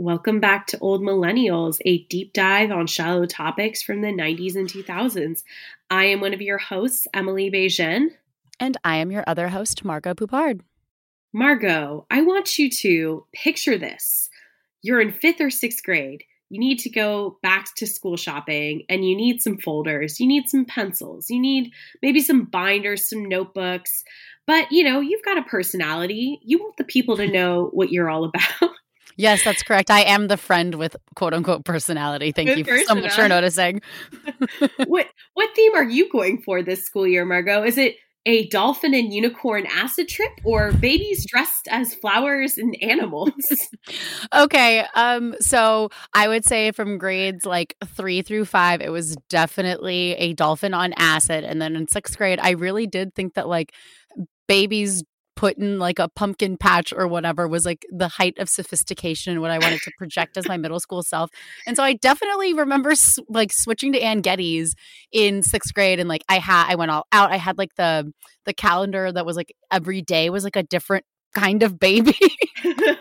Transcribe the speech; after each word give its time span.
Welcome 0.00 0.40
back 0.40 0.66
to 0.68 0.78
Old 0.78 1.02
Millennials, 1.02 1.76
a 1.84 2.04
deep 2.04 2.32
dive 2.32 2.70
on 2.70 2.86
shallow 2.86 3.26
topics 3.26 3.82
from 3.82 4.00
the 4.00 4.08
90s 4.08 4.56
and 4.56 4.66
2000s. 4.66 5.42
I 5.90 6.06
am 6.06 6.22
one 6.22 6.32
of 6.32 6.40
your 6.40 6.56
hosts, 6.56 7.06
Emily 7.12 7.50
Bejen. 7.50 8.06
And 8.58 8.78
I 8.82 8.96
am 8.96 9.10
your 9.10 9.24
other 9.26 9.48
host, 9.48 9.84
Margot 9.84 10.14
Poupard. 10.14 10.62
Margot, 11.34 12.06
I 12.10 12.22
want 12.22 12.58
you 12.58 12.70
to 12.70 13.26
picture 13.34 13.76
this. 13.76 14.30
You're 14.80 15.02
in 15.02 15.12
fifth 15.12 15.38
or 15.38 15.50
sixth 15.50 15.84
grade. 15.84 16.24
You 16.48 16.58
need 16.58 16.78
to 16.78 16.88
go 16.88 17.36
back 17.42 17.74
to 17.74 17.86
school 17.86 18.16
shopping 18.16 18.84
and 18.88 19.06
you 19.06 19.14
need 19.14 19.42
some 19.42 19.58
folders. 19.58 20.18
You 20.18 20.26
need 20.26 20.48
some 20.48 20.64
pencils. 20.64 21.28
You 21.28 21.38
need 21.38 21.74
maybe 22.00 22.20
some 22.20 22.46
binders, 22.46 23.06
some 23.06 23.26
notebooks. 23.26 24.02
But, 24.46 24.72
you 24.72 24.82
know, 24.82 25.00
you've 25.00 25.24
got 25.26 25.36
a 25.36 25.42
personality. 25.42 26.40
You 26.42 26.58
want 26.58 26.78
the 26.78 26.84
people 26.84 27.18
to 27.18 27.26
know 27.30 27.68
what 27.74 27.92
you're 27.92 28.08
all 28.08 28.24
about. 28.24 28.70
Yes, 29.16 29.44
that's 29.44 29.62
correct. 29.62 29.90
I 29.90 30.00
am 30.00 30.28
the 30.28 30.36
friend 30.36 30.74
with 30.76 30.96
quote 31.14 31.34
unquote 31.34 31.64
personality. 31.64 32.32
Thank 32.32 32.48
Good 32.48 32.66
you 32.66 32.84
so 32.84 32.94
much 32.94 33.12
for 33.14 33.28
noticing. 33.28 33.82
what 34.86 35.06
what 35.34 35.50
theme 35.54 35.74
are 35.74 35.88
you 35.88 36.10
going 36.10 36.42
for 36.42 36.62
this 36.62 36.84
school 36.84 37.06
year, 37.06 37.24
Margot? 37.24 37.62
Is 37.64 37.78
it 37.78 37.96
a 38.26 38.46
dolphin 38.48 38.92
and 38.92 39.12
unicorn 39.12 39.66
acid 39.66 40.08
trip 40.08 40.30
or 40.44 40.72
babies 40.72 41.24
dressed 41.26 41.68
as 41.70 41.94
flowers 41.94 42.58
and 42.58 42.76
animals? 42.82 43.32
okay. 44.34 44.84
Um, 44.94 45.34
so 45.40 45.88
I 46.12 46.28
would 46.28 46.44
say 46.44 46.72
from 46.72 46.98
grades 46.98 47.46
like 47.46 47.76
three 47.86 48.22
through 48.22 48.44
five, 48.44 48.80
it 48.82 48.90
was 48.90 49.16
definitely 49.28 50.12
a 50.12 50.34
dolphin 50.34 50.74
on 50.74 50.92
acid. 50.96 51.44
And 51.44 51.62
then 51.62 51.76
in 51.76 51.88
sixth 51.88 52.16
grade, 52.18 52.38
I 52.42 52.50
really 52.50 52.86
did 52.86 53.14
think 53.14 53.34
that 53.34 53.48
like 53.48 53.72
babies 54.46 55.02
put 55.40 55.56
in 55.56 55.78
like 55.78 55.98
a 55.98 56.06
pumpkin 56.06 56.58
patch 56.58 56.92
or 56.92 57.08
whatever 57.08 57.48
was 57.48 57.64
like 57.64 57.86
the 57.90 58.08
height 58.08 58.38
of 58.38 58.46
sophistication 58.46 59.32
and 59.32 59.40
what 59.40 59.50
I 59.50 59.58
wanted 59.58 59.80
to 59.84 59.92
project 59.96 60.36
as 60.36 60.46
my 60.46 60.58
middle 60.58 60.78
school 60.78 61.02
self. 61.02 61.30
And 61.66 61.78
so 61.78 61.82
I 61.82 61.94
definitely 61.94 62.52
remember 62.52 62.92
like 63.26 63.50
switching 63.50 63.94
to 63.94 64.00
Anne 64.02 64.20
Geddes 64.20 64.74
in 65.10 65.42
sixth 65.42 65.72
grade, 65.72 65.98
and 65.98 66.10
like 66.10 66.24
I 66.28 66.40
had 66.40 66.66
I 66.68 66.74
went 66.74 66.90
all 66.90 67.06
out. 67.10 67.32
I 67.32 67.38
had 67.38 67.56
like 67.56 67.74
the 67.76 68.12
the 68.44 68.52
calendar 68.52 69.10
that 69.10 69.24
was 69.24 69.34
like 69.34 69.54
every 69.70 70.02
day 70.02 70.28
was 70.28 70.44
like 70.44 70.56
a 70.56 70.62
different 70.62 71.06
kind 71.34 71.62
of 71.62 71.78
baby. 71.78 72.12
Talking 72.62 72.76
about 72.84 73.00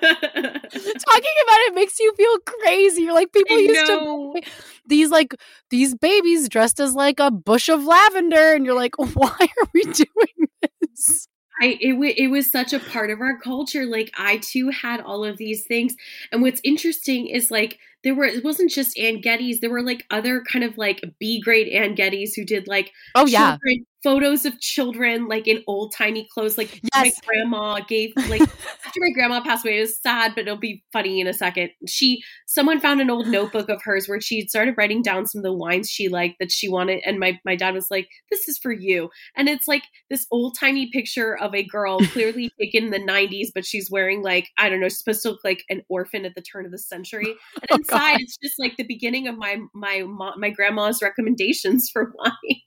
it 0.72 1.76
makes 1.76 2.00
you 2.00 2.14
feel 2.16 2.38
crazy. 2.46 3.02
You're 3.02 3.14
like 3.16 3.34
people 3.34 3.58
I 3.58 3.60
used 3.60 3.90
know. 3.90 4.34
to 4.36 4.42
these 4.86 5.10
like 5.10 5.36
these 5.72 5.94
babies 5.94 6.48
dressed 6.48 6.80
as 6.80 6.96
like 6.96 7.20
a 7.20 7.32
bush 7.32 7.68
of 7.68 7.84
lavender, 7.84 8.54
and 8.54 8.66
you're 8.66 8.76
like, 8.76 8.98
why 8.98 9.36
are 9.42 9.68
we 9.74 9.84
doing 9.84 10.48
this? 10.62 11.28
I 11.62 11.78
it, 11.82 11.92
w- 11.92 12.14
it 12.16 12.28
was 12.28 12.52
such 12.52 12.74
a 12.74 12.80
part 12.80 13.10
of 13.10 13.22
our 13.22 13.38
culture. 13.40 13.86
Like 13.86 14.12
I 14.18 14.38
too 14.38 14.70
had 14.70 15.02
all 15.02 15.24
of 15.26 15.38
these 15.38 15.66
things, 15.66 15.96
and 16.32 16.42
what's 16.42 16.62
interesting 16.64 17.28
is 17.28 17.52
like 17.52 17.80
there 18.04 18.16
were 18.16 18.26
it 18.26 18.44
wasn't 18.44 18.72
just 18.72 18.98
Anne 18.98 19.22
Geddes. 19.22 19.60
There 19.60 19.70
were 19.70 19.84
like 19.84 20.06
other 20.10 20.42
kind 20.42 20.64
of 20.64 20.78
like 20.78 21.04
B 21.20 21.42
grade 21.42 21.68
Anne 21.68 21.96
Geddes 21.96 22.34
who 22.34 22.46
did 22.46 22.68
like 22.68 22.92
oh 23.16 23.26
yeah 23.26 23.58
photos 24.04 24.46
of 24.46 24.60
children 24.60 25.28
like 25.28 25.48
in 25.48 25.64
old 25.68 25.94
timey 25.94 26.28
clothes. 26.34 26.58
Like 26.58 26.82
yes. 26.82 26.82
my 26.94 27.12
grandma 27.26 27.80
gave 27.88 28.14
like 28.30 28.42
after 28.86 29.00
my 29.00 29.12
grandma 29.14 29.42
passed 29.42 29.66
away. 29.66 29.78
It 29.78 29.82
was 29.82 30.02
sad, 30.02 30.34
but 30.36 30.42
it'll 30.42 30.58
be 30.58 30.84
funny 30.94 31.20
in 31.20 31.28
a 31.28 31.34
second. 31.34 31.72
She 31.88 32.24
someone 32.46 32.80
found 32.80 33.02
an 33.02 33.10
old 33.10 33.28
notebook 33.28 33.70
of 33.70 33.82
hers 33.84 34.08
where 34.08 34.22
she 34.22 34.48
started 34.48 34.76
writing 34.78 35.02
down 35.02 35.26
some 35.26 35.40
of 35.40 35.44
the 35.44 35.54
wines 35.54 35.90
she 35.90 36.10
liked 36.10 36.36
that 36.40 36.52
she 36.52 36.70
wanted, 36.70 37.02
and 37.06 37.20
my 37.20 37.40
my 37.46 37.56
dad 37.56 37.74
was 37.74 37.92
like, 37.92 38.08
"This 38.32 38.48
is 38.48 38.58
for 38.58 38.72
you," 38.72 39.10
and 39.36 39.50
it's 39.50 39.68
like 39.68 39.84
this 40.10 40.26
old 40.32 40.58
timey 40.58 40.90
picture 40.92 41.38
of 41.38 41.54
a 41.54 41.64
girl 41.64 42.00
clearly 42.14 42.52
taken 42.60 42.86
in 42.86 42.92
the 42.92 43.00
'90s, 43.00 43.50
but 43.54 43.66
she's 43.66 43.92
wearing 43.92 44.22
like 44.22 44.50
I 44.58 44.70
don't 44.70 44.80
know, 44.80 44.88
supposed 44.88 45.24
to 45.24 45.32
look 45.32 45.44
like 45.44 45.64
an 45.70 45.84
orphan 45.90 46.26
at 46.26 46.36
the 46.36 46.42
turn 46.42 46.66
of 46.66 46.72
the 46.72 46.78
century, 46.78 47.36
and 47.62 47.72
oh, 47.72 47.76
inside 47.76 48.12
God. 48.14 48.22
it's 48.22 48.38
just 48.38 48.60
like 48.60 48.78
the 48.78 48.84
beginning 48.84 49.28
of 49.28 49.38
my 49.38 49.58
my 49.74 50.04
my 50.38 50.50
grandma's 50.50 51.02
recommendations 51.02 51.90
for 51.90 52.14
wine. 52.18 52.62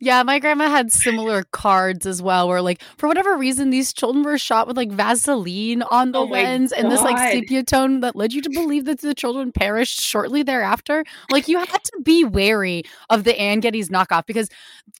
Yeah, 0.00 0.22
my 0.22 0.38
grandma 0.38 0.68
had 0.68 0.92
similar 0.92 1.44
cards 1.52 2.06
as 2.06 2.20
well, 2.20 2.48
where 2.48 2.60
like 2.60 2.82
for 2.96 3.08
whatever 3.08 3.36
reason 3.36 3.70
these 3.70 3.92
children 3.92 4.24
were 4.24 4.38
shot 4.38 4.66
with 4.66 4.76
like 4.76 4.90
Vaseline 4.90 5.82
on 5.82 6.12
the 6.12 6.20
oh 6.20 6.24
lens 6.24 6.72
and 6.72 6.90
this 6.90 7.00
like 7.00 7.32
sepia 7.32 7.62
tone 7.62 8.00
that 8.00 8.16
led 8.16 8.32
you 8.32 8.42
to 8.42 8.50
believe 8.50 8.84
that 8.86 9.00
the 9.00 9.14
children 9.14 9.52
perished 9.52 10.00
shortly 10.00 10.42
thereafter. 10.42 11.04
Like 11.30 11.48
you 11.48 11.58
had 11.58 11.84
to 11.84 12.00
be 12.02 12.24
wary 12.24 12.84
of 13.10 13.24
the 13.24 13.38
Anne 13.38 13.60
Geddes 13.60 13.88
knockoff 13.88 14.26
because 14.26 14.48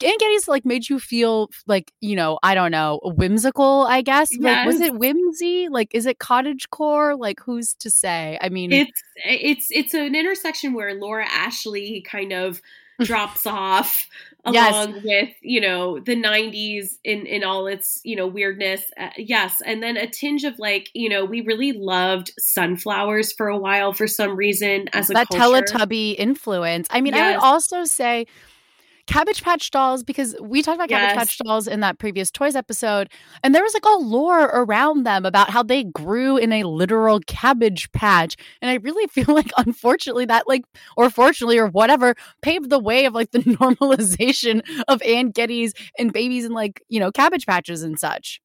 Anne 0.05 0.19
Geddes 0.19 0.49
like 0.49 0.65
made 0.65 0.89
you 0.89 0.99
feel 0.99 1.51
like, 1.67 1.93
you 2.01 2.17
know, 2.17 2.39
I 2.43 2.55
don't 2.55 2.71
know, 2.71 3.01
whimsical, 3.05 3.87
I 3.89 4.03
guess. 4.03 4.31
Yes. 4.33 4.43
Like 4.43 4.67
was 4.67 4.81
it 4.81 4.95
whimsy? 4.95 5.69
Like 5.69 5.95
is 5.95 6.07
it 6.07 6.19
cottage 6.19 6.71
core? 6.71 7.17
Like 7.17 7.41
who's 7.41 7.75
to 7.75 7.91
say? 7.91 8.39
I 8.41 8.49
mean 8.49 8.73
It's 8.73 9.03
it's 9.17 9.67
it's 9.71 9.95
an 9.95 10.15
intersection 10.15 10.75
where 10.75 10.95
Laura 10.95 11.27
Ashley 11.29 12.03
kind 12.07 12.33
of 12.33 12.61
drops 13.03 13.47
off 13.47 14.09
along 14.45 14.95
yes. 14.95 15.03
with 15.05 15.35
you 15.41 15.61
know 15.61 15.99
the 16.01 16.15
90s 16.15 16.99
in 17.05 17.27
in 17.27 17.43
all 17.45 17.67
its 17.67 18.01
you 18.05 18.15
know 18.15 18.27
weirdness 18.27 18.85
uh, 18.99 19.09
yes 19.17 19.57
and 19.65 19.83
then 19.83 19.97
a 19.97 20.07
tinge 20.07 20.45
of 20.45 20.59
like 20.59 20.91
you 20.95 21.09
know 21.09 21.25
we 21.25 21.41
really 21.41 21.73
loved 21.73 22.33
sunflowers 22.39 23.33
for 23.33 23.49
a 23.49 23.57
while 23.57 23.93
for 23.93 24.07
some 24.07 24.37
reason 24.37 24.89
as 24.93 25.11
a 25.11 25.15
that 25.15 25.29
culture. 25.29 25.63
teletubby 25.63 26.15
influence 26.19 26.87
i 26.91 27.01
mean 27.01 27.15
yes. 27.15 27.23
i 27.23 27.31
would 27.31 27.43
also 27.43 27.85
say 27.85 28.27
Cabbage 29.07 29.43
Patch 29.43 29.71
Dolls 29.71 30.03
because 30.03 30.35
we 30.41 30.63
talked 30.63 30.77
about 30.77 30.89
Cabbage 30.89 31.17
Patch 31.17 31.39
Dolls 31.39 31.67
in 31.67 31.81
that 31.81 31.99
previous 31.99 32.31
Toys 32.31 32.57
episode, 32.57 33.11
and 33.43 33.55
there 33.55 33.63
was 33.63 33.75
like 33.75 33.85
a 33.85 33.99
lore 33.99 34.45
around 34.45 35.05
them 35.05 35.27
about 35.27 35.51
how 35.51 35.63
they 35.63 35.85
grew 35.85 36.37
in 36.37 36.53
a 36.53 36.65
literal 36.65 37.21
cabbage 37.27 37.91
patch. 37.93 38.37
And 38.63 38.71
I 38.71 38.75
really 38.75 39.07
feel 39.13 39.35
like, 39.35 39.51
unfortunately, 39.57 40.27
that 40.27 40.49
like, 40.49 40.65
or 40.97 41.11
fortunately, 41.11 41.59
or 41.59 41.69
whatever, 41.69 42.15
paved 42.43 42.71
the 42.71 42.79
way 42.79 43.05
of 43.05 43.15
like 43.15 43.31
the 43.31 43.39
normalization 43.41 44.63
of 44.89 45.03
Anne 45.03 45.31
Geddes 45.31 45.75
and 45.99 46.13
babies 46.13 46.45
and 46.45 46.55
like, 46.55 46.83
you 46.89 47.01
know, 47.01 47.13
cabbage 47.13 47.47
patches 47.47 47.83
and 47.83 47.99
such. 47.99 48.41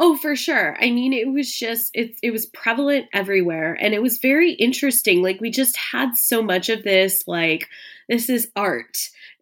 Oh, 0.00 0.16
for 0.16 0.34
sure. 0.34 0.76
I 0.80 0.90
mean, 0.90 1.12
it 1.12 1.32
was 1.32 1.56
just 1.56 1.90
it 1.94 2.16
it 2.20 2.32
was 2.32 2.46
prevalent 2.46 3.06
everywhere 3.12 3.78
and 3.80 3.94
it 3.94 4.02
was 4.02 4.18
very 4.18 4.52
interesting. 4.52 5.22
Like 5.22 5.40
we 5.40 5.50
just 5.50 5.76
had 5.76 6.16
so 6.16 6.42
much 6.42 6.68
of 6.68 6.82
this 6.82 7.28
like 7.28 7.68
this 8.08 8.28
is 8.28 8.50
art. 8.56 8.96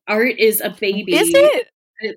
Art 0.09 0.35
is 0.39 0.61
a 0.61 0.71
baby. 0.71 1.15
Is 1.17 1.31
it? 1.33 1.69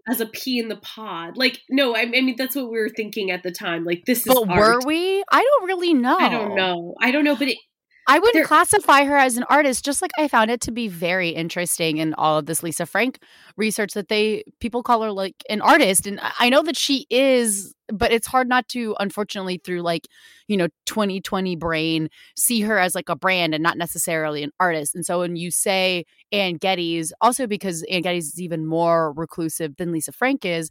As 0.09 0.19
a 0.19 0.25
pea 0.25 0.57
in 0.59 0.67
the 0.67 0.77
pod. 0.77 1.37
Like 1.37 1.59
no, 1.69 1.95
I, 1.95 2.01
I 2.01 2.05
mean 2.21 2.35
that's 2.37 2.55
what 2.55 2.71
we 2.71 2.79
were 2.79 2.89
thinking 2.89 3.29
at 3.29 3.43
the 3.43 3.51
time. 3.51 3.85
Like 3.85 4.03
this 4.05 4.19
is 4.19 4.33
But 4.33 4.49
art. 4.49 4.57
were 4.59 4.79
we? 4.87 5.23
I 5.31 5.41
don't 5.43 5.67
really 5.67 5.93
know. 5.93 6.17
I 6.17 6.29
don't 6.29 6.55
know. 6.55 6.95
I 6.99 7.11
don't 7.11 7.23
know, 7.23 7.35
but 7.35 7.49
it 7.49 7.57
I 8.07 8.19
wouldn't 8.19 8.35
There- 8.35 8.45
classify 8.45 9.03
her 9.05 9.17
as 9.17 9.35
an 9.37 9.43
artist, 9.49 9.83
just 9.83 10.01
like 10.01 10.11
I 10.17 10.27
found 10.27 10.51
it 10.51 10.61
to 10.61 10.71
be 10.71 10.87
very 10.87 11.29
interesting 11.29 11.97
in 11.97 12.13
all 12.15 12.37
of 12.37 12.45
this 12.45 12.61
Lisa 12.61 12.85
Frank 12.85 13.19
research 13.57 13.93
that 13.93 14.09
they 14.09 14.43
people 14.59 14.83
call 14.83 15.01
her 15.01 15.11
like 15.11 15.35
an 15.49 15.59
artist. 15.61 16.05
And 16.05 16.19
I- 16.39 16.49
know 16.49 16.61
that 16.61 16.77
she 16.77 17.07
is, 17.09 17.73
but 17.87 18.11
it's 18.11 18.27
hard 18.27 18.47
not 18.47 18.67
to, 18.69 18.95
unfortunately, 18.99 19.59
through 19.63 19.81
like, 19.81 20.07
you 20.47 20.55
know, 20.55 20.67
2020 20.85 21.55
brain, 21.55 22.09
see 22.35 22.61
her 22.61 22.77
as 22.77 22.93
like 22.93 23.09
a 23.09 23.15
brand 23.15 23.55
and 23.55 23.63
not 23.63 23.77
necessarily 23.77 24.43
an 24.43 24.51
artist. 24.59 24.93
And 24.93 25.03
so 25.05 25.19
when 25.19 25.35
you 25.35 25.49
say 25.49 26.05
Anne 26.31 26.57
Geddes, 26.57 27.11
also 27.21 27.47
because 27.47 27.83
Anne 27.89 28.03
Geddes 28.03 28.27
is 28.33 28.39
even 28.41 28.67
more 28.67 29.13
reclusive 29.13 29.77
than 29.77 29.91
Lisa 29.91 30.11
Frank 30.11 30.45
is, 30.45 30.69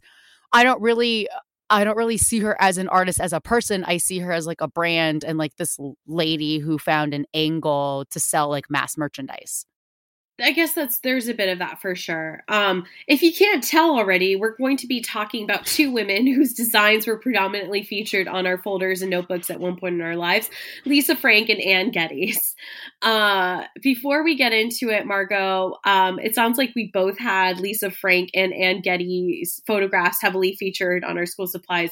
I 0.53 0.63
don't 0.63 0.81
really 0.81 1.27
I 1.69 1.83
don't 1.83 1.97
really 1.97 2.17
see 2.17 2.39
her 2.39 2.59
as 2.61 2.77
an 2.77 2.87
artist 2.89 3.19
as 3.19 3.33
a 3.33 3.41
person. 3.41 3.83
I 3.83 3.97
see 3.97 4.19
her 4.19 4.31
as 4.31 4.45
like 4.45 4.61
a 4.61 4.67
brand 4.67 5.23
and 5.23 5.37
like 5.37 5.55
this 5.55 5.79
lady 6.05 6.59
who 6.59 6.77
found 6.77 7.13
an 7.13 7.25
angle 7.33 8.05
to 8.11 8.19
sell 8.19 8.49
like 8.49 8.69
mass 8.69 8.97
merchandise. 8.97 9.65
I 10.41 10.51
guess 10.51 10.73
that's 10.73 10.99
there's 10.99 11.29
a 11.29 11.33
bit 11.33 11.47
of 11.47 11.59
that 11.59 11.81
for 11.81 11.95
sure. 11.95 12.43
Um, 12.49 12.85
if 13.07 13.21
you 13.21 13.33
can't 13.33 13.63
tell 13.63 13.97
already, 13.97 14.35
we're 14.35 14.57
going 14.57 14.75
to 14.77 14.87
be 14.87 14.99
talking 14.99 15.45
about 15.45 15.65
two 15.65 15.91
women 15.91 16.27
whose 16.33 16.53
designs 16.53 17.07
were 17.07 17.17
predominantly 17.17 17.83
featured 17.83 18.27
on 18.27 18.45
our 18.45 18.57
folders 18.57 19.01
and 19.01 19.09
notebooks 19.09 19.49
at 19.49 19.61
one 19.61 19.77
point 19.77 19.95
in 19.95 20.01
our 20.01 20.17
lives: 20.17 20.49
Lisa 20.85 21.15
Frank 21.15 21.49
and 21.49 21.61
Anne 21.61 21.91
Geddes. 21.91 22.55
Uh, 23.01 23.63
before 23.81 24.23
we 24.23 24.35
get 24.35 24.51
into 24.51 24.89
it, 24.89 25.05
Margot, 25.05 25.75
um, 25.85 26.19
it 26.19 26.35
sounds 26.35 26.57
like 26.57 26.73
we 26.75 26.89
both 26.93 27.17
had 27.17 27.59
Lisa 27.59 27.89
Frank 27.89 28.29
and 28.33 28.53
Anne 28.53 28.81
Geddes 28.81 29.61
photographs 29.65 30.21
heavily 30.21 30.55
featured 30.55 31.03
on 31.03 31.17
our 31.17 31.25
school 31.25 31.47
supplies. 31.47 31.91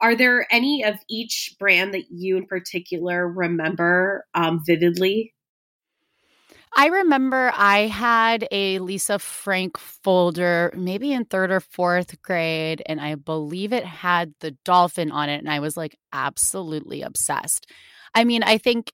Are 0.00 0.16
there 0.16 0.46
any 0.50 0.84
of 0.84 0.96
each 1.08 1.54
brand 1.58 1.94
that 1.94 2.10
you 2.10 2.36
in 2.36 2.46
particular 2.46 3.28
remember 3.28 4.26
um, 4.34 4.62
vividly? 4.66 5.34
I 6.76 6.86
remember 6.86 7.52
I 7.54 7.86
had 7.86 8.48
a 8.50 8.80
Lisa 8.80 9.18
Frank 9.18 9.78
folder 9.78 10.72
maybe 10.76 11.12
in 11.12 11.24
third 11.24 11.52
or 11.52 11.60
fourth 11.60 12.20
grade, 12.22 12.82
and 12.86 13.00
I 13.00 13.14
believe 13.14 13.72
it 13.72 13.84
had 13.84 14.34
the 14.40 14.52
dolphin 14.64 15.12
on 15.12 15.28
it. 15.28 15.38
And 15.38 15.48
I 15.48 15.60
was 15.60 15.76
like 15.76 15.96
absolutely 16.12 17.02
obsessed. 17.02 17.70
I 18.14 18.24
mean, 18.24 18.42
I 18.42 18.58
think, 18.58 18.92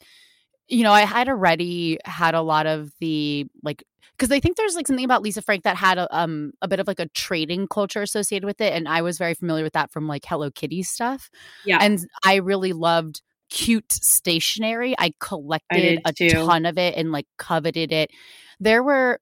you 0.68 0.82
know, 0.82 0.92
I 0.92 1.02
had 1.02 1.28
already 1.28 1.98
had 2.04 2.34
a 2.34 2.42
lot 2.42 2.66
of 2.66 2.92
the 3.00 3.46
like, 3.62 3.82
because 4.18 4.30
I 4.30 4.40
think 4.40 4.56
there's 4.56 4.74
like 4.74 4.86
something 4.86 5.04
about 5.04 5.22
Lisa 5.22 5.40
Frank 5.40 5.64
that 5.64 5.76
had 5.76 5.96
a, 5.96 6.16
um, 6.16 6.52
a 6.60 6.68
bit 6.68 6.80
of 6.80 6.86
like 6.86 7.00
a 7.00 7.08
trading 7.08 7.66
culture 7.66 8.02
associated 8.02 8.46
with 8.46 8.60
it. 8.60 8.74
And 8.74 8.86
I 8.88 9.00
was 9.00 9.16
very 9.16 9.34
familiar 9.34 9.64
with 9.64 9.72
that 9.72 9.90
from 9.90 10.06
like 10.06 10.26
Hello 10.26 10.50
Kitty 10.50 10.82
stuff. 10.82 11.30
Yeah. 11.64 11.78
And 11.80 12.06
I 12.24 12.36
really 12.36 12.74
loved 12.74 13.22
cute 13.50 13.92
stationery. 13.92 14.94
I 14.98 15.12
collected 15.20 16.00
did 16.14 16.32
a 16.32 16.44
ton 16.44 16.66
of 16.66 16.78
it 16.78 16.94
and 16.96 17.12
like 17.12 17.26
coveted 17.38 17.92
it. 17.92 18.10
There 18.58 18.82
were 18.82 19.20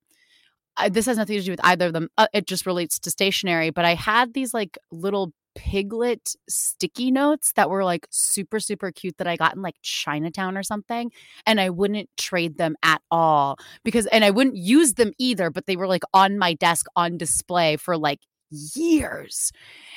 this 0.91 1.07
has 1.07 1.17
nothing 1.17 1.39
to 1.39 1.45
do 1.45 1.51
with 1.51 1.65
either 1.65 1.87
of 1.87 1.93
them. 1.93 2.09
Uh, 2.17 2.29
it 2.33 2.47
just 2.47 2.65
relates 2.65 3.01
to 3.01 3.11
stationery, 3.11 3.71
but 3.71 3.85
I 3.85 3.95
had 3.95 4.33
these 4.35 4.55
like 4.55 4.79
little 4.93 5.33
piglet 5.55 6.37
sticky 6.49 7.11
notes 7.11 7.53
that 7.57 7.69
were 7.69 7.83
like 7.83 8.07
super 8.11 8.61
super 8.61 8.93
cute 8.93 9.19
that 9.19 9.27
I 9.27 9.35
got 9.35 9.57
in 9.57 9.63
like 9.63 9.75
Chinatown 9.83 10.57
or 10.57 10.63
something 10.63 11.11
and 11.47 11.61
I 11.61 11.71
wouldn't 11.71 12.09
trade 12.17 12.59
them 12.59 12.77
at 12.85 13.03
all 13.11 13.57
because 13.83 14.07
and 14.07 14.25
I 14.25 14.31
wouldn't 14.31 14.57
use 14.57 14.95
them 14.95 15.11
either 15.19 15.51
but 15.51 15.67
they 15.67 15.75
were 15.75 15.89
like 15.89 16.05
on 16.15 16.39
my 16.39 16.55
desk 16.55 16.87
on 16.95 17.19
display 17.19 17.77
for 17.77 17.97
like 17.97 18.21
years. 18.51 19.53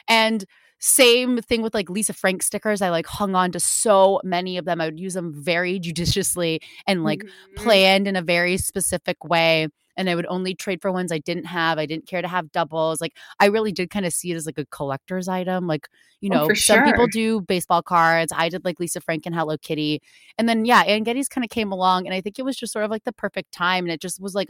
And 0.08 0.46
same 0.84 1.38
thing 1.38 1.62
with 1.62 1.74
like 1.76 1.90
Lisa 1.92 2.12
Frank 2.12 2.42
stickers. 2.42 2.82
I 2.82 2.90
like 2.90 3.06
hung 3.06 3.36
on 3.36 3.52
to 3.52 3.60
so 3.60 4.20
many 4.24 4.58
of 4.58 4.66
them. 4.66 4.82
I 4.82 4.86
would 4.86 5.00
use 5.00 5.14
them 5.14 5.32
very 5.32 5.78
judiciously 5.80 6.60
and 6.88 7.04
like 7.04 7.24
Mhm. 7.24 7.56
planned 7.56 8.08
in 8.08 8.16
a 8.16 8.22
very 8.24 8.58
specific 8.58 9.24
way. 9.24 9.68
And 9.96 10.10
I 10.10 10.16
would 10.16 10.26
only 10.28 10.56
trade 10.56 10.82
for 10.82 10.92
ones 10.92 11.12
I 11.12 11.20
didn't 11.20 11.46
have. 11.46 11.78
I 11.78 11.86
didn't 11.86 12.08
care 12.08 12.22
to 12.24 12.28
have 12.28 12.52
doubles. 12.52 13.00
Like 13.00 13.16
I 13.40 13.46
really 13.48 13.72
did 13.72 13.92
kind 13.92 14.06
of 14.08 14.14
see 14.14 14.32
it 14.32 14.36
as 14.36 14.48
like 14.48 14.58
a 14.58 14.66
collector's 14.68 15.28
item. 15.28 15.68
Like, 15.68 15.88
you 16.20 16.30
Oh, 16.32 16.38
know, 16.40 16.48
for 16.48 16.56
some 16.56 16.84
people 16.84 17.06
do 17.08 17.42
baseball 17.42 17.84
cards. 17.84 18.34
I 18.36 18.50
did 18.50 18.66
like 18.66 18.80
Lisa 18.80 19.02
Frank 19.02 19.26
and 19.28 19.36
Hello 19.36 19.58
Kitty. 19.60 20.02
And 20.40 20.50
then 20.50 20.66
yeah, 20.66 20.82
Anne 20.82 21.04
Geddes 21.04 21.28
kind 21.30 21.44
of 21.46 21.52
came 21.52 21.72
along 21.72 22.08
and 22.08 22.16
I 22.16 22.22
think 22.22 22.40
it 22.40 22.46
was 22.46 22.58
just 22.58 22.74
sort 22.74 22.86
of 22.86 22.90
like 22.92 23.04
the 23.04 23.14
perfect 23.14 23.52
time. 23.52 23.84
And 23.86 23.92
it 23.92 24.02
just 24.02 24.20
was 24.20 24.34
like 24.34 24.50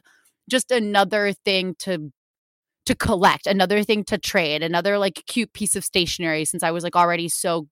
just 0.50 0.72
another 0.72 1.34
thing 1.34 1.75
to 1.80 2.12
to 2.92 2.96
collect, 2.96 3.48
another 3.48 3.84
thing 3.84 4.04
to 4.06 4.18
trade, 4.18 4.64
another 4.64 4.98
like 4.98 5.24
cute 5.28 5.54
piece 5.54 5.76
of 5.76 5.84
stationery 5.84 6.46
since 6.46 6.64
I 6.64 6.72
was 6.72 6.84
like 6.84 6.96
already 6.96 7.30
so 7.30 7.68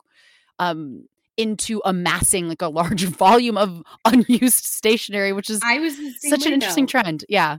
um 0.60 1.06
into 1.38 1.81
amassing 1.86 2.50
like 2.50 2.62
a 2.62 2.68
large 2.68 3.04
volume 3.24 3.57
of 3.57 3.81
unused 4.06 4.66
stationery, 4.66 5.31
which 5.33 5.50
is 5.50 5.62
I 5.63 5.80
was 5.80 5.95
such 6.21 6.45
an 6.45 6.54
interesting 6.54 6.86
though. 6.86 7.01
trend. 7.01 7.25
Yeah. 7.30 7.57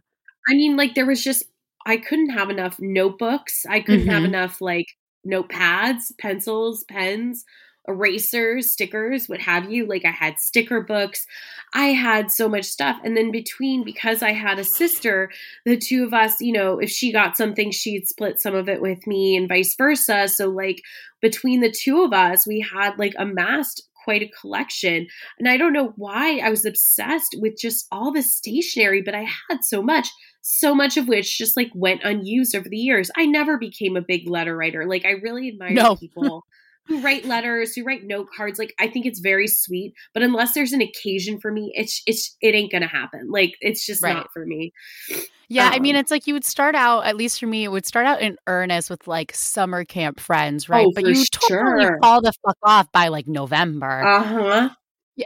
I 0.48 0.54
mean, 0.54 0.76
like 0.76 0.94
there 0.94 1.06
was 1.06 1.22
just 1.24 1.44
I 1.86 1.96
couldn't 1.96 2.30
have 2.30 2.50
enough 2.50 2.76
notebooks. 2.78 3.64
I 3.68 3.80
couldn't 3.80 4.08
have 4.08 4.22
Mhm. 4.22 4.26
enough 4.26 4.60
like 4.60 4.86
notepads, 5.26 6.12
pencils, 6.18 6.84
pens, 6.88 7.44
erasers, 7.90 8.70
stickers, 8.70 9.28
what 9.28 9.40
have 9.40 9.70
you. 9.70 9.86
Like 9.86 10.04
I 10.04 10.10
had 10.10 10.38
sticker 10.38 10.80
books. 10.80 11.26
I 11.72 11.86
had 11.86 12.30
so 12.30 12.48
much 12.48 12.64
stuff. 12.64 12.98
And 13.04 13.16
then 13.16 13.30
between 13.30 13.84
because 13.84 14.22
I 14.22 14.32
had 14.32 14.58
a 14.58 14.64
sister, 14.64 15.30
the 15.64 15.76
two 15.76 16.04
of 16.04 16.14
us, 16.14 16.40
you 16.40 16.52
know, 16.52 16.78
if 16.78 16.90
she 16.90 17.12
got 17.12 17.36
something, 17.36 17.70
she'd 17.70 18.08
split 18.08 18.40
some 18.40 18.54
of 18.54 18.68
it 18.68 18.80
with 18.80 19.06
me 19.06 19.36
and 19.36 19.48
vice 19.48 19.74
versa. 19.76 20.28
So 20.28 20.48
like 20.48 20.82
between 21.20 21.60
the 21.60 21.70
two 21.70 22.02
of 22.02 22.12
us, 22.12 22.46
we 22.46 22.60
had 22.60 22.98
like 22.98 23.14
amassed 23.18 23.88
quite 24.04 24.22
a 24.22 24.30
collection. 24.40 25.06
And 25.38 25.48
I 25.48 25.56
don't 25.56 25.72
know 25.72 25.92
why 25.96 26.38
I 26.38 26.50
was 26.50 26.64
obsessed 26.64 27.36
with 27.38 27.58
just 27.58 27.86
all 27.92 28.12
the 28.12 28.22
stationery, 28.22 29.02
but 29.02 29.14
I 29.14 29.26
had 29.48 29.62
so 29.62 29.82
much 29.82 30.08
so 30.42 30.74
much 30.74 30.96
of 30.96 31.06
which 31.06 31.36
just 31.36 31.56
like 31.56 31.70
went 31.74 32.02
unused 32.02 32.56
over 32.56 32.68
the 32.68 32.76
years. 32.76 33.10
I 33.16 33.26
never 33.26 33.58
became 33.58 33.96
a 33.96 34.00
big 34.02 34.28
letter 34.28 34.56
writer. 34.56 34.86
Like 34.86 35.04
I 35.04 35.10
really 35.10 35.48
admire 35.48 35.72
No. 35.72 35.96
people 35.96 36.44
who 36.86 37.00
write 37.00 37.24
letters, 37.24 37.74
who 37.74 37.84
write 37.84 38.04
note 38.04 38.28
cards. 38.36 38.58
Like 38.58 38.74
I 38.78 38.88
think 38.88 39.06
it's 39.06 39.20
very 39.20 39.46
sweet, 39.46 39.94
but 40.14 40.22
unless 40.22 40.54
there's 40.54 40.72
an 40.72 40.80
occasion 40.80 41.38
for 41.40 41.52
me, 41.52 41.72
it's 41.74 42.02
it's 42.06 42.36
it 42.40 42.54
ain't 42.54 42.72
gonna 42.72 42.86
happen. 42.88 43.30
Like 43.30 43.54
it's 43.60 43.86
just 43.86 44.02
Right. 44.02 44.14
not 44.14 44.32
for 44.32 44.44
me. 44.46 44.72
Yeah, 45.48 45.68
I 45.72 45.80
mean, 45.80 45.96
Um, 45.96 46.00
it's 46.00 46.12
like 46.12 46.28
you 46.28 46.34
would 46.34 46.44
start 46.44 46.76
out, 46.76 47.06
at 47.06 47.16
least 47.16 47.40
for 47.40 47.46
me, 47.46 47.64
it 47.64 47.72
would 47.72 47.84
start 47.84 48.06
out 48.06 48.20
in 48.22 48.36
earnest 48.46 48.88
with 48.88 49.08
like 49.08 49.34
summer 49.34 49.84
camp 49.84 50.20
friends, 50.20 50.68
right? 50.68 50.86
Oh, 50.86 50.92
but 50.94 51.04
you 51.04 51.24
totally 51.32 51.86
sure. 51.86 51.98
fall 52.00 52.22
the 52.22 52.32
fuck 52.46 52.56
off 52.62 52.92
by 52.92 53.08
like 53.08 53.26
November. 53.26 54.00
Uh 54.06 54.22
huh. 54.22 54.68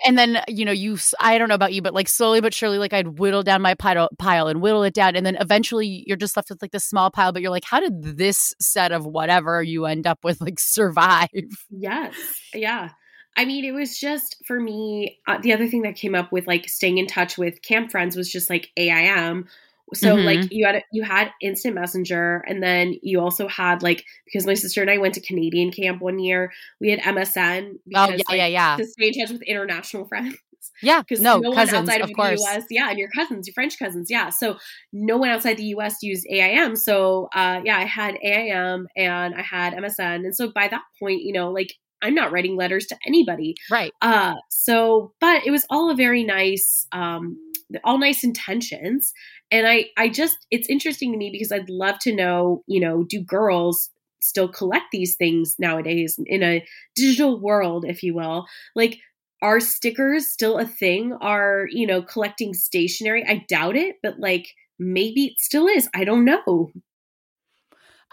And 0.05 0.19
then 0.19 0.43
you 0.49 0.65
know 0.65 0.73
you 0.73 0.99
i 1.21 1.39
don't 1.39 1.49
know 1.49 1.55
about 1.55 1.73
you 1.73 1.81
but 1.81 1.95
like 1.95 2.09
slowly 2.09 2.41
but 2.41 2.53
surely 2.53 2.79
like 2.79 2.93
i'd 2.93 3.19
whittle 3.19 3.43
down 3.43 3.63
my 3.63 3.75
pile, 3.75 4.09
pile 4.19 4.49
and 4.49 4.61
whittle 4.61 4.83
it 4.83 4.95
down 4.95 5.15
and 5.15 5.25
then 5.25 5.37
eventually 5.37 6.03
you're 6.07 6.17
just 6.17 6.37
left 6.37 6.51
with 6.51 6.61
like 6.63 6.73
this 6.73 6.85
small 6.85 7.11
pile 7.11 7.33
but 7.33 7.43
you're 7.43 7.51
like 7.51 7.65
how 7.65 7.79
did 7.79 8.17
this 8.17 8.55
set 8.61 8.91
of 8.91 9.07
whatever 9.07 9.63
you 9.63 9.85
end 9.85 10.07
up 10.07 10.19
with 10.25 10.41
like 10.41 10.59
survive 10.59 11.29
Yes. 11.71 12.15
Yeah. 12.55 12.91
I 13.37 13.45
mean, 13.45 13.65
it 13.65 13.73
was 13.73 13.99
just 13.99 14.37
for 14.47 14.61
me. 14.61 15.19
Uh, 15.27 15.39
the 15.39 15.53
other 15.53 15.67
thing 15.67 15.83
that 15.83 15.97
came 15.97 16.15
up 16.15 16.31
with 16.31 16.47
like 16.47 16.69
staying 16.69 16.99
in 16.99 17.07
touch 17.07 17.37
with 17.37 17.63
camp 17.63 17.91
friends 17.91 18.17
was 18.17 18.31
just 18.31 18.49
like 18.49 18.71
AIM. 18.77 19.49
So 19.93 20.17
Mhm. 20.17 20.25
like 20.25 20.41
you 20.51 20.65
had 20.67 20.83
you 20.93 21.03
had 21.03 21.31
instant 21.43 21.75
messenger, 21.75 22.43
and 22.49 22.63
then 22.63 22.95
you 23.03 23.21
also 23.21 23.49
had 23.49 23.83
like 23.83 24.05
because 24.25 24.47
my 24.47 24.55
sister 24.55 24.81
and 24.81 24.91
I 24.91 24.99
went 24.99 25.15
to 25.15 25.21
Canadian 25.21 25.71
camp 25.71 26.01
one 26.01 26.19
year, 26.19 26.53
we 26.81 26.91
had 26.91 27.01
MSN. 27.01 27.79
oh 27.95 28.09
yeah 28.11 28.11
like, 28.11 28.25
yeah 28.31 28.47
yeah 28.47 28.77
To 28.77 28.87
stay 28.87 29.09
in 29.09 29.15
touch 29.21 29.31
with 29.33 29.43
international 29.43 30.05
friends. 30.09 30.37
yeah 30.83 31.03
Because 31.03 31.21
no, 31.21 31.39
no, 31.39 31.51
one 31.51 31.69
outside 31.69 32.01
of 32.01 32.11
of, 32.11 32.17
the 32.17 32.23
US, 32.41 32.65
yeah, 32.71 32.89
and 32.91 32.99
your 32.99 33.11
cousins, 33.11 33.47
your 33.47 33.53
French 33.55 33.79
cousins, 33.79 34.11
yeah. 34.11 34.31
So 34.31 34.57
no 34.93 35.19
one 35.19 35.29
outside 35.29 35.59
the 35.59 35.67
US 35.77 36.03
used 36.03 36.27
AIM. 36.31 36.77
So 36.77 37.29
uh, 37.35 37.61
yeah, 37.65 37.77
I 37.79 37.85
had 37.85 38.17
AIM 38.23 38.87
and 38.97 39.35
I 39.35 39.43
had 39.43 39.75
MSN, 39.75 40.25
and 40.25 40.35
so 40.35 40.51
by 40.51 40.69
that 40.69 40.83
point, 40.99 41.23
you 41.23 41.33
know, 41.33 41.51
like 41.51 41.75
I'm 42.03 42.15
not 42.15 42.33
writing 42.33 42.57
letters 42.57 42.87
to 42.87 42.97
anybody. 43.07 43.55
right 43.71 43.93
Uh, 44.03 44.35
so, 44.51 45.13
but 45.21 45.47
it 45.47 45.51
was 45.51 45.65
all 45.71 45.91
a 45.91 45.95
very 45.95 46.23
nice, 46.23 46.87
um, 46.93 47.37
all 47.83 47.99
nice 47.99 48.23
intentions, 48.23 49.13
and 49.51 49.67
I, 49.67 49.87
I 49.97 50.09
just, 50.09 50.37
it's 50.51 50.69
interesting 50.69 51.13
to 51.13 51.19
me 51.19 51.31
because 51.31 51.51
I'd 51.51 51.71
love 51.71 51.99
to 52.01 52.15
know, 52.15 52.63
you 52.67 52.81
know, 52.81 53.05
do 53.05 53.21
girls 53.21 53.91
still 54.21 54.49
collect 54.49 54.87
these 54.93 55.17
things 55.17 55.57
nowadays 55.59 56.19
in 56.27 56.43
a 56.43 56.65
digital 56.95 57.41
world, 57.41 57.85
if 57.87 58.03
you 58.03 58.15
will, 58.15 58.47
like. 58.75 58.99
Are 59.43 59.61
stickers 59.61 60.27
still 60.29 60.57
a 60.57 60.65
thing? 60.65 61.13
Are, 61.21 61.67
you 61.71 61.87
know, 61.87 62.01
collecting 62.01 62.55
stationery? 62.55 63.23
I 63.29 63.45
doubt 63.47 63.77
it, 63.77 63.97
but 64.03 64.19
like 64.19 64.47
maybe 64.79 65.27
it 65.27 65.39
still 65.39 65.67
is. 65.67 65.87
I 65.95 66.05
don't 66.05 66.25
know. 66.25 66.71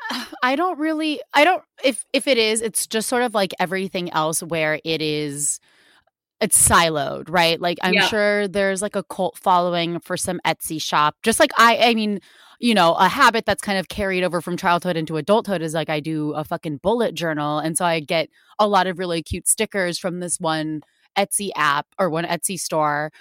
I 0.43 0.55
don't 0.55 0.79
really 0.79 1.21
I 1.33 1.43
don't 1.43 1.63
if 1.83 2.05
if 2.13 2.27
it 2.27 2.37
is, 2.37 2.61
it's 2.61 2.87
just 2.87 3.07
sort 3.07 3.23
of 3.23 3.33
like 3.33 3.53
everything 3.59 4.11
else 4.11 4.43
where 4.43 4.79
it 4.83 5.01
is 5.01 5.59
it's 6.41 6.67
siloed, 6.67 7.29
right? 7.29 7.61
Like 7.61 7.77
I'm 7.83 7.93
yeah. 7.93 8.07
sure 8.07 8.47
there's 8.47 8.81
like 8.81 8.95
a 8.95 9.03
cult 9.03 9.37
following 9.37 9.99
for 9.99 10.17
some 10.17 10.41
Etsy 10.45 10.81
shop. 10.81 11.15
Just 11.21 11.39
like 11.39 11.51
I 11.57 11.77
I 11.77 11.93
mean, 11.93 12.19
you 12.59 12.73
know, 12.73 12.95
a 12.95 13.07
habit 13.07 13.45
that's 13.45 13.61
kind 13.61 13.77
of 13.77 13.89
carried 13.89 14.23
over 14.23 14.41
from 14.41 14.57
childhood 14.57 14.97
into 14.97 15.17
adulthood 15.17 15.61
is 15.61 15.75
like 15.75 15.89
I 15.89 15.99
do 15.99 16.33
a 16.33 16.43
fucking 16.43 16.77
bullet 16.77 17.13
journal 17.13 17.59
and 17.59 17.77
so 17.77 17.85
I 17.85 17.99
get 17.99 18.29
a 18.59 18.67
lot 18.67 18.87
of 18.87 18.99
really 18.99 19.21
cute 19.21 19.47
stickers 19.47 19.99
from 19.99 20.19
this 20.19 20.39
one 20.39 20.81
Etsy 21.17 21.51
app 21.55 21.85
or 21.99 22.09
one 22.09 22.25
Etsy 22.25 22.59
store 22.59 23.11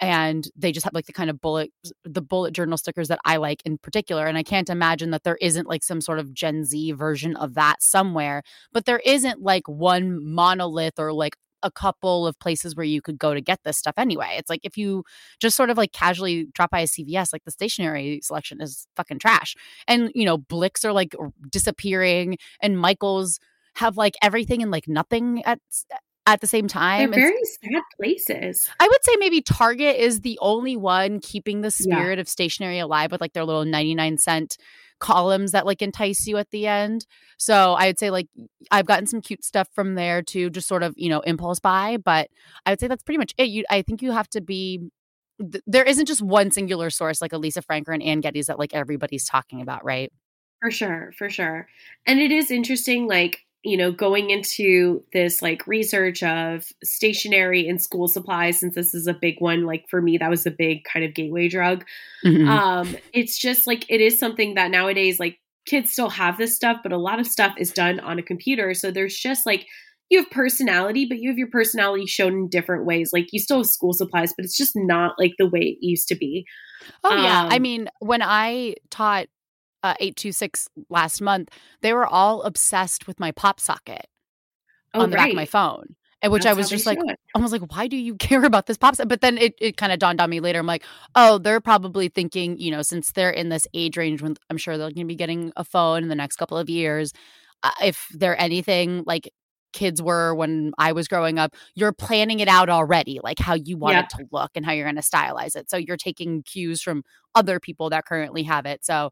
and 0.00 0.48
they 0.56 0.72
just 0.72 0.84
have 0.84 0.94
like 0.94 1.04
the 1.06 1.12
kind 1.12 1.28
of 1.28 1.40
bullet 1.40 1.70
the 2.04 2.22
bullet 2.22 2.52
journal 2.54 2.78
stickers 2.78 3.08
that 3.08 3.20
I 3.26 3.36
like 3.36 3.60
in 3.66 3.76
particular 3.76 4.26
and 4.26 4.38
I 4.38 4.42
can't 4.42 4.70
imagine 4.70 5.10
that 5.10 5.24
there 5.24 5.38
isn't 5.42 5.68
like 5.68 5.82
some 5.82 6.00
sort 6.00 6.18
of 6.18 6.32
Gen 6.32 6.64
Z 6.64 6.92
version 6.92 7.36
of 7.36 7.54
that 7.54 7.82
somewhere 7.82 8.42
but 8.72 8.86
there 8.86 9.02
isn't 9.04 9.42
like 9.42 9.68
one 9.68 10.24
monolith 10.24 10.98
or 10.98 11.12
like 11.12 11.36
a 11.62 11.70
couple 11.70 12.26
of 12.26 12.38
places 12.38 12.76
where 12.76 12.84
you 12.84 13.02
could 13.02 13.18
go 13.18 13.34
to 13.34 13.40
get 13.40 13.60
this 13.64 13.78
stuff 13.78 13.94
anyway. 13.96 14.34
It's 14.38 14.50
like 14.50 14.60
if 14.62 14.76
you 14.76 15.04
just 15.40 15.56
sort 15.56 15.70
of 15.70 15.76
like 15.76 15.92
casually 15.92 16.46
drop 16.52 16.70
by 16.70 16.80
a 16.80 16.86
CVS, 16.86 17.32
like 17.32 17.44
the 17.44 17.50
stationery 17.50 18.20
selection 18.22 18.60
is 18.60 18.86
fucking 18.96 19.18
trash. 19.18 19.54
And, 19.86 20.10
you 20.14 20.24
know, 20.24 20.38
Blicks 20.38 20.84
are 20.84 20.92
like 20.92 21.14
disappearing 21.50 22.38
and 22.60 22.78
Michael's 22.78 23.38
have 23.76 23.96
like 23.96 24.14
everything 24.22 24.62
and 24.62 24.70
like 24.70 24.88
nothing 24.88 25.42
at 25.44 25.60
at 26.30 26.40
the 26.40 26.46
same 26.46 26.68
time. 26.68 27.10
They're 27.10 27.20
very 27.28 27.44
sad 27.44 27.82
places. 27.96 28.68
I 28.78 28.86
would 28.86 29.04
say 29.04 29.16
maybe 29.18 29.40
Target 29.40 29.96
is 29.96 30.20
the 30.20 30.38
only 30.40 30.76
one 30.76 31.20
keeping 31.20 31.60
the 31.60 31.70
spirit 31.70 32.18
yeah. 32.18 32.20
of 32.20 32.28
stationery 32.28 32.78
alive 32.78 33.10
with 33.12 33.20
like 33.20 33.32
their 33.32 33.44
little 33.44 33.64
99 33.64 34.18
cent 34.18 34.56
columns 35.00 35.52
that 35.52 35.66
like 35.66 35.82
entice 35.82 36.26
you 36.26 36.36
at 36.36 36.50
the 36.50 36.66
end. 36.66 37.06
So 37.38 37.74
I'd 37.74 37.98
say 37.98 38.10
like 38.10 38.28
I've 38.70 38.86
gotten 38.86 39.06
some 39.06 39.20
cute 39.20 39.44
stuff 39.44 39.68
from 39.74 39.94
there 39.94 40.22
too, 40.22 40.50
just 40.50 40.68
sort 40.68 40.82
of, 40.82 40.94
you 40.96 41.08
know, 41.08 41.20
impulse 41.20 41.58
buy. 41.58 41.96
But 41.96 42.28
I 42.64 42.70
would 42.70 42.80
say 42.80 42.86
that's 42.86 43.02
pretty 43.02 43.18
much 43.18 43.34
it. 43.36 43.48
You 43.48 43.64
I 43.68 43.82
think 43.82 44.02
you 44.02 44.12
have 44.12 44.28
to 44.30 44.40
be 44.40 44.90
there 45.66 45.84
isn't 45.84 46.06
just 46.06 46.20
one 46.20 46.50
singular 46.50 46.90
source 46.90 47.22
like 47.22 47.32
Elisa 47.32 47.62
Frank 47.62 47.88
or 47.88 47.92
an 47.92 48.02
Anne 48.02 48.20
Geddes 48.20 48.46
that 48.46 48.58
like 48.58 48.74
everybody's 48.74 49.24
talking 49.24 49.62
about, 49.62 49.84
right? 49.84 50.12
For 50.60 50.70
sure, 50.70 51.12
for 51.16 51.30
sure. 51.30 51.66
And 52.06 52.20
it 52.20 52.30
is 52.30 52.50
interesting, 52.50 53.08
like 53.08 53.46
you 53.62 53.76
know, 53.76 53.92
going 53.92 54.30
into 54.30 55.04
this 55.12 55.42
like 55.42 55.66
research 55.66 56.22
of 56.22 56.66
stationery 56.82 57.68
and 57.68 57.80
school 57.80 58.08
supplies, 58.08 58.60
since 58.60 58.74
this 58.74 58.94
is 58.94 59.06
a 59.06 59.12
big 59.12 59.36
one, 59.38 59.66
like 59.66 59.88
for 59.88 60.00
me, 60.00 60.16
that 60.16 60.30
was 60.30 60.46
a 60.46 60.50
big 60.50 60.84
kind 60.84 61.04
of 61.04 61.14
gateway 61.14 61.48
drug. 61.48 61.84
Mm-hmm. 62.24 62.48
Um, 62.48 62.96
it's 63.12 63.38
just 63.38 63.66
like 63.66 63.84
it 63.88 64.00
is 64.00 64.18
something 64.18 64.54
that 64.54 64.70
nowadays, 64.70 65.20
like 65.20 65.38
kids 65.66 65.90
still 65.90 66.08
have 66.08 66.38
this 66.38 66.56
stuff, 66.56 66.78
but 66.82 66.92
a 66.92 66.98
lot 66.98 67.20
of 67.20 67.26
stuff 67.26 67.54
is 67.58 67.72
done 67.72 68.00
on 68.00 68.18
a 68.18 68.22
computer. 68.22 68.72
So 68.72 68.90
there's 68.90 69.16
just 69.16 69.44
like 69.44 69.66
you 70.08 70.18
have 70.18 70.30
personality, 70.30 71.06
but 71.06 71.18
you 71.18 71.28
have 71.28 71.38
your 71.38 71.50
personality 71.50 72.06
shown 72.06 72.32
in 72.32 72.48
different 72.48 72.86
ways. 72.86 73.12
Like 73.12 73.28
you 73.30 73.38
still 73.38 73.58
have 73.58 73.66
school 73.66 73.92
supplies, 73.92 74.32
but 74.36 74.44
it's 74.44 74.56
just 74.56 74.72
not 74.74 75.14
like 75.18 75.32
the 75.38 75.48
way 75.48 75.60
it 75.60 75.78
used 75.80 76.08
to 76.08 76.14
be. 76.14 76.46
Oh 77.04 77.10
um, 77.10 77.22
yeah, 77.22 77.46
I 77.50 77.56
um, 77.56 77.62
mean, 77.62 77.88
when 78.00 78.22
I 78.22 78.74
taught 78.88 79.26
uh, 79.82 79.94
826 80.00 80.68
last 80.88 81.20
month, 81.20 81.50
they 81.82 81.92
were 81.92 82.06
all 82.06 82.42
obsessed 82.42 83.06
with 83.06 83.20
my 83.20 83.32
pop 83.32 83.60
socket 83.60 84.06
oh, 84.94 85.00
on 85.00 85.10
the 85.10 85.16
right. 85.16 85.24
back 85.24 85.30
of 85.30 85.36
my 85.36 85.46
phone. 85.46 85.96
And 86.22 86.30
which 86.30 86.42
That's 86.42 86.54
I 86.54 86.58
was 86.58 86.68
just 86.68 86.84
like. 86.84 86.98
I 87.34 87.38
was 87.38 87.50
like, 87.50 87.62
why 87.72 87.86
do 87.86 87.96
you 87.96 88.14
care 88.16 88.44
about 88.44 88.66
this 88.66 88.76
pop 88.76 88.94
socket? 88.94 89.08
But 89.08 89.22
then 89.22 89.38
it, 89.38 89.54
it 89.58 89.76
kind 89.76 89.90
of 89.90 89.98
dawned 89.98 90.20
on 90.20 90.28
me 90.28 90.40
later. 90.40 90.58
I'm 90.58 90.66
like, 90.66 90.84
oh, 91.14 91.38
they're 91.38 91.60
probably 91.60 92.08
thinking, 92.08 92.58
you 92.58 92.70
know, 92.70 92.82
since 92.82 93.12
they're 93.12 93.30
in 93.30 93.48
this 93.48 93.66
age 93.72 93.96
range 93.96 94.20
when 94.20 94.36
I'm 94.50 94.58
sure 94.58 94.76
they're 94.76 94.88
going 94.88 94.96
to 94.96 95.04
be 95.06 95.14
getting 95.14 95.52
a 95.56 95.64
phone 95.64 96.02
in 96.02 96.08
the 96.08 96.14
next 96.14 96.36
couple 96.36 96.58
of 96.58 96.68
years, 96.68 97.14
uh, 97.62 97.70
if 97.82 98.08
they're 98.12 98.38
anything 98.40 99.02
like 99.06 99.30
kids 99.72 100.02
were 100.02 100.34
when 100.34 100.72
I 100.78 100.92
was 100.92 101.08
growing 101.08 101.38
up, 101.38 101.54
you're 101.74 101.92
planning 101.92 102.40
it 102.40 102.48
out 102.48 102.68
already, 102.68 103.20
like 103.22 103.38
how 103.38 103.54
you 103.54 103.76
want 103.76 103.94
yeah. 103.94 104.02
it 104.02 104.10
to 104.10 104.26
look 104.32 104.50
and 104.54 104.66
how 104.66 104.72
you're 104.72 104.86
going 104.86 104.96
to 104.96 105.02
stylize 105.02 105.56
it. 105.56 105.70
So 105.70 105.76
you're 105.76 105.96
taking 105.96 106.42
cues 106.42 106.82
from 106.82 107.02
other 107.34 107.60
people 107.60 107.90
that 107.90 108.04
currently 108.04 108.42
have 108.44 108.66
it. 108.66 108.84
So 108.84 109.10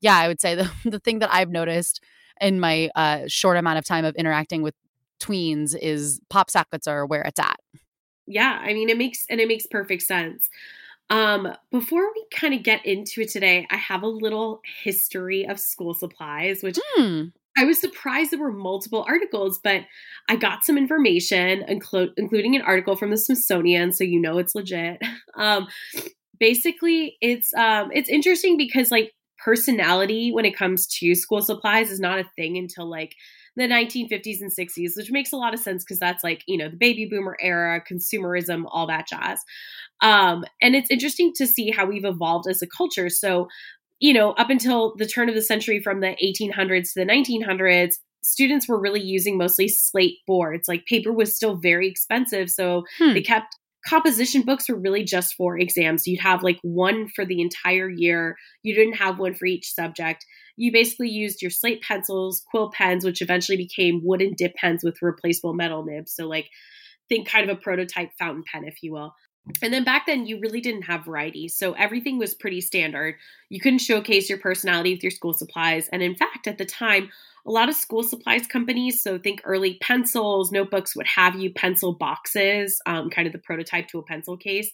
yeah, 0.00 0.16
I 0.16 0.28
would 0.28 0.40
say 0.40 0.54
the, 0.54 0.70
the 0.84 0.98
thing 0.98 1.20
that 1.20 1.32
I've 1.32 1.50
noticed 1.50 2.02
in 2.40 2.60
my 2.60 2.90
uh, 2.94 3.22
short 3.26 3.56
amount 3.56 3.78
of 3.78 3.84
time 3.84 4.04
of 4.04 4.14
interacting 4.16 4.62
with 4.62 4.74
tweens 5.20 5.76
is 5.80 6.20
pop 6.30 6.50
sockets 6.50 6.86
are 6.86 7.04
where 7.06 7.22
it's 7.22 7.38
at. 7.38 7.60
Yeah, 8.26 8.58
I 8.62 8.72
mean 8.72 8.88
it 8.88 8.96
makes 8.96 9.26
and 9.28 9.40
it 9.40 9.48
makes 9.48 9.66
perfect 9.66 10.02
sense. 10.02 10.48
Um, 11.10 11.52
before 11.72 12.08
we 12.14 12.24
kind 12.32 12.54
of 12.54 12.62
get 12.62 12.86
into 12.86 13.22
it 13.22 13.30
today, 13.30 13.66
I 13.70 13.76
have 13.76 14.04
a 14.04 14.08
little 14.08 14.60
history 14.84 15.44
of 15.44 15.58
school 15.58 15.92
supplies, 15.92 16.62
which 16.62 16.78
mm. 16.96 17.32
I 17.58 17.64
was 17.64 17.80
surprised 17.80 18.30
there 18.30 18.38
were 18.38 18.52
multiple 18.52 19.04
articles, 19.08 19.58
but 19.62 19.82
I 20.28 20.36
got 20.36 20.64
some 20.64 20.78
information, 20.78 21.64
inclu- 21.68 22.12
including 22.16 22.54
an 22.54 22.62
article 22.62 22.94
from 22.94 23.10
the 23.10 23.16
Smithsonian, 23.16 23.92
so 23.92 24.04
you 24.04 24.20
know 24.20 24.38
it's 24.38 24.54
legit. 24.54 25.02
Um, 25.36 25.68
basically, 26.38 27.16
it's 27.22 27.54
um, 27.54 27.90
it's 27.94 28.10
interesting 28.10 28.56
because 28.58 28.90
like 28.90 29.12
personality 29.44 30.30
when 30.32 30.44
it 30.44 30.56
comes 30.56 30.86
to 30.86 31.14
school 31.14 31.42
supplies 31.42 31.90
is 31.90 32.00
not 32.00 32.18
a 32.18 32.30
thing 32.36 32.56
until 32.56 32.88
like 32.88 33.14
the 33.56 33.64
1950s 33.64 34.40
and 34.40 34.50
60s, 34.50 34.96
which 34.96 35.10
makes 35.10 35.32
a 35.32 35.36
lot 35.36 35.54
of 35.54 35.60
sense 35.60 35.84
because 35.84 35.98
that's 35.98 36.22
like, 36.22 36.42
you 36.46 36.56
know, 36.56 36.68
the 36.68 36.76
baby 36.76 37.06
boomer 37.10 37.36
era, 37.40 37.82
consumerism, 37.90 38.64
all 38.68 38.86
that 38.86 39.08
jazz. 39.08 39.40
Um, 40.00 40.44
and 40.62 40.74
it's 40.74 40.90
interesting 40.90 41.32
to 41.36 41.46
see 41.46 41.70
how 41.70 41.86
we've 41.86 42.04
evolved 42.04 42.48
as 42.48 42.62
a 42.62 42.66
culture. 42.66 43.08
So, 43.08 43.48
you 43.98 44.12
know, 44.12 44.32
up 44.32 44.50
until 44.50 44.94
the 44.96 45.06
turn 45.06 45.28
of 45.28 45.34
the 45.34 45.42
century 45.42 45.80
from 45.80 46.00
the 46.00 46.16
1800s 46.22 46.92
to 46.92 47.04
the 47.04 47.06
1900s, 47.06 47.94
students 48.22 48.68
were 48.68 48.80
really 48.80 49.00
using 49.00 49.36
mostly 49.36 49.68
slate 49.68 50.18
boards. 50.26 50.68
Like 50.68 50.86
paper 50.86 51.12
was 51.12 51.34
still 51.34 51.56
very 51.56 51.88
expensive. 51.88 52.50
So 52.50 52.84
hmm. 52.98 53.12
they 53.12 53.22
kept 53.22 53.56
composition 53.86 54.42
books 54.42 54.68
were 54.68 54.78
really 54.78 55.04
just 55.04 55.34
for 55.34 55.58
exams. 55.58 56.06
You'd 56.06 56.20
have 56.20 56.42
like 56.42 56.58
one 56.62 57.08
for 57.08 57.24
the 57.24 57.40
entire 57.40 57.88
year. 57.88 58.36
You 58.62 58.74
didn't 58.74 58.94
have 58.94 59.18
one 59.18 59.34
for 59.34 59.46
each 59.46 59.72
subject. 59.72 60.24
You 60.56 60.72
basically 60.72 61.08
used 61.08 61.42
your 61.42 61.50
slate 61.50 61.82
pencils, 61.82 62.42
quill 62.50 62.70
pens, 62.70 63.04
which 63.04 63.22
eventually 63.22 63.56
became 63.56 64.02
wooden 64.04 64.34
dip 64.36 64.54
pens 64.54 64.82
with 64.84 65.00
replaceable 65.00 65.54
metal 65.54 65.84
nibs. 65.84 66.14
So, 66.14 66.26
like, 66.26 66.48
think 67.08 67.28
kind 67.28 67.48
of 67.48 67.56
a 67.56 67.60
prototype 67.60 68.10
fountain 68.18 68.44
pen, 68.50 68.64
if 68.64 68.82
you 68.82 68.92
will. 68.92 69.14
And 69.62 69.72
then 69.72 69.84
back 69.84 70.06
then, 70.06 70.26
you 70.26 70.38
really 70.38 70.60
didn't 70.60 70.82
have 70.82 71.06
variety. 71.06 71.48
So 71.48 71.72
everything 71.72 72.18
was 72.18 72.34
pretty 72.34 72.60
standard. 72.60 73.16
You 73.48 73.60
couldn't 73.60 73.78
showcase 73.80 74.28
your 74.28 74.38
personality 74.38 74.94
with 74.94 75.02
your 75.02 75.10
school 75.10 75.32
supplies. 75.32 75.88
And 75.88 76.02
in 76.02 76.14
fact, 76.14 76.46
at 76.46 76.58
the 76.58 76.66
time, 76.66 77.10
a 77.46 77.50
lot 77.50 77.68
of 77.68 77.74
school 77.74 78.02
supplies 78.02 78.46
companies, 78.46 79.02
so 79.02 79.18
think 79.18 79.40
early 79.44 79.78
pencils, 79.80 80.52
notebooks 80.52 80.94
would 80.94 81.06
have 81.06 81.36
you 81.36 81.52
pencil 81.52 81.94
boxes, 81.94 82.80
um, 82.86 83.10
kind 83.10 83.26
of 83.26 83.32
the 83.32 83.38
prototype 83.38 83.88
to 83.88 83.98
a 83.98 84.02
pencil 84.02 84.36
case, 84.36 84.70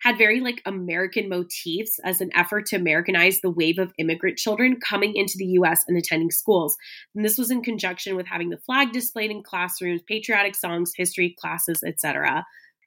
had 0.00 0.18
very 0.18 0.40
like 0.40 0.62
American 0.64 1.28
motifs 1.28 1.98
as 2.04 2.20
an 2.20 2.30
effort 2.34 2.66
to 2.66 2.76
Americanize 2.76 3.40
the 3.40 3.50
wave 3.50 3.78
of 3.78 3.92
immigrant 3.98 4.38
children 4.38 4.78
coming 4.80 5.16
into 5.16 5.34
the 5.36 5.46
US 5.46 5.80
and 5.88 5.96
attending 5.96 6.30
schools. 6.30 6.76
And 7.14 7.24
this 7.24 7.38
was 7.38 7.50
in 7.50 7.62
conjunction 7.62 8.16
with 8.16 8.26
having 8.26 8.50
the 8.50 8.58
flag 8.58 8.92
displayed 8.92 9.30
in 9.30 9.42
classrooms, 9.42 10.02
patriotic 10.02 10.54
songs, 10.54 10.92
history 10.94 11.36
classes, 11.40 11.82
etc. 11.84 12.44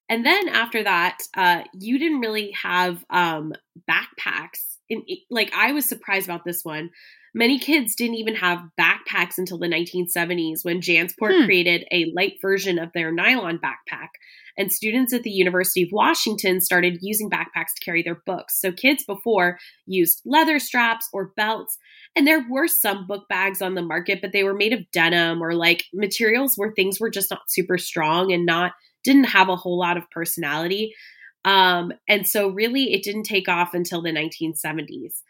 And 0.10 0.26
then 0.26 0.50
after 0.50 0.84
that, 0.84 1.20
uh, 1.36 1.64
you 1.74 1.98
didn't 2.00 2.20
really 2.20 2.52
have 2.52 3.06
um, 3.10 3.54
backpacks. 3.90 4.78
In, 4.90 5.04
like 5.30 5.54
I 5.56 5.72
was 5.72 5.88
surprised 5.88 6.28
about 6.28 6.44
this 6.44 6.66
one. 6.66 6.90
Many 7.34 7.60
kids 7.60 7.96
didn't 7.96 8.16
even 8.16 8.36
have 8.36 8.60
backpacks 8.80 9.38
until 9.38 9.58
the 9.58 9.68
1970s 9.68 10.66
when 10.66 10.82
Jansport 10.82 11.40
hmm. 11.40 11.46
created 11.46 11.86
a 11.92 12.12
light 12.14 12.34
version 12.42 12.78
of 12.78 12.92
their 12.94 13.12
nylon 13.12 13.58
backpack. 13.58 14.10
And 14.58 14.72
students 14.72 15.14
at 15.14 15.24
the 15.24 15.32
University 15.32 15.84
of 15.84 15.90
Washington 15.94 16.60
started 16.60 17.00
using 17.02 17.30
backpacks 17.30 17.74
to 17.76 17.86
carry 17.86 18.04
their 18.04 18.22
books. 18.26 18.60
So 18.60 18.74
kids 18.74 19.06
before 19.06 19.58
used 19.86 20.22
leather 20.26 20.60
straps 20.60 21.08
or 21.14 21.32
belts. 21.38 21.78
And 22.18 22.28
there 22.28 22.46
were 22.50 22.68
some 22.68 23.08
book 23.08 23.30
bags 23.30 23.62
on 23.62 23.76
the 23.76 23.82
market, 23.82 24.20
but 24.22 24.34
they 24.34 24.44
were 24.44 24.54
made 24.54 24.74
of 24.74 24.92
denim 24.92 25.42
or 25.42 25.54
like 25.54 25.86
materials 25.94 26.56
where 26.58 26.74
things 26.74 27.00
were 27.00 27.10
just 27.10 27.32
not 27.32 27.50
super 27.50 27.78
strong 27.78 28.34
and 28.34 28.46
not 28.46 28.74
didn't 29.06 29.24
have 29.26 29.48
a 29.48 29.56
whole 29.56 29.80
lot 29.80 29.98
of 29.98 30.10
personality. 30.12 30.94
Um, 31.46 31.94
and 32.08 32.28
so 32.28 32.50
really 32.50 32.94
it 32.94 33.04
didn't 33.04 33.24
take 33.24 33.48
off 33.48 33.74
until 33.74 34.02
the 34.02 34.12
1970s. 34.12 35.22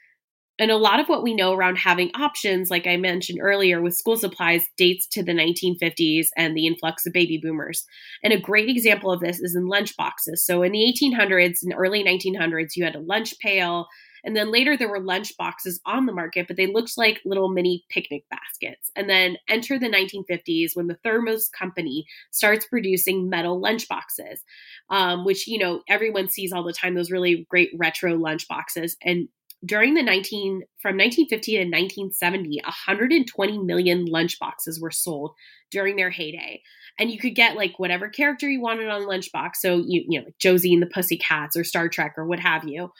And 0.61 0.69
a 0.69 0.77
lot 0.77 0.99
of 0.99 1.09
what 1.09 1.23
we 1.23 1.33
know 1.33 1.53
around 1.53 1.79
having 1.79 2.11
options, 2.13 2.69
like 2.69 2.85
I 2.85 2.95
mentioned 2.95 3.39
earlier 3.41 3.81
with 3.81 3.95
school 3.95 4.15
supplies, 4.15 4.61
dates 4.77 5.07
to 5.07 5.23
the 5.23 5.31
1950s 5.31 6.27
and 6.37 6.55
the 6.55 6.67
influx 6.67 7.03
of 7.07 7.13
baby 7.13 7.39
boomers. 7.41 7.83
And 8.23 8.31
a 8.31 8.39
great 8.39 8.69
example 8.69 9.11
of 9.11 9.21
this 9.21 9.39
is 9.39 9.55
in 9.55 9.67
lunch 9.67 9.97
boxes. 9.97 10.45
So 10.45 10.61
in 10.61 10.71
the 10.71 10.85
1800s 10.85 11.63
and 11.63 11.73
early 11.75 12.03
1900s, 12.03 12.75
you 12.75 12.83
had 12.83 12.93
a 12.93 12.99
lunch 12.99 13.39
pail. 13.39 13.87
And 14.23 14.35
then 14.35 14.51
later 14.51 14.77
there 14.77 14.87
were 14.87 14.99
lunch 14.99 15.35
boxes 15.35 15.81
on 15.87 16.05
the 16.05 16.13
market, 16.13 16.47
but 16.47 16.57
they 16.57 16.67
looked 16.67 16.95
like 16.95 17.21
little 17.25 17.49
mini 17.49 17.83
picnic 17.89 18.25
baskets. 18.29 18.91
And 18.95 19.09
then 19.09 19.37
enter 19.49 19.79
the 19.79 19.89
1950s 19.89 20.75
when 20.75 20.85
the 20.85 20.99
Thermos 21.03 21.49
company 21.49 22.05
starts 22.29 22.67
producing 22.67 23.31
metal 23.31 23.59
lunch 23.59 23.87
boxes, 23.87 24.43
um, 24.91 25.25
which, 25.25 25.47
you 25.47 25.57
know, 25.57 25.81
everyone 25.89 26.29
sees 26.29 26.53
all 26.53 26.63
the 26.63 26.71
time, 26.71 26.93
those 26.93 27.09
really 27.09 27.47
great 27.49 27.71
retro 27.79 28.13
lunch 28.13 28.47
boxes. 28.47 28.95
And 29.01 29.27
during 29.65 29.93
the 29.93 30.03
19 30.03 30.63
from 30.81 30.97
1950 30.97 31.51
to 31.51 31.59
1970, 31.59 32.61
120 32.63 33.57
million 33.59 34.05
lunchboxes 34.05 34.81
were 34.81 34.91
sold 34.91 35.33
during 35.69 35.95
their 35.95 36.09
heyday. 36.09 36.61
And 36.99 37.11
you 37.11 37.19
could 37.19 37.35
get 37.35 37.55
like 37.55 37.77
whatever 37.77 38.09
character 38.09 38.49
you 38.49 38.61
wanted 38.61 38.89
on 38.89 39.01
lunchbox. 39.01 39.51
So 39.55 39.77
you 39.77 40.03
you 40.07 40.19
know, 40.19 40.25
like 40.25 40.37
Josie 40.39 40.73
and 40.73 40.81
the 40.81 40.87
Pussycats 40.87 41.55
or 41.55 41.63
Star 41.63 41.89
Trek 41.89 42.13
or 42.17 42.25
what 42.25 42.39
have 42.39 42.67
you. 42.67 42.91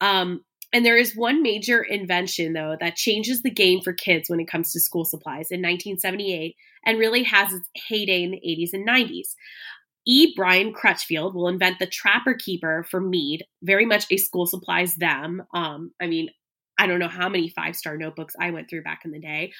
Um, 0.00 0.42
and 0.72 0.84
there 0.84 0.96
is 0.96 1.16
one 1.16 1.42
major 1.42 1.80
invention, 1.82 2.52
though, 2.52 2.76
that 2.80 2.96
changes 2.96 3.42
the 3.42 3.50
game 3.50 3.80
for 3.80 3.92
kids 3.92 4.28
when 4.28 4.40
it 4.40 4.48
comes 4.48 4.72
to 4.72 4.80
school 4.80 5.04
supplies 5.04 5.50
in 5.50 5.60
1978 5.60 6.56
and 6.84 6.98
really 6.98 7.22
has 7.22 7.52
its 7.52 7.68
heyday 7.88 8.22
in 8.22 8.32
the 8.32 8.40
80s 8.44 8.70
and 8.72 8.86
90s. 8.86 9.28
E. 10.06 10.34
Bryant 10.36 10.74
Crutchfield 10.74 11.34
will 11.34 11.48
invent 11.48 11.78
the 11.78 11.86
Trapper 11.86 12.34
Keeper 12.34 12.86
for 12.88 13.00
Mead, 13.00 13.44
very 13.62 13.84
much 13.84 14.06
a 14.10 14.16
school 14.16 14.46
supplies 14.46 14.94
them. 14.94 15.42
Um, 15.52 15.90
I 16.00 16.06
mean, 16.06 16.28
I 16.78 16.86
don't 16.86 17.00
know 17.00 17.08
how 17.08 17.28
many 17.28 17.48
five 17.48 17.74
star 17.76 17.96
notebooks 17.96 18.34
I 18.40 18.50
went 18.50 18.70
through 18.70 18.82
back 18.82 19.02
in 19.04 19.10
the 19.10 19.18
day. 19.18 19.52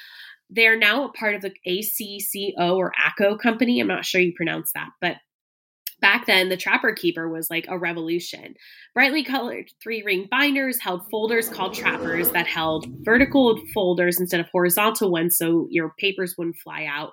They 0.49 0.67
are 0.69 0.77
now 0.77 1.05
a 1.05 1.13
part 1.13 1.35
of 1.35 1.43
the 1.43 1.53
ACCO 1.67 2.77
or 2.77 2.93
ACO 3.05 3.37
company. 3.37 3.81
I'm 3.81 3.89
not 3.89 4.05
sure 4.05 4.21
you 4.21 4.33
pronounce 4.37 4.71
that, 4.75 4.91
but 5.01 5.17
back 6.01 6.27
then 6.27 6.49
the 6.49 6.57
trapper 6.57 6.93
keeper 6.93 7.29
was 7.29 7.49
like 7.51 7.67
a 7.69 7.79
revolution 7.79 8.55
brightly 8.95 9.25
colored 9.25 9.71
three 9.83 10.03
ring 10.03 10.29
binders 10.31 10.79
held 10.79 11.09
folders 11.11 11.49
called 11.49 11.73
trappers 11.75 12.31
that 12.31 12.47
held 12.47 12.87
vertical 13.01 13.59
folders 13.73 14.21
instead 14.21 14.41
of 14.41 14.47
horizontal 14.53 15.11
ones 15.11 15.39
so 15.39 15.67
your 15.71 15.95
papers 15.99 16.35
wouldn't 16.37 16.57
fly 16.57 16.85
out 16.85 17.13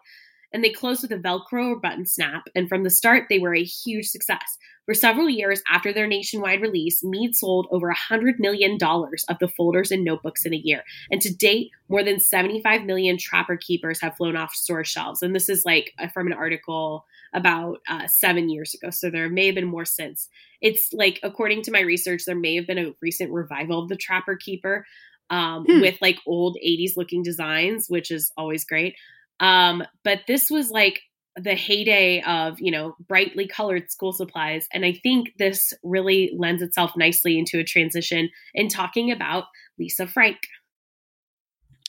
and 0.54 0.64
they 0.64 0.70
closed 0.70 1.02
with 1.02 1.12
a 1.12 1.18
velcro 1.18 1.72
or 1.72 1.80
button 1.80 2.06
snap 2.06 2.44
and 2.56 2.70
from 2.70 2.84
the 2.84 2.90
start 2.90 3.26
they 3.30 3.40
were 3.40 3.56
a 3.56 3.64
huge 3.64 4.08
success 4.08 4.58
for 4.86 4.94
several 4.94 5.30
years 5.30 5.62
after 5.70 5.94
their 5.94 6.08
nationwide 6.08 6.62
release, 6.62 7.04
Mead 7.04 7.36
sold 7.36 7.68
over 7.72 7.94
$100 7.94 8.40
million 8.40 8.78
of 8.82 9.40
the 9.40 9.48
folders 9.48 9.92
and 9.92 10.04
notebooks 10.04 10.46
in 10.46 10.54
a 10.54 10.58
year. 10.58 10.84
And 11.10 11.22
to 11.22 11.34
date, 11.34 11.72
more 11.88 12.04
than 12.04 12.20
75 12.20 12.84
million 12.84 13.18
Trapper 13.18 13.56
Keepers 13.56 14.02
have 14.02 14.18
flown 14.18 14.36
off 14.36 14.54
store 14.54 14.84
shelves. 14.84 15.22
And 15.22 15.34
this 15.34 15.48
is 15.48 15.64
like 15.66 15.94
uh, 16.00 16.10
from 16.10 16.28
an 16.28 16.34
article 16.34 17.06
about 17.34 17.80
uh, 17.88 18.08
seven 18.08 18.50
years 18.50 18.74
ago. 18.74 18.90
So 18.90 19.10
there 19.10 19.30
may 19.30 19.46
have 19.46 19.56
been 19.56 19.68
more 19.68 19.86
since. 19.86 20.28
It's 20.60 20.92
like, 20.92 21.20
according 21.24 21.62
to 21.64 21.72
my 21.72 21.82
research, 21.82 22.24
there 22.26 22.36
may 22.36 22.56
have 22.56 22.68
been 22.68 22.78
a 22.78 22.94
recent 23.02 23.32
revival 23.32 23.82
of 23.82 23.90
the 23.90 23.96
Trapper 23.96 24.36
Keeper 24.36 24.86
um, 25.30 25.64
hmm. 25.66 25.80
with 25.80 25.98
like 26.02 26.20
old 26.28 26.58
80s 26.64 26.98
looking 26.98 27.24
designs, 27.24 27.86
which 27.88 28.12
is 28.12 28.34
always 28.36 28.66
great. 28.66 28.96
Um, 29.40 29.84
but 30.04 30.22
this 30.28 30.50
was 30.50 30.70
like 30.70 31.02
the 31.36 31.56
heyday 31.56 32.22
of 32.22 32.60
you 32.60 32.72
know 32.72 32.96
brightly 33.08 33.48
colored 33.48 33.90
school 33.90 34.14
supplies 34.14 34.68
and 34.72 34.86
i 34.86 34.92
think 34.92 35.32
this 35.40 35.74
really 35.84 36.32
lends 36.38 36.62
itself 36.62 36.92
nicely 36.96 37.40
into 37.40 37.60
a 37.60 37.64
transition 37.64 38.30
in 38.54 38.68
talking 38.68 39.12
about 39.12 39.46
lisa 39.80 40.06
frank. 40.06 40.38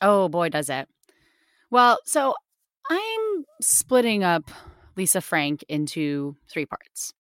Oh 0.00 0.28
boy 0.28 0.48
does 0.48 0.70
it. 0.70 0.88
Well 1.70 1.98
so 2.06 2.34
i'm 2.90 3.44
splitting 3.60 4.24
up 4.24 4.50
lisa 4.96 5.20
frank 5.20 5.64
into 5.68 6.36
three 6.48 6.66
parts. 6.66 7.12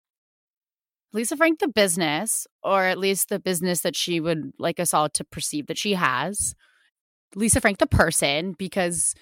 Lisa 1.12 1.38
frank 1.38 1.60
the 1.60 1.68
business 1.68 2.48
or 2.64 2.86
at 2.86 2.98
least 2.98 3.30
the 3.30 3.40
business 3.40 3.82
that 3.82 3.96
she 3.96 4.20
would 4.20 4.52
like 4.58 4.80
us 4.80 4.94
all 4.94 5.10
to 5.10 5.24
perceive 5.24 5.68
that 5.68 5.78
she 5.78 5.94
has. 5.94 6.56
Lisa 7.36 7.62
frank 7.62 7.78
the 7.78 7.86
person 7.86 8.56
because 8.58 9.14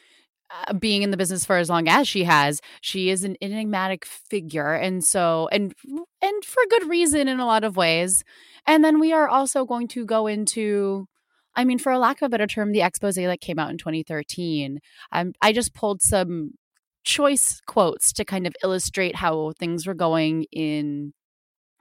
uh, 0.68 0.74
being 0.74 1.02
in 1.04 1.12
the 1.12 1.18
business 1.18 1.46
for 1.46 1.58
as 1.58 1.70
long 1.70 1.88
as 1.88 2.08
she 2.08 2.24
has, 2.24 2.62
she 2.82 3.10
is 3.10 3.24
an 3.24 3.36
enigmatic 3.42 4.06
figure, 4.06 4.74
and 4.74 5.04
so 5.04 5.48
and 5.52 5.74
and 6.22 6.46
for 6.46 6.64
good 6.70 6.90
reason 6.90 7.28
in 7.28 7.40
a 7.40 7.46
lot 7.46 7.64
of 7.64 7.78
ways. 7.78 8.24
And 8.68 8.84
then 8.84 9.00
we 9.00 9.14
are 9.14 9.28
also 9.28 9.66
going 9.66 9.88
to 9.90 10.06
go 10.06 10.28
into, 10.28 11.08
I 11.56 11.66
mean, 11.66 11.80
for 11.80 11.92
a 11.92 12.00
lack 12.00 12.22
of 12.22 12.28
a 12.28 12.30
better 12.30 12.48
term, 12.48 12.72
the 12.72 12.82
expose 12.82 13.16
that 13.16 13.42
came 13.42 13.60
out 13.60 13.72
in 13.72 13.78
2013. 13.78 14.80
Um, 15.12 15.34
I 15.42 15.52
just 15.52 15.74
pulled 15.74 16.02
some 16.02 16.52
choice 17.04 17.62
quotes 17.66 18.14
to 18.14 18.26
kind 18.26 18.46
of 18.46 18.54
illustrate 18.64 19.16
how 19.16 19.54
things 19.60 19.88
were 19.88 19.96
going 19.96 20.46
in 20.52 21.14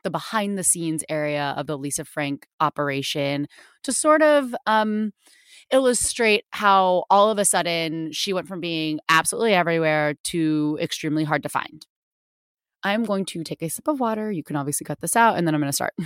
the 0.03 0.11
behind 0.11 0.57
the 0.57 0.65
scenes 0.65 1.05
area 1.09 1.55
of 1.57 1.67
the 1.67 1.77
Lisa 1.77 2.05
Frank 2.05 2.47
operation 2.59 3.47
to 3.83 3.93
sort 3.93 4.23
of 4.23 4.55
um 4.67 5.12
illustrate 5.73 6.45
how 6.50 7.05
all 7.11 7.31
of 7.31 7.39
a 7.39 7.45
sudden 7.45 8.13
she 8.13 8.33
went 8.33 8.49
from 8.49 8.61
being 8.61 9.00
absolutely 9.09 9.54
everywhere 9.54 10.15
to 10.25 10.78
extremely 10.80 11.25
hard 11.25 11.43
to 11.43 11.49
find. 11.49 11.87
I'm 12.83 13.04
going 13.04 13.25
to 13.26 13.45
take 13.45 13.63
a 13.63 13.69
sip 13.69 13.89
of 13.89 14.00
water. 14.00 14.33
You 14.33 14.43
can 14.43 14.56
obviously 14.56 14.85
cut 14.85 15.00
this 15.00 15.17
out, 15.17 15.37
and 15.37 15.47
then 15.47 15.54
I'm 15.54 15.61
going 15.61 15.69
to 15.69 15.75
start. 15.75 15.95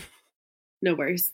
No 0.83 0.95
worries. 0.95 1.33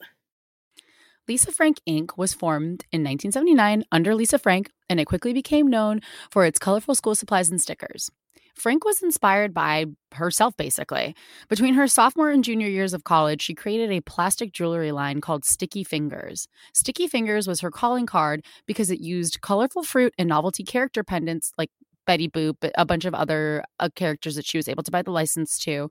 Lisa 1.26 1.50
Frank 1.50 1.80
Inc. 1.88 2.16
was 2.16 2.32
formed 2.32 2.84
in 2.92 3.00
1979 3.00 3.84
under 3.90 4.14
Lisa 4.14 4.38
Frank, 4.38 4.70
and 4.88 5.00
it 5.00 5.06
quickly 5.06 5.32
became 5.32 5.66
known 5.66 6.02
for 6.30 6.44
its 6.44 6.60
colorful 6.60 6.94
school 6.94 7.16
supplies 7.16 7.50
and 7.50 7.60
stickers. 7.60 8.10
Frank 8.60 8.84
was 8.84 9.02
inspired 9.02 9.54
by 9.54 9.86
herself, 10.12 10.54
basically. 10.56 11.16
Between 11.48 11.72
her 11.74 11.88
sophomore 11.88 12.28
and 12.30 12.44
junior 12.44 12.68
years 12.68 12.92
of 12.92 13.04
college, 13.04 13.40
she 13.40 13.54
created 13.54 13.90
a 13.90 14.02
plastic 14.02 14.52
jewelry 14.52 14.92
line 14.92 15.22
called 15.22 15.46
Sticky 15.46 15.82
Fingers. 15.82 16.46
Sticky 16.74 17.08
Fingers 17.08 17.48
was 17.48 17.60
her 17.60 17.70
calling 17.70 18.04
card 18.04 18.44
because 18.66 18.90
it 18.90 19.00
used 19.00 19.40
colorful 19.40 19.82
fruit 19.82 20.12
and 20.18 20.28
novelty 20.28 20.62
character 20.62 21.02
pendants 21.02 21.52
like 21.56 21.70
Betty 22.06 22.28
Boop, 22.28 22.56
a 22.74 22.84
bunch 22.84 23.06
of 23.06 23.14
other 23.14 23.64
uh, 23.78 23.88
characters 23.94 24.34
that 24.34 24.44
she 24.44 24.58
was 24.58 24.68
able 24.68 24.82
to 24.82 24.90
buy 24.90 25.00
the 25.00 25.10
license 25.10 25.58
to. 25.60 25.88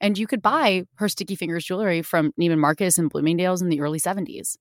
And 0.00 0.16
you 0.16 0.26
could 0.26 0.40
buy 0.40 0.84
her 0.94 1.10
Sticky 1.10 1.36
Fingers 1.36 1.66
jewelry 1.66 2.00
from 2.00 2.32
Neiman 2.40 2.58
Marcus 2.58 2.96
and 2.96 3.10
Bloomingdale's 3.10 3.60
in 3.60 3.68
the 3.68 3.80
early 3.82 4.00
70s. 4.00 4.56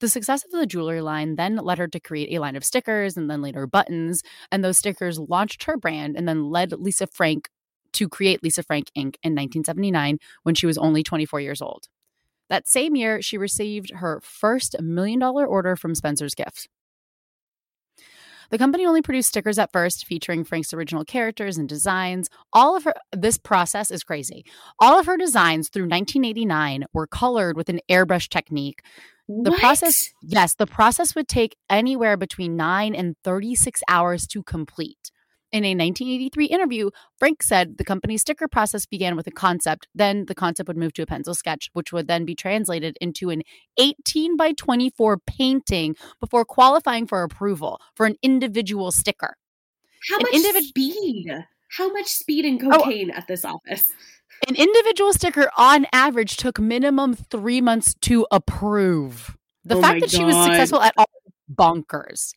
The 0.00 0.08
success 0.08 0.44
of 0.44 0.50
the 0.50 0.66
jewelry 0.66 1.02
line 1.02 1.36
then 1.36 1.56
led 1.56 1.78
her 1.78 1.88
to 1.88 2.00
create 2.00 2.34
a 2.34 2.40
line 2.40 2.56
of 2.56 2.64
stickers 2.64 3.16
and 3.16 3.30
then 3.30 3.42
later 3.42 3.66
buttons. 3.66 4.22
And 4.50 4.64
those 4.64 4.78
stickers 4.78 5.18
launched 5.18 5.64
her 5.64 5.76
brand 5.76 6.16
and 6.16 6.26
then 6.26 6.50
led 6.50 6.72
Lisa 6.72 7.06
Frank 7.06 7.50
to 7.92 8.08
create 8.08 8.42
Lisa 8.42 8.62
Frank 8.62 8.86
Inc. 8.96 9.16
in 9.22 9.34
1979 9.34 10.18
when 10.42 10.54
she 10.54 10.66
was 10.66 10.78
only 10.78 11.02
24 11.02 11.40
years 11.40 11.60
old. 11.60 11.88
That 12.48 12.66
same 12.66 12.96
year, 12.96 13.20
she 13.20 13.36
received 13.36 13.92
her 13.96 14.20
first 14.22 14.74
million 14.80 15.20
dollar 15.20 15.46
order 15.46 15.76
from 15.76 15.94
Spencer's 15.94 16.34
Gifts. 16.34 16.66
The 18.50 18.58
company 18.58 18.84
only 18.84 19.00
produced 19.00 19.28
stickers 19.28 19.60
at 19.60 19.70
first, 19.72 20.04
featuring 20.04 20.42
Frank's 20.42 20.74
original 20.74 21.04
characters 21.04 21.56
and 21.56 21.68
designs. 21.68 22.28
All 22.52 22.76
of 22.76 22.82
her, 22.82 22.94
this 23.12 23.38
process 23.38 23.92
is 23.92 24.02
crazy. 24.02 24.44
All 24.80 24.98
of 24.98 25.06
her 25.06 25.16
designs 25.16 25.68
through 25.68 25.84
1989 25.84 26.86
were 26.92 27.06
colored 27.06 27.56
with 27.56 27.68
an 27.68 27.78
airbrush 27.88 28.28
technique, 28.28 28.82
the 29.42 29.50
what? 29.50 29.60
process, 29.60 30.12
yes, 30.22 30.54
the 30.54 30.66
process 30.66 31.14
would 31.14 31.28
take 31.28 31.56
anywhere 31.68 32.16
between 32.16 32.56
nine 32.56 32.94
and 32.94 33.16
36 33.22 33.80
hours 33.88 34.26
to 34.28 34.42
complete. 34.42 35.10
In 35.52 35.64
a 35.64 35.74
1983 35.74 36.46
interview, 36.46 36.90
Frank 37.18 37.42
said 37.42 37.76
the 37.76 37.84
company's 37.84 38.20
sticker 38.20 38.46
process 38.46 38.86
began 38.86 39.16
with 39.16 39.26
a 39.26 39.32
concept. 39.32 39.88
Then 39.94 40.26
the 40.26 40.34
concept 40.34 40.68
would 40.68 40.76
move 40.76 40.92
to 40.94 41.02
a 41.02 41.06
pencil 41.06 41.34
sketch, 41.34 41.70
which 41.72 41.92
would 41.92 42.06
then 42.06 42.24
be 42.24 42.36
translated 42.36 42.96
into 43.00 43.30
an 43.30 43.42
18 43.78 44.36
by 44.36 44.52
24 44.52 45.18
painting 45.18 45.96
before 46.20 46.44
qualifying 46.44 47.06
for 47.06 47.22
approval 47.22 47.80
for 47.96 48.06
an 48.06 48.16
individual 48.22 48.92
sticker. 48.92 49.34
How 50.08 50.18
an 50.18 50.22
much 50.22 50.32
individ- 50.34 50.68
speed? 50.68 51.44
How 51.76 51.92
much 51.92 52.06
speed 52.06 52.44
and 52.44 52.62
oh, 52.64 52.78
cocaine 52.78 53.10
oh, 53.12 53.18
at 53.18 53.26
this 53.28 53.44
office? 53.44 53.90
An 54.48 54.56
individual 54.56 55.12
sticker 55.12 55.50
on 55.56 55.86
average 55.92 56.36
took 56.36 56.58
minimum 56.58 57.14
three 57.14 57.60
months 57.60 57.94
to 58.02 58.26
approve. 58.30 59.36
The 59.64 59.76
oh 59.76 59.80
fact 59.80 60.00
that 60.00 60.10
God. 60.10 60.16
she 60.16 60.24
was 60.24 60.34
successful 60.36 60.80
at 60.80 60.94
all 60.96 61.06
bonkers. 61.52 62.32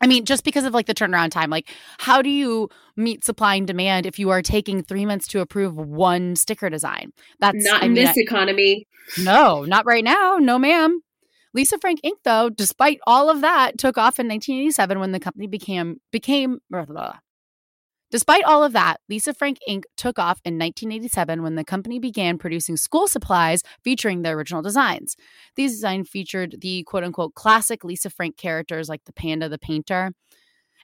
I 0.00 0.06
mean, 0.06 0.24
just 0.26 0.44
because 0.44 0.64
of 0.64 0.74
like 0.74 0.86
the 0.86 0.94
turnaround 0.94 1.30
time, 1.30 1.50
like 1.50 1.70
how 1.98 2.20
do 2.22 2.28
you 2.28 2.68
meet 2.96 3.24
supply 3.24 3.54
and 3.54 3.66
demand 3.66 4.06
if 4.06 4.18
you 4.18 4.30
are 4.30 4.42
taking 4.42 4.82
three 4.82 5.06
months 5.06 5.26
to 5.28 5.40
approve 5.40 5.74
one 5.74 6.36
sticker 6.36 6.68
design? 6.68 7.12
That's 7.40 7.64
not 7.64 7.82
in 7.82 7.94
mean, 7.94 8.04
this 8.04 8.16
I, 8.16 8.20
economy. 8.20 8.86
No, 9.18 9.64
not 9.64 9.86
right 9.86 10.04
now. 10.04 10.36
No, 10.38 10.58
ma'am. 10.58 11.00
Lisa 11.54 11.78
Frank 11.78 12.00
Inc. 12.04 12.18
though, 12.24 12.50
despite 12.50 13.00
all 13.06 13.30
of 13.30 13.40
that, 13.40 13.78
took 13.78 13.96
off 13.96 14.18
in 14.18 14.28
1987 14.28 15.00
when 15.00 15.12
the 15.12 15.20
company 15.20 15.46
became 15.46 16.00
became 16.12 16.58
blah, 16.68 16.84
blah, 16.84 17.14
Despite 18.10 18.44
all 18.44 18.62
of 18.62 18.72
that, 18.72 18.98
Lisa 19.08 19.34
Frank 19.34 19.58
Inc. 19.68 19.82
took 19.96 20.18
off 20.18 20.40
in 20.44 20.54
1987 20.58 21.42
when 21.42 21.56
the 21.56 21.64
company 21.64 21.98
began 21.98 22.38
producing 22.38 22.76
school 22.76 23.08
supplies 23.08 23.62
featuring 23.82 24.22
the 24.22 24.30
original 24.30 24.62
designs. 24.62 25.16
These 25.56 25.72
designs 25.72 26.08
featured 26.08 26.56
the 26.60 26.84
quote 26.84 27.02
unquote 27.02 27.34
classic 27.34 27.82
Lisa 27.82 28.10
Frank 28.10 28.36
characters 28.36 28.88
like 28.88 29.04
the 29.06 29.12
panda, 29.12 29.48
the 29.48 29.58
painter, 29.58 30.12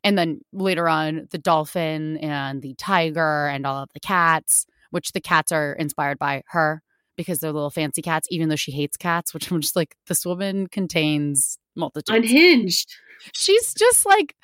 and 0.03 0.19
then 0.19 0.41
later 0.53 0.89
on 0.89 1.29
the 1.31 1.39
dolphin 1.39 2.17
and 2.19 2.61
the 2.61 2.75
tiger 2.75 3.47
and 3.47 3.67
all 3.67 3.85
of 3.85 3.91
the 3.95 4.01
cats, 4.01 4.67
which 4.91 5.13
the 5.13 5.21
cats 5.21 5.53
are 5.53 5.75
inspired 5.75 6.19
by 6.19 6.43
her 6.49 6.83
because 7.17 7.39
they're 7.39 7.53
little 7.53 7.71
fancy 7.71 8.03
cats, 8.03 8.27
even 8.31 8.49
though 8.49 8.57
she 8.57 8.73
hates 8.73 8.97
cats, 8.97 9.33
which 9.33 9.51
I'm 9.51 9.61
just 9.61 9.77
like, 9.77 9.97
this 10.09 10.27
woman 10.27 10.67
contains 10.67 11.59
multitudes. 11.77 12.17
Unhinged. 12.17 12.97
She's 13.33 13.75
just 13.75 14.05
like, 14.07 14.35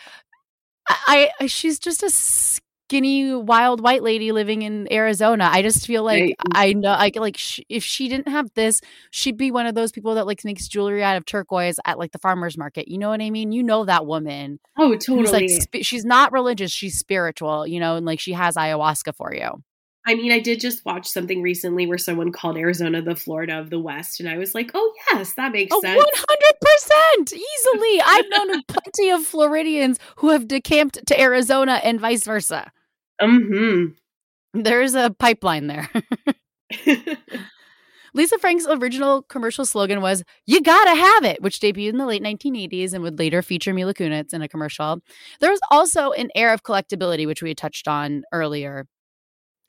I, 0.88 1.30
I 1.40 1.46
she's 1.46 1.78
just 1.78 2.02
a 2.02 2.10
skinny 2.88 3.34
wild 3.34 3.82
white 3.82 4.02
lady 4.02 4.32
living 4.32 4.62
in 4.62 4.90
Arizona. 4.90 5.50
I 5.52 5.60
just 5.60 5.86
feel 5.86 6.02
like 6.04 6.22
right. 6.22 6.36
I 6.54 6.72
know 6.72 6.90
I 6.90 7.12
like 7.16 7.36
sh- 7.36 7.60
if 7.68 7.84
she 7.84 8.08
didn't 8.08 8.28
have 8.28 8.50
this, 8.54 8.80
she'd 9.10 9.36
be 9.36 9.50
one 9.50 9.66
of 9.66 9.74
those 9.74 9.92
people 9.92 10.14
that 10.14 10.26
like 10.26 10.42
makes 10.42 10.66
jewelry 10.66 11.04
out 11.04 11.18
of 11.18 11.26
turquoise 11.26 11.78
at 11.84 11.98
like 11.98 12.12
the 12.12 12.18
farmers 12.18 12.56
market. 12.56 12.88
You 12.88 12.96
know 12.96 13.10
what 13.10 13.20
I 13.20 13.28
mean? 13.28 13.52
You 13.52 13.62
know 13.62 13.84
that 13.84 14.06
woman. 14.06 14.58
Oh, 14.78 14.96
totally. 14.96 15.30
Like 15.30 15.50
sp- 15.52 15.82
she's 15.84 16.06
not 16.06 16.32
religious, 16.32 16.72
she's 16.72 16.98
spiritual, 16.98 17.66
you 17.66 17.78
know, 17.78 17.96
and 17.96 18.06
like 18.06 18.20
she 18.20 18.32
has 18.32 18.54
ayahuasca 18.54 19.14
for 19.14 19.34
you. 19.34 19.62
I 20.06 20.14
mean, 20.14 20.32
I 20.32 20.38
did 20.38 20.58
just 20.58 20.86
watch 20.86 21.06
something 21.06 21.42
recently 21.42 21.86
where 21.86 21.98
someone 21.98 22.32
called 22.32 22.56
Arizona 22.56 23.02
the 23.02 23.14
Florida 23.14 23.58
of 23.58 23.68
the 23.68 23.78
West, 23.78 24.20
and 24.20 24.28
I 24.30 24.38
was 24.38 24.54
like, 24.54 24.70
"Oh 24.72 24.94
yes, 25.12 25.34
that 25.34 25.52
makes 25.52 25.70
oh, 25.74 25.80
sense." 25.82 25.98
One 25.98 26.06
hundred 26.14 26.58
percent, 26.62 27.34
easily. 27.34 28.00
I've 28.00 28.24
known 28.30 28.62
plenty 28.66 29.10
of 29.10 29.26
Floridians 29.26 29.98
who 30.16 30.30
have 30.30 30.48
decamped 30.48 31.06
to 31.08 31.20
Arizona 31.20 31.82
and 31.84 32.00
vice 32.00 32.24
versa. 32.24 32.72
Hmm. 33.20 33.86
There's 34.54 34.94
a 34.94 35.10
pipeline 35.10 35.66
there. 35.66 35.90
Lisa 38.14 38.38
Frank's 38.38 38.66
original 38.66 39.22
commercial 39.22 39.66
slogan 39.66 40.00
was 40.00 40.24
"You 40.46 40.62
gotta 40.62 40.94
have 40.94 41.24
it," 41.24 41.42
which 41.42 41.60
debuted 41.60 41.90
in 41.90 41.98
the 41.98 42.06
late 42.06 42.22
1980s 42.22 42.94
and 42.94 43.02
would 43.02 43.18
later 43.18 43.42
feature 43.42 43.74
Mila 43.74 43.94
Kunis 43.94 44.32
in 44.32 44.42
a 44.42 44.48
commercial. 44.48 45.00
There 45.40 45.50
was 45.50 45.60
also 45.70 46.12
an 46.12 46.30
air 46.34 46.52
of 46.52 46.62
collectability, 46.62 47.26
which 47.26 47.42
we 47.42 47.50
had 47.50 47.58
touched 47.58 47.86
on 47.86 48.22
earlier 48.32 48.86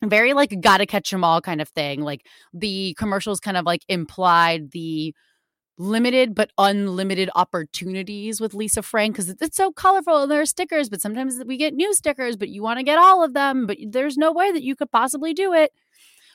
very 0.04 0.34
like 0.34 0.62
gotta 0.62 0.86
catch 0.86 1.10
them 1.12 1.24
all 1.24 1.42
kind 1.42 1.62
of 1.62 1.70
thing. 1.70 2.02
Like 2.02 2.26
the 2.54 2.96
commercials 2.98 3.40
kind 3.40 3.58
of 3.58 3.66
like 3.66 3.84
implied 3.90 4.72
the 4.72 5.14
limited 5.80 6.36
but 6.36 6.52
unlimited 6.58 7.30
opportunities 7.36 8.42
with 8.42 8.54
Lisa 8.54 8.84
Frank 8.84 9.16
because 9.16 9.30
it's 9.30 9.58
so 9.58 9.72
colorful 9.72 10.24
and 10.24 10.32
there 10.32 10.42
are 10.42 10.46
stickers, 10.46 10.90
but 10.90 11.02
sometimes 11.02 11.42
we 11.46 11.58
get 11.58 11.74
new 11.74 11.94
stickers, 11.94 12.36
but 12.36 12.50
you 12.50 12.62
want 12.62 12.78
to 12.78 12.84
get 12.84 13.00
all 13.00 13.24
of 13.24 13.34
them, 13.34 13.66
but 13.66 13.78
there's 13.88 14.18
no 14.18 14.32
way 14.32 14.52
that 14.52 14.62
you 14.62 14.76
could 14.76 14.92
possibly 14.92 15.34
do 15.34 15.54
it. 15.54 15.72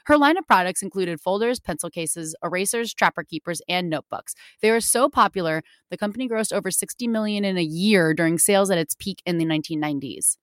Her 0.06 0.18
line 0.18 0.36
of 0.36 0.46
products 0.46 0.82
included 0.82 1.20
folders, 1.20 1.60
pencil 1.60 1.88
cases, 1.88 2.34
erasers, 2.42 2.92
trapper 2.92 3.22
keepers, 3.22 3.62
and 3.68 3.88
notebooks. 3.88 4.34
They 4.60 4.70
were 4.70 4.80
so 4.80 5.08
popular, 5.08 5.62
the 5.90 5.96
company 5.96 6.28
grossed 6.28 6.52
over 6.52 6.70
60 6.70 7.06
million 7.08 7.44
in 7.44 7.56
a 7.56 7.62
year 7.62 8.12
during 8.12 8.38
sales 8.38 8.70
at 8.70 8.78
its 8.78 8.94
peak 8.94 9.22
in 9.24 9.38
the 9.38 9.46
1990s. 9.46 10.36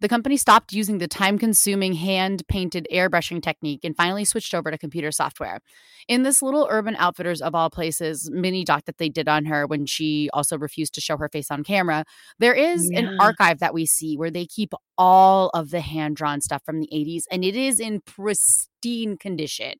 The 0.00 0.08
company 0.08 0.36
stopped 0.36 0.74
using 0.74 0.98
the 0.98 1.08
time 1.08 1.38
consuming 1.38 1.94
hand 1.94 2.46
painted 2.48 2.86
airbrushing 2.92 3.42
technique 3.42 3.80
and 3.82 3.96
finally 3.96 4.26
switched 4.26 4.54
over 4.54 4.70
to 4.70 4.76
computer 4.76 5.10
software. 5.10 5.60
In 6.06 6.22
this 6.22 6.42
little 6.42 6.68
Urban 6.70 6.96
Outfitters 6.96 7.40
of 7.40 7.54
all 7.54 7.70
places 7.70 8.30
mini 8.30 8.62
doc 8.62 8.84
that 8.84 8.98
they 8.98 9.08
did 9.08 9.26
on 9.26 9.46
her 9.46 9.66
when 9.66 9.86
she 9.86 10.28
also 10.34 10.58
refused 10.58 10.94
to 10.94 11.00
show 11.00 11.16
her 11.16 11.30
face 11.30 11.50
on 11.50 11.64
camera, 11.64 12.04
there 12.38 12.52
is 12.52 12.90
yeah. 12.92 13.00
an 13.00 13.18
archive 13.18 13.58
that 13.60 13.72
we 13.72 13.86
see 13.86 14.16
where 14.16 14.30
they 14.30 14.44
keep 14.44 14.74
all 14.98 15.50
of 15.54 15.70
the 15.70 15.80
hand 15.80 16.16
drawn 16.16 16.42
stuff 16.42 16.62
from 16.64 16.80
the 16.80 16.88
80s 16.92 17.22
and 17.30 17.42
it 17.44 17.56
is 17.56 17.80
in 17.80 18.00
pristine 18.00 19.16
condition 19.16 19.74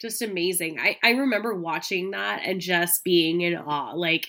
just 0.00 0.22
amazing. 0.22 0.78
I, 0.80 0.96
I 1.04 1.10
remember 1.10 1.54
watching 1.54 2.12
that 2.12 2.40
and 2.46 2.58
just 2.58 3.04
being 3.04 3.42
in 3.42 3.54
awe. 3.54 3.92
Like 3.94 4.28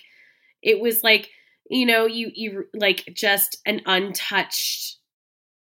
it 0.62 0.80
was 0.80 1.02
like 1.02 1.30
you 1.72 1.86
know, 1.86 2.06
you 2.06 2.30
you 2.34 2.64
like 2.74 3.08
just 3.14 3.58
an 3.66 3.80
untouched 3.86 4.98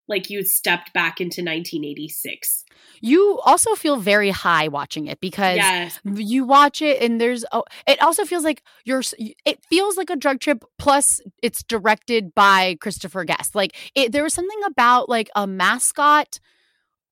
like 0.06 0.28
you 0.28 0.44
stepped 0.44 0.92
back 0.92 1.18
into 1.18 1.40
1986. 1.40 2.64
You 3.00 3.40
also 3.44 3.74
feel 3.74 3.96
very 3.96 4.30
high 4.30 4.68
watching 4.68 5.06
it 5.06 5.18
because 5.20 5.56
yes. 5.56 5.98
you 6.04 6.44
watch 6.44 6.82
it 6.82 7.02
and 7.02 7.18
there's 7.18 7.44
oh, 7.52 7.64
it 7.86 8.00
also 8.02 8.24
feels 8.24 8.44
like 8.44 8.62
you're 8.84 9.02
it 9.46 9.64
feels 9.70 9.96
like 9.96 10.10
a 10.10 10.16
drug 10.16 10.40
trip 10.40 10.64
plus 10.78 11.20
it's 11.42 11.62
directed 11.62 12.34
by 12.34 12.76
Christopher 12.80 13.24
Guest. 13.24 13.54
Like 13.54 13.74
it, 13.94 14.12
there 14.12 14.22
was 14.22 14.34
something 14.34 14.60
about 14.66 15.08
like 15.08 15.30
a 15.34 15.46
mascot 15.46 16.38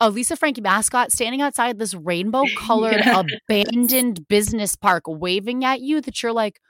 a 0.01 0.11
Lisa 0.11 0.35
Frankie 0.37 0.61
mascot 0.61 1.13
standing 1.13 1.41
outside 1.41 1.79
this 1.79 1.95
rainbow 1.95 2.43
colored 2.59 2.95
yes. 3.05 3.25
abandoned 3.49 4.27
business 4.29 4.75
park 4.75 5.05
waving 5.07 5.65
at 5.65 5.81
you 5.81 6.01
that 6.01 6.23
you're 6.23 6.33
like 6.33 6.61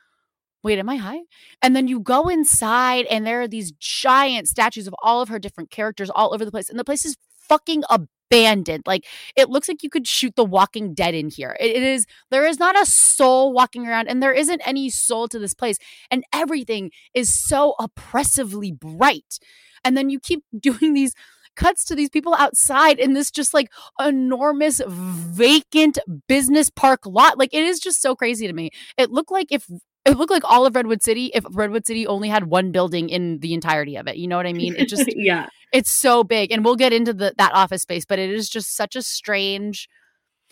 wait, 0.62 0.78
am 0.78 0.88
I 0.88 0.96
high? 0.96 1.20
And 1.60 1.74
then 1.74 1.88
you 1.88 2.00
go 2.00 2.28
inside 2.28 3.06
and 3.06 3.26
there 3.26 3.42
are 3.42 3.48
these 3.48 3.72
giant 3.72 4.48
statues 4.48 4.86
of 4.86 4.94
all 5.02 5.20
of 5.20 5.28
her 5.28 5.38
different 5.38 5.70
characters 5.70 6.10
all 6.10 6.32
over 6.34 6.44
the 6.44 6.50
place. 6.50 6.68
And 6.68 6.78
the 6.78 6.84
place 6.84 7.04
is 7.04 7.16
fucking 7.48 7.82
abandoned. 7.90 8.84
Like 8.86 9.04
it 9.36 9.50
looks 9.50 9.68
like 9.68 9.82
you 9.82 9.90
could 9.90 10.06
shoot 10.06 10.36
the 10.36 10.44
walking 10.44 10.94
dead 10.94 11.14
in 11.14 11.30
here. 11.30 11.56
it, 11.60 11.76
it 11.76 11.82
is, 11.82 12.06
there 12.30 12.46
is 12.46 12.58
not 12.58 12.80
a 12.80 12.86
soul 12.86 13.52
walking 13.52 13.86
around 13.86 14.08
and 14.08 14.22
there 14.22 14.32
isn't 14.32 14.66
any 14.66 14.88
soul 14.90 15.28
to 15.28 15.38
this 15.38 15.54
place. 15.54 15.78
And 16.10 16.24
everything 16.32 16.90
is 17.14 17.32
so 17.34 17.74
oppressively 17.78 18.72
bright. 18.72 19.38
And 19.84 19.96
then 19.96 20.10
you 20.10 20.20
keep 20.20 20.44
doing 20.58 20.94
these 20.94 21.14
cuts 21.54 21.84
to 21.84 21.94
these 21.94 22.08
people 22.08 22.34
outside 22.34 22.98
in 22.98 23.12
this 23.12 23.30
just 23.30 23.52
like 23.52 23.70
enormous 24.00 24.80
vacant 24.86 25.98
business 26.28 26.70
park 26.70 27.04
lot. 27.04 27.38
Like 27.38 27.52
it 27.52 27.62
is 27.62 27.78
just 27.78 28.00
so 28.00 28.14
crazy 28.14 28.46
to 28.46 28.52
me. 28.52 28.70
It 28.96 29.10
looked 29.10 29.30
like 29.30 29.48
if 29.50 29.66
it 30.04 30.16
looked 30.16 30.32
like 30.32 30.44
all 30.44 30.66
of 30.66 30.74
Redwood 30.74 31.02
City 31.02 31.30
if 31.34 31.44
Redwood 31.50 31.86
City 31.86 32.06
only 32.06 32.28
had 32.28 32.44
one 32.44 32.72
building 32.72 33.08
in 33.08 33.38
the 33.38 33.54
entirety 33.54 33.96
of 33.96 34.08
it. 34.08 34.16
You 34.16 34.26
know 34.26 34.36
what 34.36 34.46
I 34.46 34.52
mean? 34.52 34.74
It 34.76 34.88
just 34.88 35.04
yeah. 35.16 35.48
It's 35.72 35.92
so 35.92 36.24
big. 36.24 36.50
And 36.52 36.64
we'll 36.64 36.76
get 36.76 36.92
into 36.92 37.12
the 37.12 37.34
that 37.38 37.54
office 37.54 37.82
space, 37.82 38.04
but 38.04 38.18
it 38.18 38.30
is 38.30 38.48
just 38.48 38.74
such 38.76 38.96
a 38.96 39.02
strange 39.02 39.88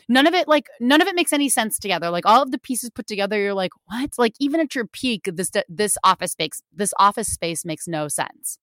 none 0.08 0.26
of 0.26 0.34
it 0.34 0.48
like 0.48 0.66
none 0.80 1.00
of 1.00 1.08
it 1.08 1.14
makes 1.14 1.32
any 1.32 1.48
sense 1.48 1.78
together. 1.78 2.10
Like 2.10 2.26
all 2.26 2.42
of 2.42 2.50
the 2.50 2.58
pieces 2.58 2.90
put 2.90 3.06
together, 3.06 3.38
you're 3.38 3.54
like, 3.54 3.72
what? 3.86 4.10
Like 4.18 4.34
even 4.38 4.60
at 4.60 4.74
your 4.74 4.86
peak, 4.86 5.30
this 5.32 5.50
this 5.68 5.96
office 6.04 6.32
space 6.32 6.62
this 6.72 6.92
office 6.98 7.28
space 7.28 7.64
makes 7.64 7.88
no 7.88 8.08
sense. 8.08 8.58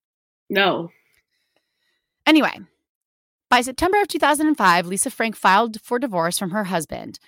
No. 0.49 0.89
Anyway, 2.25 2.59
by 3.49 3.61
September 3.61 4.01
of 4.01 4.09
2005, 4.09 4.85
Lisa 4.85 5.09
Frank 5.09 5.35
filed 5.35 5.81
for 5.81 5.97
divorce 5.97 6.37
from 6.37 6.51
her 6.51 6.65
husband. 6.65 7.19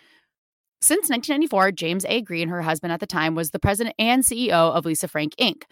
Since 0.82 1.10
1994, 1.10 1.74
James 1.74 2.06
A. 2.08 2.22
Green, 2.22 2.48
her 2.48 2.62
husband 2.62 2.94
at 2.94 3.02
the 3.02 3.06
time, 3.06 3.36
was 3.36 3.52
the 3.52 3.60
president 3.60 3.96
and 4.00 4.24
CEO 4.24 4.52
of 4.74 4.86
Lisa 4.86 5.10
Frank 5.10 5.36
Inc. 5.36 5.64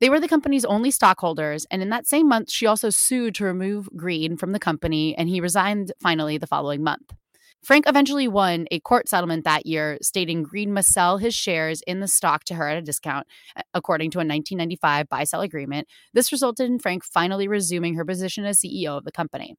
They 0.00 0.08
were 0.08 0.18
the 0.18 0.28
company's 0.28 0.64
only 0.64 0.90
stockholders, 0.90 1.66
and 1.70 1.82
in 1.82 1.90
that 1.90 2.06
same 2.06 2.26
month, 2.26 2.50
she 2.50 2.66
also 2.66 2.88
sued 2.88 3.34
to 3.34 3.44
remove 3.44 3.88
Green 3.94 4.36
from 4.38 4.52
the 4.52 4.58
company, 4.58 5.16
and 5.16 5.28
he 5.28 5.40
resigned 5.40 5.92
finally 6.00 6.38
the 6.38 6.46
following 6.46 6.82
month. 6.82 7.12
Frank 7.62 7.86
eventually 7.86 8.28
won 8.28 8.66
a 8.70 8.80
court 8.80 9.08
settlement 9.08 9.44
that 9.44 9.66
year, 9.66 9.98
stating 10.00 10.42
Green 10.42 10.72
must 10.72 10.88
sell 10.88 11.18
his 11.18 11.34
shares 11.34 11.82
in 11.86 12.00
the 12.00 12.08
stock 12.08 12.44
to 12.44 12.54
her 12.54 12.68
at 12.68 12.78
a 12.78 12.82
discount, 12.82 13.26
according 13.74 14.10
to 14.12 14.18
a 14.18 14.20
1995 14.20 15.08
buy 15.08 15.24
sell 15.24 15.42
agreement. 15.42 15.86
This 16.14 16.32
resulted 16.32 16.70
in 16.70 16.78
Frank 16.78 17.04
finally 17.04 17.46
resuming 17.46 17.94
her 17.96 18.04
position 18.04 18.44
as 18.44 18.60
CEO 18.60 18.96
of 18.96 19.04
the 19.04 19.12
company. 19.12 19.56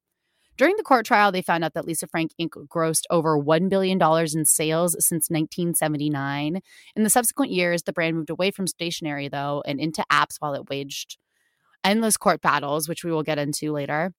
During 0.58 0.76
the 0.76 0.82
court 0.82 1.06
trial, 1.06 1.30
they 1.30 1.40
found 1.40 1.62
out 1.62 1.74
that 1.74 1.86
Lisa 1.86 2.08
Frank 2.08 2.32
Inc. 2.38 2.50
grossed 2.66 3.04
over 3.10 3.38
$1 3.38 3.68
billion 3.68 3.96
in 4.02 4.44
sales 4.44 4.92
since 4.94 5.30
1979. 5.30 6.60
In 6.96 7.02
the 7.04 7.08
subsequent 7.08 7.52
years, 7.52 7.84
the 7.84 7.92
brand 7.92 8.16
moved 8.16 8.28
away 8.28 8.50
from 8.50 8.66
stationery, 8.66 9.28
though, 9.28 9.62
and 9.64 9.78
into 9.78 10.04
apps 10.10 10.38
while 10.40 10.54
it 10.54 10.68
waged 10.68 11.16
endless 11.84 12.16
court 12.16 12.42
battles, 12.42 12.88
which 12.88 13.04
we 13.04 13.12
will 13.12 13.22
get 13.22 13.38
into 13.38 13.70
later. 13.70 14.12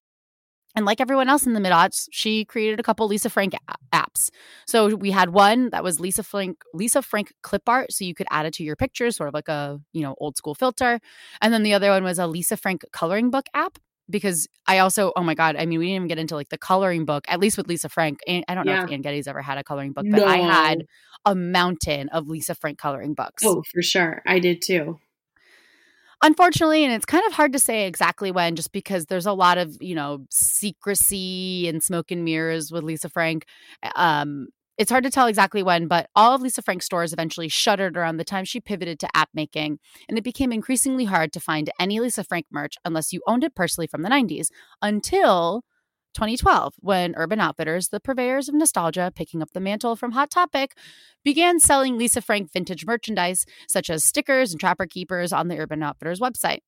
And 0.78 0.86
like 0.86 1.02
everyone 1.02 1.28
else 1.28 1.46
in 1.46 1.54
the 1.54 1.60
mid 1.60 1.74
aughts, 1.74 2.08
she 2.10 2.46
created 2.46 2.80
a 2.80 2.84
couple 2.84 3.06
Lisa 3.08 3.30
Frank 3.30 3.54
apps. 3.94 4.30
So 4.66 4.96
we 4.96 5.12
had 5.12 5.32
one 5.32 5.72
that 5.72 5.84
was 5.84 6.00
Lisa 6.00 6.24
Frank 6.24 6.62
Lisa 6.74 7.02
Frank 7.02 7.34
clip 7.42 7.68
art, 7.68 7.92
so 7.92 8.06
you 8.06 8.14
could 8.14 8.28
add 8.30 8.46
it 8.46 8.54
to 8.54 8.64
your 8.64 8.78
pictures, 8.78 9.18
sort 9.18 9.28
of 9.28 9.34
like 9.34 9.50
a 9.50 9.82
you 9.92 10.02
know 10.02 10.16
old 10.20 10.38
school 10.38 10.56
filter. 10.56 11.02
And 11.42 11.54
then 11.54 11.64
the 11.64 11.74
other 11.74 11.90
one 11.90 12.06
was 12.06 12.18
a 12.18 12.28
Lisa 12.28 12.56
Frank 12.56 12.86
coloring 12.94 13.30
book 13.30 13.48
app 13.54 13.78
because 14.10 14.48
I 14.68 14.80
also, 14.80 15.12
oh 15.16 15.24
my 15.24 15.36
God, 15.36 15.56
I 15.56 15.66
mean, 15.66 15.80
we 15.80 15.86
didn't 15.86 15.96
even 15.96 16.08
get 16.08 16.20
into 16.20 16.36
like 16.36 16.50
the 16.50 16.58
coloring 16.58 17.06
book, 17.06 17.26
at 17.28 17.40
least 17.40 17.58
with 17.58 17.68
Lisa 17.68 17.90
Frank. 17.90 18.20
And 18.28 18.44
I 18.48 18.56
don't 18.56 18.66
know 18.66 18.74
yeah. 18.74 18.84
if 18.84 18.92
Anne 18.92 19.02
Geddes 19.02 19.28
ever 19.28 19.42
had 19.42 19.58
a 19.58 19.64
coloring 19.64 19.94
book, 19.94 20.06
but 20.10 20.20
no. 20.20 20.26
I 20.26 20.38
had 20.38 20.86
a 21.26 21.36
mountain 21.36 22.10
of 22.10 22.28
Lisa 22.28 22.56
Frank 22.56 22.78
coloring 22.78 23.14
books. 23.14 23.44
Oh, 23.46 23.64
for 23.72 23.82
sure. 23.82 24.22
I 24.26 24.40
did 24.40 24.62
too. 24.62 25.00
Unfortunately, 26.22 26.84
and 26.84 26.94
it's 26.94 27.06
kind 27.06 27.26
of 27.28 27.34
hard 27.34 27.54
to 27.54 27.60
say 27.60 27.88
exactly 27.88 28.30
when, 28.30 28.58
just 28.58 28.74
because 28.74 29.06
there's 29.06 29.26
a 29.26 29.32
lot 29.32 29.58
of, 29.58 29.78
you 29.80 29.96
know, 29.96 30.26
secrecy 30.30 31.70
and 31.70 31.82
smoke 31.82 32.12
and 32.12 32.26
mirrors 32.26 32.74
with 32.74 32.84
Lisa 32.84 33.08
Frank. 33.08 33.46
Um, 33.96 34.48
it's 34.80 34.90
hard 34.90 35.04
to 35.04 35.10
tell 35.10 35.28
exactly 35.28 35.62
when, 35.62 35.88
but 35.88 36.10
all 36.16 36.34
of 36.34 36.42
Lisa 36.42 36.62
Frank's 36.62 36.86
stores 36.86 37.12
eventually 37.12 37.50
shuttered 37.50 37.98
around 37.98 38.16
the 38.16 38.24
time 38.24 38.46
she 38.46 38.62
pivoted 38.62 38.98
to 39.02 39.10
app 39.14 39.28
making, 39.34 39.78
and 40.08 40.18
it 40.18 40.24
became 40.24 40.54
increasingly 40.54 41.04
hard 41.04 41.34
to 41.34 41.42
find 41.42 41.70
any 41.82 42.00
Lisa 42.00 42.24
Frank 42.24 42.46
merch 42.50 42.76
unless 42.86 43.12
you 43.12 43.22
owned 43.28 43.44
it 43.44 43.54
personally 43.54 43.88
from 43.88 44.04
the 44.04 44.10
90s 44.10 44.48
until 44.82 45.66
2012, 46.14 46.76
when 46.80 47.14
Urban 47.18 47.42
Outfitters, 47.42 47.90
the 47.90 48.00
purveyors 48.00 48.48
of 48.48 48.56
nostalgia, 48.56 49.12
picking 49.14 49.42
up 49.42 49.52
the 49.52 49.60
mantle 49.60 49.98
from 49.98 50.14
Hot 50.14 50.32
Topic, 50.32 50.72
began 51.26 51.60
selling 51.60 51.98
Lisa 51.98 52.22
Frank 52.22 52.50
vintage 52.50 52.86
merchandise, 52.86 53.46
such 53.68 53.90
as 53.90 54.06
stickers 54.06 54.52
and 54.52 54.62
trapper 54.62 54.86
keepers, 54.86 55.34
on 55.34 55.50
the 55.50 55.60
Urban 55.60 55.84
Outfitters 55.84 56.22
website. 56.22 56.60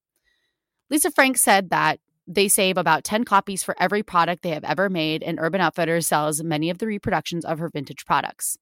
Lisa 0.89 1.11
Frank 1.11 1.37
said 1.37 1.69
that 1.69 2.01
they 2.33 2.47
save 2.47 2.77
about 2.77 3.03
10 3.03 3.25
copies 3.25 3.63
for 3.63 3.75
every 3.79 4.03
product 4.03 4.41
they 4.41 4.51
have 4.51 4.63
ever 4.63 4.89
made, 4.89 5.23
and 5.23 5.39
Urban 5.39 5.61
Outfitters 5.61 6.07
sells 6.07 6.43
many 6.43 6.69
of 6.69 6.77
the 6.77 6.87
reproductions 6.87 7.43
of 7.43 7.59
her 7.59 7.69
vintage 7.69 8.05
products. 8.05 8.57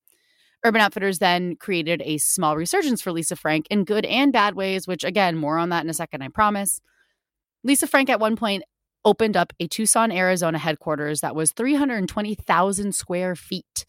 Urban 0.65 0.81
Outfitters 0.81 1.19
then 1.19 1.55
created 1.55 2.01
a 2.03 2.17
small 2.17 2.57
resurgence 2.57 3.01
for 3.01 3.11
Lisa 3.11 3.35
Frank 3.35 3.67
in 3.69 3.85
good 3.85 4.05
and 4.05 4.33
bad 4.33 4.55
ways, 4.55 4.87
which, 4.87 5.03
again, 5.03 5.37
more 5.37 5.57
on 5.57 5.69
that 5.69 5.83
in 5.83 5.89
a 5.89 5.93
second, 5.93 6.21
I 6.21 6.29
promise. 6.29 6.81
Lisa 7.63 7.87
Frank 7.87 8.09
at 8.09 8.19
one 8.19 8.35
point 8.35 8.63
opened 9.05 9.37
up 9.37 9.53
a 9.59 9.67
Tucson, 9.67 10.11
Arizona 10.11 10.57
headquarters 10.57 11.21
that 11.21 11.35
was 11.35 11.51
320,000 11.51 12.93
square 12.93 13.35
feet. 13.35 13.85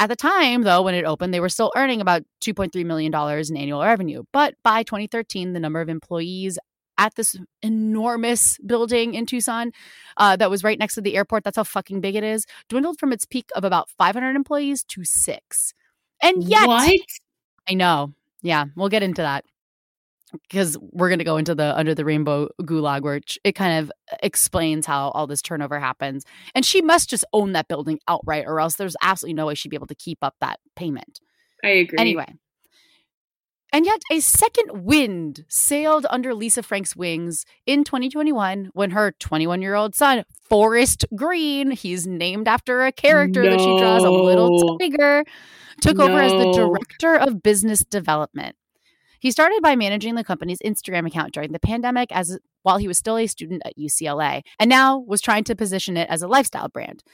At 0.00 0.08
the 0.08 0.16
time, 0.16 0.62
though, 0.62 0.82
when 0.82 0.94
it 0.94 1.04
opened, 1.04 1.34
they 1.34 1.40
were 1.40 1.50
still 1.50 1.72
earning 1.76 2.00
about 2.00 2.22
$2.3 2.42 2.84
million 2.86 3.14
in 3.14 3.56
annual 3.56 3.82
revenue. 3.82 4.22
But 4.32 4.54
by 4.64 4.82
2013, 4.82 5.52
the 5.52 5.60
number 5.60 5.80
of 5.80 5.90
employees 5.90 6.58
at 7.00 7.14
this 7.14 7.34
enormous 7.62 8.58
building 8.58 9.14
in 9.14 9.26
Tucson 9.26 9.72
uh, 10.18 10.36
that 10.36 10.50
was 10.50 10.62
right 10.62 10.78
next 10.78 10.94
to 10.94 11.00
the 11.00 11.16
airport, 11.16 11.42
that's 11.42 11.56
how 11.56 11.64
fucking 11.64 12.00
big 12.00 12.14
it 12.14 12.22
is, 12.22 12.46
dwindled 12.68 13.00
from 13.00 13.12
its 13.12 13.24
peak 13.24 13.48
of 13.56 13.64
about 13.64 13.88
500 13.88 14.36
employees 14.36 14.84
to 14.84 15.02
six. 15.02 15.72
And 16.22 16.44
yet, 16.44 16.68
what? 16.68 16.92
I 17.68 17.74
know. 17.74 18.12
Yeah, 18.42 18.66
we'll 18.76 18.90
get 18.90 19.02
into 19.02 19.22
that. 19.22 19.44
Because 20.48 20.78
we're 20.92 21.08
going 21.08 21.18
to 21.18 21.24
go 21.24 21.38
into 21.38 21.56
the 21.56 21.76
under 21.76 21.92
the 21.92 22.04
rainbow 22.04 22.48
gulag 22.60 23.02
which 23.02 23.36
it 23.42 23.56
kind 23.56 23.80
of 23.80 23.90
explains 24.22 24.86
how 24.86 25.08
all 25.08 25.26
this 25.26 25.42
turnover 25.42 25.80
happens. 25.80 26.24
And 26.54 26.64
she 26.64 26.82
must 26.82 27.10
just 27.10 27.24
own 27.32 27.52
that 27.54 27.66
building 27.66 27.98
outright 28.06 28.44
or 28.46 28.60
else 28.60 28.76
there's 28.76 28.94
absolutely 29.02 29.34
no 29.34 29.46
way 29.46 29.56
she'd 29.56 29.70
be 29.70 29.76
able 29.76 29.88
to 29.88 29.94
keep 29.96 30.18
up 30.22 30.36
that 30.40 30.60
payment. 30.76 31.18
I 31.64 31.68
agree. 31.70 31.98
Anyway 31.98 32.36
and 33.72 33.86
yet 33.86 34.00
a 34.10 34.20
second 34.20 34.84
wind 34.84 35.44
sailed 35.48 36.06
under 36.10 36.34
lisa 36.34 36.62
frank's 36.62 36.96
wings 36.96 37.44
in 37.66 37.84
2021 37.84 38.70
when 38.72 38.90
her 38.90 39.12
21 39.12 39.62
year 39.62 39.74
old 39.74 39.94
son 39.94 40.24
forest 40.48 41.04
green 41.14 41.70
he's 41.70 42.06
named 42.06 42.48
after 42.48 42.82
a 42.82 42.92
character 42.92 43.42
no. 43.42 43.50
that 43.50 43.60
she 43.60 43.78
draws 43.78 44.04
a 44.04 44.10
little 44.10 44.78
tiger 44.78 45.24
took 45.80 45.96
no. 45.96 46.04
over 46.04 46.20
as 46.20 46.32
the 46.32 46.52
director 46.52 47.16
of 47.16 47.42
business 47.42 47.84
development 47.84 48.56
he 49.20 49.30
started 49.30 49.60
by 49.62 49.76
managing 49.76 50.14
the 50.14 50.24
company's 50.24 50.60
Instagram 50.64 51.06
account 51.06 51.32
during 51.32 51.52
the 51.52 51.60
pandemic 51.60 52.10
as 52.10 52.38
while 52.62 52.78
he 52.78 52.88
was 52.88 52.98
still 52.98 53.18
a 53.18 53.26
student 53.26 53.62
at 53.64 53.76
UCLA, 53.78 54.42
and 54.58 54.68
now 54.68 54.98
was 54.98 55.20
trying 55.20 55.44
to 55.44 55.54
position 55.54 55.96
it 55.96 56.08
as 56.08 56.22
a 56.22 56.28
lifestyle 56.28 56.68
brand. 56.68 57.04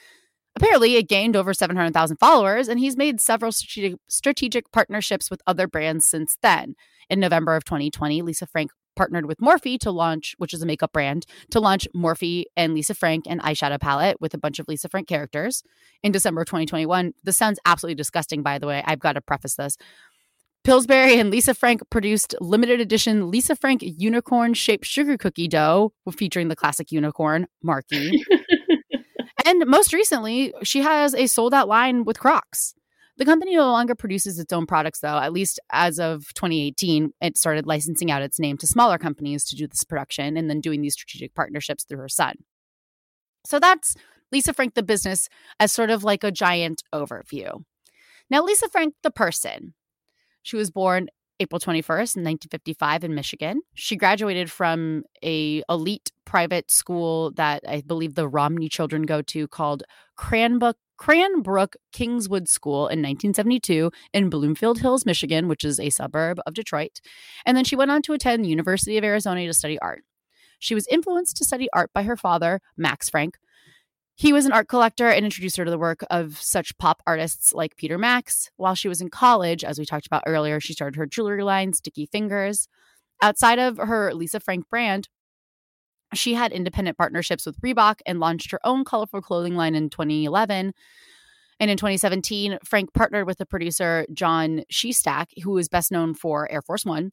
Apparently, 0.57 0.97
it 0.97 1.09
gained 1.09 1.37
over 1.37 1.53
700,000 1.53 2.17
followers, 2.17 2.67
and 2.69 2.81
he's 2.81 2.97
made 2.97 3.21
several 3.21 3.53
strategic, 3.53 4.01
strategic 4.09 4.73
partnerships 4.73 5.31
with 5.31 5.43
other 5.47 5.69
brands 5.69 6.07
since 6.07 6.39
then. 6.43 6.75
In 7.11 7.21
November 7.21 7.55
of 7.57 7.65
2020, 7.65 8.23
Lisa 8.23 8.47
Frank 8.47 8.71
partnered 8.97 9.27
with 9.27 9.39
Morphe 9.39 9.79
to 9.79 9.91
launch, 9.91 10.35
which 10.39 10.55
is 10.55 10.63
a 10.63 10.67
makeup 10.67 10.93
brand, 10.93 11.27
to 11.51 11.61
launch 11.61 11.87
Morphe 11.95 12.45
and 12.57 12.75
Lisa 12.75 12.95
Frank 12.95 13.27
an 13.29 13.41
eyeshadow 13.41 13.79
palette 13.79 14.19
with 14.19 14.33
a 14.33 14.39
bunch 14.39 14.59
of 14.59 14.67
Lisa 14.67 14.89
Frank 14.89 15.07
characters. 15.07 15.63
In 16.03 16.11
December 16.11 16.41
of 16.41 16.47
2021, 16.47 17.13
this 17.23 17.37
sounds 17.37 17.61
absolutely 17.67 17.95
disgusting, 17.95 18.43
by 18.43 18.59
the 18.59 18.67
way. 18.67 18.83
I've 18.87 18.99
got 18.99 19.13
to 19.13 19.21
preface 19.21 19.57
this. 19.57 19.77
Pillsbury 20.65 21.21
and 21.21 21.31
Lisa 21.31 21.55
Frank 21.55 21.83
produced 21.91 22.35
limited 22.41 22.81
edition 22.81 23.31
Lisa 23.31 23.55
Frank 23.55 23.83
unicorn 23.85 24.55
shaped 24.55 24.87
sugar 24.87 25.19
cookie 25.19 25.47
dough 25.47 25.93
featuring 26.13 26.49
the 26.49 26.57
classic 26.57 26.91
unicorn, 26.91 27.47
Marky. 27.63 28.25
and 29.47 29.65
most 29.67 29.93
recently, 29.93 30.53
she 30.63 30.81
has 30.83 31.15
a 31.15 31.27
sold 31.27 31.55
out 31.55 31.69
line 31.69 32.05
with 32.05 32.19
Crocs. 32.19 32.75
The 33.17 33.25
company 33.25 33.57
no 33.57 33.71
longer 33.71 33.95
produces 33.95 34.39
its 34.39 34.53
own 34.53 34.67
products, 34.67 35.01
though. 35.01 35.19
At 35.19 35.33
least 35.33 35.59
as 35.73 35.99
of 35.99 36.35
2018, 36.35 37.13
it 37.23 37.39
started 37.39 37.67
licensing 37.67 38.11
out 38.11 38.21
its 38.21 38.39
name 38.39 38.59
to 38.59 38.67
smaller 38.67 38.99
companies 38.99 39.45
to 39.47 39.57
do 39.57 39.67
this 39.67 39.85
production 39.85 40.37
and 40.37 40.51
then 40.51 40.61
doing 40.61 40.83
these 40.83 40.93
strategic 40.93 41.35
partnerships 41.35 41.85
through 41.85 41.99
her 41.99 42.09
son. 42.11 42.35
So 43.47 43.59
that's 43.59 43.95
Lisa 44.33 44.53
Frank, 44.53 44.75
the 44.75 44.83
business, 44.83 45.29
as 45.59 45.73
sort 45.73 45.91
of 45.91 46.05
like 46.05 46.25
a 46.25 46.33
giant 46.33 46.83
overview. 46.93 47.63
Now, 48.29 48.43
Lisa 48.43 48.69
Frank, 48.69 48.95
the 49.03 49.11
person. 49.11 49.75
She 50.43 50.57
was 50.57 50.71
born 50.71 51.09
April 51.39 51.61
21st, 51.61 52.17
1955 52.17 53.05
in 53.05 53.15
Michigan. 53.15 53.63
She 53.75 53.97
graduated 53.97 54.51
from 54.51 55.05
a 55.23 55.63
elite 55.69 56.11
private 56.25 56.71
school 56.71 57.31
that 57.33 57.63
I 57.69 57.83
believe 57.83 58.15
the 58.15 58.29
Romney 58.29 58.69
children 58.69 59.03
go 59.03 59.23
to 59.23 59.47
called 59.49 59.83
Cranbrook 60.17 60.77
Cranbrook 60.97 61.77
Kingswood 61.93 62.49
School 62.49 62.87
in 62.89 63.01
1972 63.01 63.91
in 64.15 64.31
Bloomfield 64.31 64.79
Hills, 64.79 65.05
Michigan, 65.05 65.47
which 65.47 65.63
is 65.63 65.79
a 65.79 65.91
suburb 65.91 66.41
of 66.47 66.55
Detroit. 66.55 67.01
And 67.45 67.57
then 67.57 67.65
she 67.65 67.77
went 67.77 67.91
on 67.91 68.01
to 68.03 68.15
attend 68.15 68.47
University 68.47 68.97
of 68.97 69.05
Arizona 69.05 69.47
to 69.47 69.53
study 69.53 69.79
art. 69.81 70.05
She 70.59 70.75
was 70.75 70.87
influenced 70.87 71.37
to 71.37 71.45
study 71.45 71.69
art 71.75 71.91
by 71.93 72.05
her 72.05 72.17
father, 72.17 72.63
Max 72.79 73.11
Frank, 73.11 73.37
he 74.17 74.33
was 74.33 74.47
an 74.47 74.53
art 74.53 74.67
collector 74.67 75.09
and 75.09 75.27
introduced 75.27 75.59
her 75.59 75.65
to 75.67 75.71
the 75.71 75.79
work 75.79 76.03
of 76.11 76.41
such 76.41 76.77
pop 76.79 77.03
artists 77.07 77.53
like 77.53 77.77
Peter 77.77 77.99
Max. 77.99 78.51
While 78.57 78.75
she 78.75 78.89
was 78.89 79.03
in 79.03 79.11
college, 79.11 79.63
as 79.63 79.79
we 79.79 79.85
talked 79.85 80.07
about 80.07 80.23
earlier, 80.27 80.59
she 80.59 80.73
started 80.73 80.97
her 80.97 81.05
jewelry 81.05 81.43
line, 81.43 81.75
Sticky 81.75 82.07
Fingers. 82.07 82.67
Outside 83.23 83.59
of 83.59 83.77
her 83.77 84.15
Lisa 84.15 84.41
Frank 84.41 84.71
brand, 84.71 85.09
she 86.15 86.33
had 86.33 86.51
independent 86.51 86.97
partnerships 86.97 87.45
with 87.45 87.61
Reebok 87.61 88.01
and 88.07 88.19
launched 88.19 88.53
her 88.53 88.61
own 88.65 88.85
colorful 88.85 89.21
clothing 89.21 89.55
line 89.55 89.75
in 89.75 89.91
2011. 89.91 90.73
And 91.61 91.71
in 91.71 91.77
2017, 91.77 92.59
Frank 92.65 92.95
partnered 92.95 93.27
with 93.27 93.37
the 93.37 93.47
producer 93.47 94.07
Jon 94.15 94.63
Shestack, 94.73 95.27
who 95.43 95.59
is 95.59 95.69
best 95.69 95.93
known 95.93 96.15
for 96.15 96.51
Air 96.51 96.63
Force 96.63 96.87
One, 96.87 97.13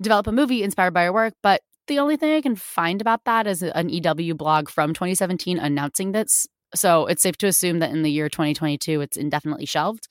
develop 0.00 0.26
a 0.26 0.32
movie 0.32 0.62
inspired 0.62 0.94
by 0.94 1.04
her 1.04 1.12
work, 1.12 1.34
but 1.42 1.60
the 1.90 1.98
only 1.98 2.16
thing 2.16 2.32
I 2.32 2.40
can 2.40 2.54
find 2.54 3.00
about 3.00 3.24
that 3.24 3.48
is 3.48 3.62
an 3.64 3.90
EW 3.90 4.34
blog 4.34 4.70
from 4.70 4.94
2017 4.94 5.58
announcing 5.58 6.12
this. 6.12 6.46
So 6.72 7.06
it's 7.06 7.20
safe 7.20 7.36
to 7.38 7.48
assume 7.48 7.80
that 7.80 7.90
in 7.90 8.02
the 8.02 8.10
year 8.12 8.28
2022, 8.28 9.00
it's 9.00 9.16
indefinitely 9.16 9.66
shelved. 9.66 10.06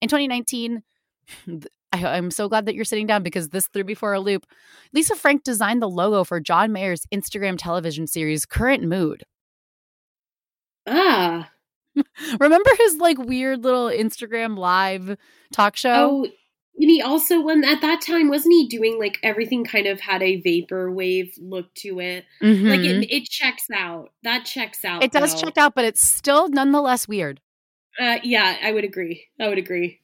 In 0.00 0.08
2019, 0.08 0.82
I, 1.92 2.16
am 2.16 2.30
so 2.30 2.48
glad 2.48 2.66
that 2.66 2.76
you're 2.76 2.84
sitting 2.84 3.08
down 3.08 3.24
because 3.24 3.48
this 3.48 3.66
threw 3.66 3.82
me 3.82 3.94
for 3.94 4.14
a 4.14 4.20
loop. 4.20 4.46
Lisa 4.92 5.16
Frank 5.16 5.42
designed 5.42 5.82
the 5.82 5.88
logo 5.88 6.22
for 6.22 6.38
John 6.38 6.70
Mayer's 6.70 7.04
Instagram 7.12 7.58
television 7.58 8.06
series 8.06 8.46
Current 8.46 8.84
Mood. 8.84 9.24
Ah. 10.86 11.50
Remember 12.40 12.70
his 12.78 12.98
like 12.98 13.18
weird 13.18 13.64
little 13.64 13.88
Instagram 13.88 14.56
live 14.56 15.16
talk 15.52 15.76
show? 15.76 16.24
Oh, 16.24 16.28
and 16.80 16.90
he 16.90 17.02
also 17.02 17.40
when 17.40 17.62
at 17.64 17.80
that 17.82 18.00
time 18.00 18.28
wasn't 18.28 18.52
he 18.52 18.66
doing 18.66 18.98
like 18.98 19.18
everything 19.22 19.64
kind 19.64 19.86
of 19.86 20.00
had 20.00 20.22
a 20.22 20.40
vapor 20.40 20.90
wave 20.90 21.34
look 21.38 21.72
to 21.74 22.00
it 22.00 22.24
mm-hmm. 22.42 22.68
like 22.68 22.80
it, 22.80 23.10
it, 23.10 23.24
checks 23.24 23.66
out 23.74 24.10
that 24.22 24.44
checks 24.44 24.84
out 24.84 25.04
it 25.04 25.12
does 25.12 25.34
though. 25.34 25.42
check 25.42 25.58
out 25.58 25.74
but 25.74 25.84
it's 25.84 26.02
still 26.02 26.48
nonetheless 26.48 27.06
weird 27.06 27.40
uh, 28.00 28.18
yeah 28.22 28.56
i 28.62 28.72
would 28.72 28.84
agree 28.84 29.26
i 29.38 29.48
would 29.48 29.58
agree 29.58 30.00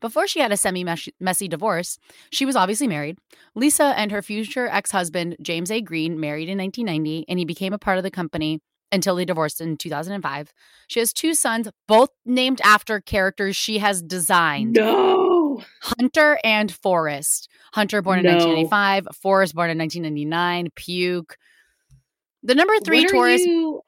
before 0.00 0.26
she 0.26 0.40
had 0.40 0.50
a 0.50 0.56
semi 0.56 0.84
messy 1.20 1.46
divorce, 1.46 1.98
she 2.30 2.44
was 2.44 2.56
obviously 2.56 2.88
married. 2.88 3.18
Lisa 3.54 3.94
and 3.96 4.10
her 4.10 4.20
future 4.20 4.66
ex 4.66 4.90
husband, 4.90 5.36
James 5.40 5.70
A. 5.70 5.80
Green, 5.80 6.18
married 6.18 6.48
in 6.48 6.58
1990, 6.58 7.24
and 7.28 7.38
he 7.38 7.44
became 7.44 7.72
a 7.72 7.78
part 7.78 7.98
of 7.98 8.04
the 8.04 8.10
company 8.10 8.60
until 8.90 9.14
they 9.14 9.24
divorced 9.24 9.60
in 9.60 9.76
2005. 9.76 10.52
She 10.88 10.98
has 10.98 11.12
two 11.12 11.34
sons, 11.34 11.68
both 11.86 12.10
named 12.26 12.60
after 12.64 13.00
characters 13.00 13.54
she 13.54 13.78
has 13.78 14.02
designed. 14.02 14.74
No. 14.74 15.31
Hunter 15.80 16.38
and 16.44 16.72
Forrest. 16.72 17.48
Hunter 17.72 18.02
born 18.02 18.20
in 18.20 18.26
1995, 18.26 19.08
Forrest 19.16 19.54
born 19.54 19.70
in 19.70 19.78
1999, 19.78 20.70
Puke. 20.74 21.36
The 22.42 22.54
number 22.54 22.78
three 22.80 23.06
Taurus. 23.06 23.40
You, 23.40 23.82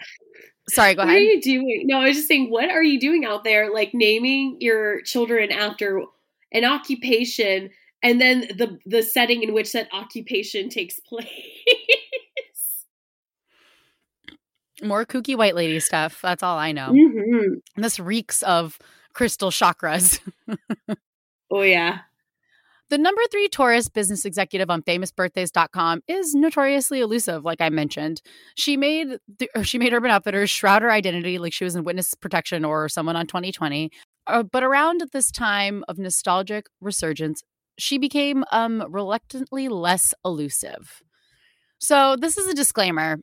Sorry, 0.70 0.94
go 0.94 1.02
ahead. 1.02 1.12
What 1.12 1.16
are 1.16 1.20
you 1.20 1.40
doing? 1.40 1.82
No, 1.84 1.98
I 2.00 2.08
was 2.08 2.16
just 2.16 2.28
saying, 2.28 2.50
what 2.50 2.70
are 2.70 2.82
you 2.82 2.98
doing 2.98 3.24
out 3.24 3.44
there? 3.44 3.72
Like 3.72 3.90
naming 3.92 4.56
your 4.60 5.02
children 5.02 5.52
after 5.52 6.02
an 6.52 6.64
occupation 6.64 7.70
and 8.04 8.20
then 8.20 8.40
the 8.56 8.78
the 8.86 9.02
setting 9.02 9.42
in 9.42 9.52
which 9.52 9.72
that 9.72 9.88
occupation 9.92 10.68
takes 10.68 11.00
place. 11.08 11.26
More 14.82 15.04
kooky 15.06 15.36
white 15.36 15.54
lady 15.54 15.80
stuff. 15.80 16.20
That's 16.22 16.42
all 16.42 16.58
I 16.58 16.72
know. 16.72 16.90
Mm-hmm. 16.90 17.80
This 17.80 17.98
reeks 17.98 18.42
of 18.42 18.78
crystal 19.14 19.50
chakras. 19.50 20.20
Oh, 21.54 21.62
yeah. 21.62 22.00
The 22.90 22.98
number 22.98 23.22
three 23.30 23.46
Taurus 23.46 23.88
business 23.88 24.24
executive 24.24 24.70
on 24.70 24.82
famousbirthdays.com 24.82 26.02
is 26.08 26.34
notoriously 26.34 27.00
elusive, 27.00 27.44
like 27.44 27.60
I 27.60 27.68
mentioned. 27.68 28.20
She 28.56 28.76
made 28.76 29.18
the, 29.38 29.48
she 29.62 29.78
made 29.78 29.92
Urban 29.92 30.10
Outfitters 30.10 30.50
shroud 30.50 30.82
her 30.82 30.90
identity 30.90 31.38
like 31.38 31.52
she 31.52 31.62
was 31.62 31.76
in 31.76 31.84
witness 31.84 32.12
protection 32.14 32.64
or 32.64 32.88
someone 32.88 33.14
on 33.14 33.28
2020. 33.28 33.92
Uh, 34.26 34.42
but 34.42 34.64
around 34.64 35.04
this 35.12 35.30
time 35.30 35.84
of 35.86 35.96
nostalgic 35.96 36.66
resurgence, 36.80 37.44
she 37.78 37.98
became 37.98 38.44
um, 38.50 38.84
reluctantly 38.90 39.68
less 39.68 40.12
elusive. 40.24 41.02
So, 41.78 42.16
this 42.16 42.36
is 42.36 42.48
a 42.48 42.54
disclaimer. 42.54 43.18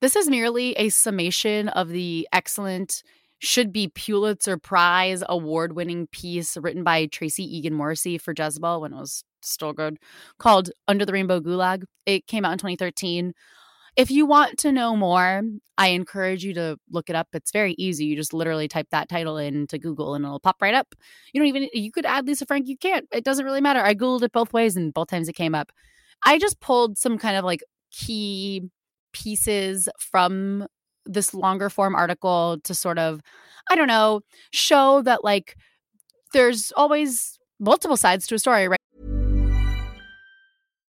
This 0.00 0.14
is 0.14 0.30
merely 0.30 0.74
a 0.74 0.90
summation 0.90 1.68
of 1.70 1.88
the 1.88 2.28
excellent 2.32 3.02
should 3.42 3.72
be 3.72 3.88
Pulitzer 3.88 4.56
Prize 4.56 5.24
award 5.28 5.74
winning 5.74 6.06
piece 6.06 6.56
written 6.56 6.84
by 6.84 7.06
Tracie 7.06 7.44
Egan 7.44 7.74
Morrissey 7.74 8.16
for 8.16 8.32
Jezebel 8.36 8.80
when 8.80 8.92
it 8.92 8.96
was 8.96 9.24
still 9.42 9.72
good 9.72 9.98
called 10.38 10.70
Under 10.86 11.04
the 11.04 11.12
Rainbow 11.12 11.40
Gulag. 11.40 11.82
It 12.06 12.28
came 12.28 12.44
out 12.44 12.52
in 12.52 12.58
2013. 12.58 13.32
If 13.96 14.12
you 14.12 14.26
want 14.26 14.58
to 14.60 14.70
know 14.70 14.94
more, 14.94 15.42
I 15.76 15.88
encourage 15.88 16.44
you 16.44 16.54
to 16.54 16.78
look 16.90 17.10
it 17.10 17.16
up. 17.16 17.28
It's 17.32 17.50
very 17.50 17.74
easy. 17.78 18.04
You 18.04 18.16
just 18.16 18.32
literally 18.32 18.68
type 18.68 18.86
that 18.92 19.08
title 19.08 19.36
into 19.36 19.76
Google 19.76 20.14
and 20.14 20.24
it'll 20.24 20.38
pop 20.38 20.62
right 20.62 20.72
up. 20.72 20.94
You 21.32 21.40
don't 21.40 21.48
even, 21.48 21.68
you 21.72 21.90
could 21.90 22.06
add 22.06 22.26
Lisa 22.26 22.46
Frank. 22.46 22.68
You 22.68 22.78
can't. 22.78 23.06
It 23.12 23.24
doesn't 23.24 23.44
really 23.44 23.60
matter. 23.60 23.80
I 23.80 23.94
Googled 23.94 24.22
it 24.22 24.32
both 24.32 24.52
ways 24.52 24.76
and 24.76 24.94
both 24.94 25.08
times 25.08 25.28
it 25.28 25.34
came 25.34 25.54
up. 25.54 25.72
I 26.24 26.38
just 26.38 26.60
pulled 26.60 26.96
some 26.96 27.18
kind 27.18 27.36
of 27.36 27.44
like 27.44 27.64
key 27.90 28.62
pieces 29.12 29.88
from 29.98 30.66
this 31.06 31.34
longer 31.34 31.70
form 31.70 31.94
article 31.94 32.58
to 32.64 32.74
sort 32.74 32.98
of, 32.98 33.20
I 33.70 33.74
don't 33.74 33.88
know, 33.88 34.20
show 34.52 35.02
that 35.02 35.24
like 35.24 35.56
there's 36.32 36.72
always 36.76 37.38
multiple 37.58 37.96
sides 37.96 38.26
to 38.28 38.34
a 38.34 38.38
story, 38.38 38.68
right? 38.68 38.78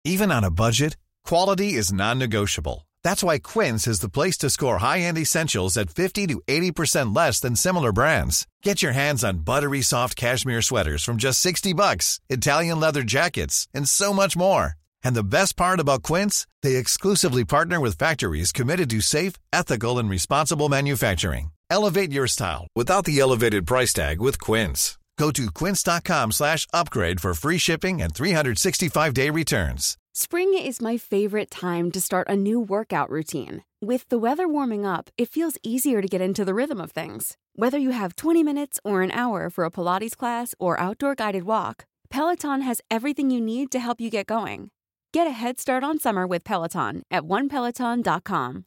Even 0.04 0.32
on 0.32 0.44
a 0.44 0.50
budget, 0.50 0.96
quality 1.24 1.74
is 1.74 1.92
non 1.92 2.18
negotiable. 2.18 2.88
That's 3.04 3.22
why 3.22 3.38
Quince 3.38 3.86
is 3.86 4.00
the 4.00 4.08
place 4.08 4.38
to 4.38 4.50
score 4.50 4.78
high 4.78 5.00
end 5.00 5.18
essentials 5.18 5.76
at 5.76 5.90
50 5.90 6.26
to 6.28 6.42
80% 6.48 7.14
less 7.14 7.40
than 7.40 7.56
similar 7.56 7.92
brands. 7.92 8.46
Get 8.62 8.82
your 8.82 8.92
hands 8.92 9.24
on 9.24 9.44
buttery 9.44 9.82
soft 9.82 10.16
cashmere 10.16 10.62
sweaters 10.62 11.04
from 11.04 11.16
just 11.16 11.40
60 11.40 11.72
bucks, 11.72 12.20
Italian 12.28 12.80
leather 12.80 13.02
jackets, 13.02 13.68
and 13.72 13.88
so 13.88 14.12
much 14.12 14.36
more. 14.36 14.74
And 15.04 15.14
the 15.14 15.24
best 15.24 15.56
part 15.56 15.80
about 15.80 16.02
Quince, 16.02 16.46
they 16.62 16.76
exclusively 16.76 17.44
partner 17.44 17.80
with 17.80 17.98
factories 17.98 18.52
committed 18.52 18.90
to 18.90 19.00
safe, 19.00 19.34
ethical, 19.52 19.98
and 19.98 20.10
responsible 20.10 20.68
manufacturing. 20.68 21.52
Elevate 21.70 22.12
your 22.12 22.26
style 22.26 22.66
without 22.74 23.04
the 23.04 23.18
elevated 23.18 23.66
price 23.66 23.92
tag 23.92 24.20
with 24.20 24.38
Quince. 24.40 24.98
Go 25.18 25.30
to 25.30 25.50
quince.com 25.52 26.32
slash 26.32 26.66
upgrade 26.72 27.20
for 27.20 27.34
free 27.34 27.58
shipping 27.58 28.02
and 28.02 28.12
365-day 28.12 29.30
returns. 29.30 29.96
Spring 30.14 30.52
is 30.52 30.82
my 30.82 30.96
favorite 30.96 31.48
time 31.48 31.92
to 31.92 32.00
start 32.00 32.28
a 32.28 32.34
new 32.34 32.60
workout 32.60 33.08
routine. 33.08 33.62
With 33.80 34.08
the 34.08 34.18
weather 34.18 34.48
warming 34.48 34.84
up, 34.84 35.10
it 35.16 35.28
feels 35.28 35.58
easier 35.62 36.02
to 36.02 36.08
get 36.08 36.20
into 36.20 36.44
the 36.44 36.54
rhythm 36.54 36.80
of 36.80 36.90
things. 36.90 37.36
Whether 37.54 37.78
you 37.78 37.90
have 37.90 38.16
20 38.16 38.42
minutes 38.42 38.80
or 38.84 39.02
an 39.02 39.12
hour 39.12 39.48
for 39.48 39.64
a 39.64 39.70
Pilates 39.70 40.16
class 40.16 40.56
or 40.58 40.80
outdoor 40.80 41.14
guided 41.14 41.44
walk, 41.44 41.84
Peloton 42.10 42.62
has 42.62 42.80
everything 42.90 43.30
you 43.30 43.40
need 43.40 43.70
to 43.70 43.78
help 43.78 44.00
you 44.00 44.10
get 44.10 44.26
going. 44.26 44.71
Get 45.12 45.26
a 45.26 45.30
head 45.30 45.60
start 45.60 45.84
on 45.84 45.98
summer 45.98 46.26
with 46.26 46.42
Peloton 46.42 47.02
at 47.10 47.24
onepeloton.com. 47.24 48.64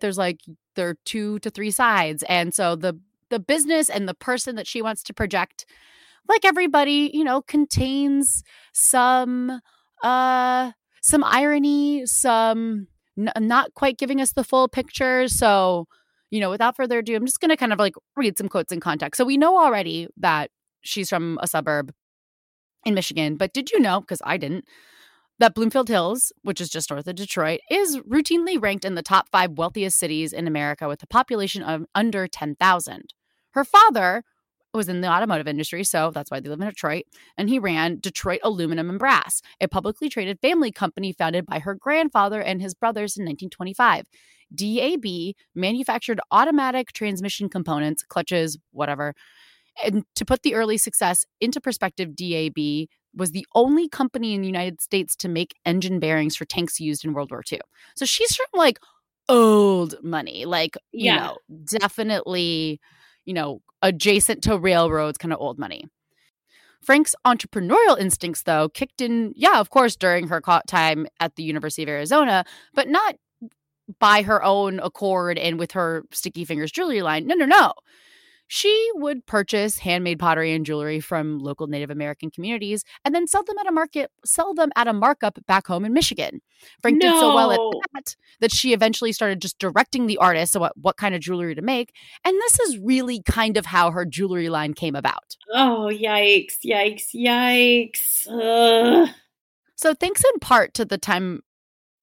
There's 0.00 0.16
like 0.16 0.40
there 0.74 0.88
are 0.88 0.96
two 1.04 1.38
to 1.40 1.50
three 1.50 1.70
sides. 1.70 2.24
And 2.28 2.54
so 2.54 2.76
the 2.76 2.98
the 3.28 3.38
business 3.38 3.90
and 3.90 4.08
the 4.08 4.14
person 4.14 4.56
that 4.56 4.66
she 4.66 4.80
wants 4.80 5.02
to 5.02 5.12
project, 5.12 5.66
like 6.28 6.46
everybody, 6.46 7.10
you 7.12 7.24
know, 7.24 7.42
contains 7.42 8.42
some 8.72 9.60
uh 10.02 10.72
some 11.02 11.22
irony, 11.24 12.06
some 12.06 12.86
n- 13.18 13.32
not 13.38 13.74
quite 13.74 13.98
giving 13.98 14.20
us 14.20 14.32
the 14.32 14.44
full 14.44 14.68
picture. 14.68 15.28
So, 15.28 15.88
you 16.30 16.40
know, 16.40 16.48
without 16.48 16.74
further 16.74 17.00
ado, 17.00 17.16
I'm 17.16 17.26
just 17.26 17.40
going 17.40 17.50
to 17.50 17.56
kind 17.56 17.72
of 17.72 17.78
like 17.78 17.94
read 18.16 18.38
some 18.38 18.48
quotes 18.48 18.72
in 18.72 18.80
context. 18.80 19.18
So 19.18 19.26
we 19.26 19.36
know 19.36 19.58
already 19.58 20.08
that 20.16 20.50
she's 20.80 21.10
from 21.10 21.38
a 21.42 21.46
suburb 21.46 21.92
in 22.84 22.94
Michigan. 22.94 23.36
But 23.36 23.52
did 23.52 23.70
you 23.70 23.80
know, 23.80 24.00
because 24.00 24.22
I 24.24 24.36
didn't, 24.36 24.64
that 25.38 25.54
Bloomfield 25.54 25.88
Hills, 25.88 26.32
which 26.42 26.60
is 26.60 26.68
just 26.68 26.90
north 26.90 27.06
of 27.06 27.14
Detroit, 27.14 27.60
is 27.70 27.98
routinely 27.98 28.60
ranked 28.60 28.84
in 28.84 28.94
the 28.94 29.02
top 29.02 29.28
five 29.30 29.52
wealthiest 29.52 29.98
cities 29.98 30.32
in 30.32 30.46
America 30.46 30.86
with 30.86 31.02
a 31.02 31.06
population 31.06 31.62
of 31.62 31.86
under 31.94 32.26
10,000. 32.28 33.14
Her 33.52 33.64
father 33.64 34.22
was 34.72 34.88
in 34.88 35.00
the 35.00 35.08
automotive 35.08 35.48
industry, 35.48 35.82
so 35.82 36.10
that's 36.10 36.30
why 36.30 36.40
they 36.40 36.48
live 36.48 36.60
in 36.60 36.68
Detroit, 36.68 37.04
and 37.36 37.48
he 37.48 37.58
ran 37.58 37.98
Detroit 37.98 38.40
Aluminum 38.44 38.90
and 38.90 38.98
Brass, 38.98 39.42
a 39.60 39.66
publicly 39.66 40.08
traded 40.08 40.38
family 40.40 40.70
company 40.70 41.12
founded 41.12 41.46
by 41.46 41.58
her 41.58 41.74
grandfather 41.74 42.40
and 42.40 42.60
his 42.62 42.74
brothers 42.74 43.16
in 43.16 43.24
1925. 43.24 44.06
DAB 44.54 45.34
manufactured 45.54 46.20
automatic 46.30 46.92
transmission 46.92 47.48
components, 47.48 48.02
clutches, 48.02 48.58
whatever, 48.72 49.14
and 49.84 50.04
to 50.16 50.24
put 50.24 50.42
the 50.42 50.54
early 50.54 50.76
success 50.78 51.24
into 51.40 51.60
perspective, 51.60 52.14
DAB 52.16 52.88
was 53.14 53.32
the 53.32 53.46
only 53.54 53.88
company 53.88 54.34
in 54.34 54.40
the 54.40 54.46
United 54.46 54.80
States 54.80 55.16
to 55.16 55.28
make 55.28 55.54
engine 55.64 55.98
bearings 55.98 56.36
for 56.36 56.44
tanks 56.44 56.78
used 56.80 57.04
in 57.04 57.12
World 57.12 57.30
War 57.30 57.42
II. 57.50 57.60
So 57.96 58.04
she's 58.04 58.34
from 58.36 58.46
like 58.54 58.78
old 59.28 59.96
money, 60.02 60.44
like, 60.44 60.76
you 60.92 61.06
Yeah. 61.06 61.16
know, 61.16 61.38
definitely, 61.78 62.80
you 63.24 63.34
know, 63.34 63.62
adjacent 63.82 64.42
to 64.44 64.58
railroads 64.58 65.18
kind 65.18 65.32
of 65.32 65.40
old 65.40 65.58
money. 65.58 65.84
Frank's 66.82 67.14
entrepreneurial 67.26 67.98
instincts, 67.98 68.42
though, 68.44 68.68
kicked 68.68 69.00
in, 69.00 69.32
yeah, 69.36 69.60
of 69.60 69.70
course, 69.70 69.96
during 69.96 70.28
her 70.28 70.40
time 70.66 71.06
at 71.20 71.36
the 71.36 71.42
University 71.42 71.82
of 71.82 71.88
Arizona, 71.90 72.44
but 72.74 72.88
not 72.88 73.16
by 73.98 74.22
her 74.22 74.42
own 74.42 74.78
accord 74.80 75.36
and 75.38 75.58
with 75.58 75.72
her 75.72 76.04
sticky 76.12 76.44
fingers 76.44 76.70
jewelry 76.72 77.02
line. 77.02 77.26
No, 77.26 77.34
no, 77.34 77.44
no. 77.44 77.72
She 78.52 78.90
would 78.94 79.26
purchase 79.26 79.78
handmade 79.78 80.18
pottery 80.18 80.52
and 80.52 80.66
jewelry 80.66 80.98
from 80.98 81.38
local 81.38 81.68
Native 81.68 81.88
American 81.88 82.32
communities 82.32 82.82
and 83.04 83.14
then 83.14 83.28
sell 83.28 83.44
them 83.44 83.56
at 83.60 83.68
a 83.68 83.70
market, 83.70 84.10
sell 84.24 84.54
them 84.54 84.72
at 84.74 84.88
a 84.88 84.92
markup 84.92 85.38
back 85.46 85.68
home 85.68 85.84
in 85.84 85.92
Michigan. 85.92 86.40
Frank 86.82 87.00
did 87.00 87.12
so 87.12 87.32
well 87.32 87.52
at 87.52 87.60
that 87.94 88.16
that 88.40 88.52
she 88.52 88.72
eventually 88.72 89.12
started 89.12 89.40
just 89.40 89.60
directing 89.60 90.08
the 90.08 90.18
artists 90.18 90.56
what, 90.56 90.76
what 90.76 90.96
kind 90.96 91.14
of 91.14 91.20
jewelry 91.20 91.54
to 91.54 91.62
make. 91.62 91.94
And 92.24 92.34
this 92.34 92.58
is 92.58 92.78
really 92.78 93.22
kind 93.22 93.56
of 93.56 93.66
how 93.66 93.92
her 93.92 94.04
jewelry 94.04 94.48
line 94.48 94.74
came 94.74 94.96
about. 94.96 95.36
Oh, 95.54 95.88
yikes, 95.88 96.56
yikes, 96.66 97.14
yikes. 97.14 98.26
Ugh. 98.28 99.10
So 99.76 99.94
thanks 99.94 100.24
in 100.24 100.40
part 100.40 100.74
to 100.74 100.84
the 100.84 100.98
time 100.98 101.44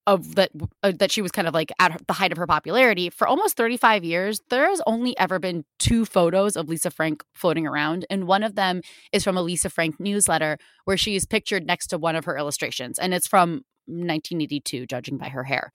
of 0.08 0.36
that 0.36 0.50
uh, 0.82 0.92
that 0.98 1.12
she 1.12 1.22
was 1.22 1.32
kind 1.32 1.48
of 1.48 1.54
like 1.54 1.72
at 1.80 1.92
her, 1.92 2.00
the 2.08 2.14
height 2.14 2.32
of 2.32 2.38
her 2.38 2.48
popularity 2.48 3.10
for 3.10 3.28
almost 3.28 3.56
35 3.58 4.04
years 4.04 4.42
there 4.50 4.68
has 4.68 4.82
only 4.88 5.16
ever 5.20 5.38
been 5.38 5.66
two 5.78 6.06
photos 6.06 6.56
of 6.56 6.70
Lisa 6.70 6.90
Frank 6.90 7.24
floating 7.36 7.68
around 7.68 8.06
and 8.10 8.26
one 8.26 8.42
of 8.42 8.56
them 8.56 8.82
is 9.12 9.24
from 9.24 9.38
a 9.38 9.42
Lisa 9.42 9.70
Frank 9.70 10.00
newsletter 10.00 10.58
where 10.86 10.98
she 10.98 11.16
is 11.16 11.26
pictured 11.26 11.68
next 11.68 11.88
to 11.88 11.98
one 11.98 12.16
of 12.16 12.26
her 12.26 12.38
illustrations 12.38 12.98
and 12.98 13.14
it's 13.14 13.28
from 13.28 13.62
1982 13.88 14.86
judging 14.86 15.18
by 15.18 15.30
her 15.30 15.44
hair. 15.44 15.74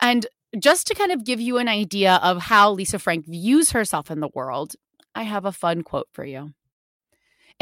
And 0.00 0.26
just 0.58 0.86
to 0.88 0.94
kind 0.94 1.12
of 1.12 1.24
give 1.24 1.40
you 1.40 1.58
an 1.58 1.68
idea 1.68 2.20
of 2.22 2.42
how 2.42 2.72
Lisa 2.72 2.98
Frank 2.98 3.26
views 3.26 3.72
herself 3.72 4.10
in 4.10 4.20
the 4.20 4.30
world, 4.34 4.74
I 5.14 5.22
have 5.22 5.44
a 5.44 5.52
fun 5.52 5.82
quote 5.82 6.08
for 6.12 6.24
you. 6.24 6.52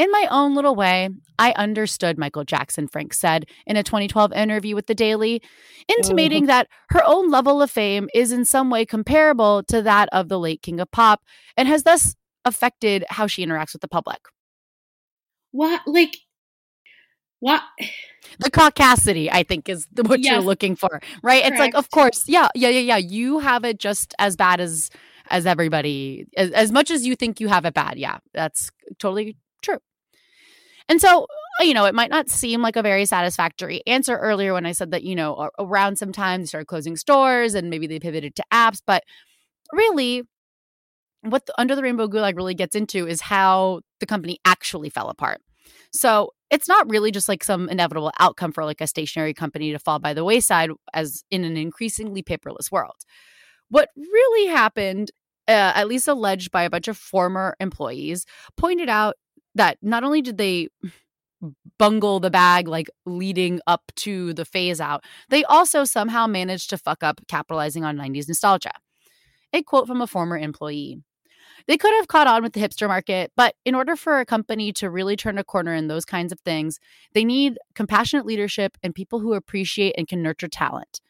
In 0.01 0.09
my 0.09 0.27
own 0.31 0.55
little 0.55 0.73
way, 0.73 1.09
I 1.37 1.51
understood 1.51 2.17
Michael 2.17 2.43
Jackson, 2.43 2.87
Frank 2.87 3.13
said 3.13 3.45
in 3.67 3.77
a 3.77 3.83
2012 3.83 4.33
interview 4.33 4.73
with 4.73 4.87
The 4.87 4.95
Daily, 4.95 5.43
intimating 5.87 6.45
mm. 6.45 6.47
that 6.47 6.69
her 6.89 7.03
own 7.05 7.29
level 7.29 7.61
of 7.61 7.69
fame 7.69 8.09
is 8.11 8.31
in 8.31 8.43
some 8.43 8.71
way 8.71 8.83
comparable 8.83 9.61
to 9.67 9.79
that 9.83 10.09
of 10.11 10.27
the 10.27 10.39
late 10.39 10.63
King 10.63 10.79
of 10.79 10.89
Pop 10.89 11.21
and 11.55 11.67
has 11.67 11.83
thus 11.83 12.15
affected 12.45 13.05
how 13.11 13.27
she 13.27 13.45
interacts 13.45 13.73
with 13.73 13.83
the 13.83 13.87
public. 13.87 14.21
What? 15.51 15.81
Like, 15.85 16.17
what? 17.39 17.61
The 18.39 18.49
caucasity, 18.49 19.29
I 19.31 19.43
think, 19.43 19.69
is 19.69 19.87
the- 19.93 20.01
what 20.01 20.21
you're 20.21 20.39
looking 20.39 20.75
for, 20.75 20.99
right? 21.21 21.45
It's 21.45 21.59
like, 21.59 21.75
of 21.75 21.91
course, 21.91 22.27
yeah, 22.27 22.47
yeah, 22.55 22.69
yeah, 22.69 22.79
yeah. 22.79 22.97
You 22.97 23.37
have 23.37 23.63
it 23.63 23.77
just 23.77 24.15
as 24.17 24.35
bad 24.35 24.61
as 24.61 24.89
as 25.29 25.45
everybody, 25.45 26.25
as, 26.35 26.49
as 26.51 26.71
much 26.71 26.89
as 26.89 27.05
you 27.05 27.15
think 27.15 27.39
you 27.39 27.49
have 27.49 27.65
it 27.65 27.75
bad. 27.75 27.99
Yeah, 27.99 28.17
that's 28.33 28.71
totally 28.97 29.37
true. 29.61 29.77
And 30.89 31.01
so, 31.01 31.25
uh, 31.59 31.63
you 31.63 31.73
know, 31.73 31.85
it 31.85 31.95
might 31.95 32.09
not 32.09 32.29
seem 32.29 32.61
like 32.61 32.75
a 32.75 32.81
very 32.81 33.05
satisfactory 33.05 33.81
answer 33.87 34.17
earlier 34.17 34.53
when 34.53 34.65
I 34.65 34.71
said 34.71 34.91
that, 34.91 35.03
you 35.03 35.15
know, 35.15 35.49
around 35.59 35.97
some 35.97 36.11
time 36.11 36.41
they 36.41 36.45
started 36.47 36.67
closing 36.67 36.95
stores 36.95 37.53
and 37.53 37.69
maybe 37.69 37.87
they 37.87 37.99
pivoted 37.99 38.35
to 38.35 38.43
apps, 38.51 38.81
but 38.85 39.03
really 39.71 40.23
what 41.21 41.45
the 41.45 41.59
Under 41.59 41.75
the 41.75 41.83
Rainbow 41.83 42.07
Gulag 42.07 42.35
really 42.35 42.55
gets 42.55 42.75
into 42.75 43.07
is 43.07 43.21
how 43.21 43.81
the 43.99 44.05
company 44.05 44.39
actually 44.43 44.89
fell 44.89 45.09
apart. 45.09 45.41
So 45.93 46.31
it's 46.49 46.67
not 46.67 46.89
really 46.89 47.11
just 47.11 47.29
like 47.29 47.43
some 47.43 47.69
inevitable 47.69 48.11
outcome 48.19 48.51
for 48.51 48.65
like 48.65 48.81
a 48.81 48.87
stationery 48.87 49.33
company 49.33 49.71
to 49.71 49.79
fall 49.79 49.99
by 49.99 50.13
the 50.13 50.23
wayside 50.23 50.71
as 50.93 51.23
in 51.29 51.43
an 51.43 51.57
increasingly 51.57 52.23
paperless 52.23 52.71
world. 52.71 52.95
What 53.69 53.89
really 53.95 54.49
happened, 54.49 55.11
uh, 55.47 55.73
at 55.75 55.87
least 55.87 56.07
alleged 56.07 56.51
by 56.51 56.63
a 56.63 56.69
bunch 56.69 56.87
of 56.87 56.97
former 56.97 57.55
employees, 57.59 58.25
pointed 58.57 58.89
out 58.89 59.15
that 59.55 59.77
not 59.81 60.03
only 60.03 60.21
did 60.21 60.37
they 60.37 60.69
bungle 61.79 62.19
the 62.19 62.29
bag 62.29 62.67
like 62.67 62.89
leading 63.05 63.59
up 63.67 63.91
to 63.95 64.33
the 64.33 64.45
phase 64.45 64.79
out, 64.79 65.03
they 65.29 65.43
also 65.45 65.83
somehow 65.83 66.27
managed 66.27 66.69
to 66.69 66.77
fuck 66.77 67.03
up 67.03 67.21
capitalizing 67.27 67.83
on 67.83 67.97
90s 67.97 68.27
nostalgia. 68.27 68.71
A 69.53 69.63
quote 69.63 69.87
from 69.87 70.01
a 70.01 70.07
former 70.07 70.37
employee. 70.37 71.01
They 71.67 71.77
could 71.77 71.93
have 71.95 72.07
caught 72.07 72.27
on 72.27 72.41
with 72.43 72.53
the 72.53 72.59
hipster 72.59 72.87
market, 72.87 73.31
but 73.35 73.55
in 73.65 73.75
order 73.75 73.95
for 73.95 74.19
a 74.19 74.25
company 74.25 74.71
to 74.73 74.89
really 74.89 75.15
turn 75.15 75.37
a 75.37 75.43
corner 75.43 75.73
in 75.73 75.87
those 75.87 76.05
kinds 76.05 76.31
of 76.31 76.39
things, 76.39 76.79
they 77.13 77.23
need 77.23 77.59
compassionate 77.75 78.25
leadership 78.25 78.77
and 78.81 78.95
people 78.95 79.19
who 79.19 79.33
appreciate 79.33 79.93
and 79.97 80.07
can 80.07 80.23
nurture 80.23 80.47
talent. 80.47 81.01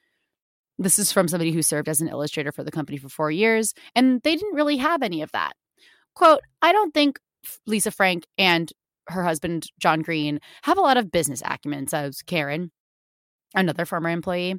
This 0.77 0.97
is 0.97 1.11
from 1.11 1.27
somebody 1.27 1.51
who 1.51 1.61
served 1.61 1.87
as 1.87 2.01
an 2.01 2.07
illustrator 2.07 2.51
for 2.51 2.63
the 2.63 2.71
company 2.71 2.97
for 2.97 3.07
four 3.07 3.31
years, 3.31 3.73
and 3.95 4.21
they 4.23 4.35
didn't 4.35 4.55
really 4.55 4.77
have 4.77 5.03
any 5.03 5.21
of 5.21 5.31
that. 5.31 5.53
Quote, 6.15 6.41
I 6.61 6.71
don't 6.71 6.93
think 6.93 7.19
Lisa 7.65 7.91
Frank 7.91 8.25
and 8.37 8.71
her 9.07 9.23
husband, 9.23 9.67
John 9.79 10.01
Green, 10.01 10.39
have 10.63 10.77
a 10.77 10.81
lot 10.81 10.97
of 10.97 11.11
business 11.11 11.41
acumen, 11.43 11.87
says 11.87 12.21
Karen, 12.21 12.71
another 13.53 13.85
former 13.85 14.09
employee. 14.09 14.55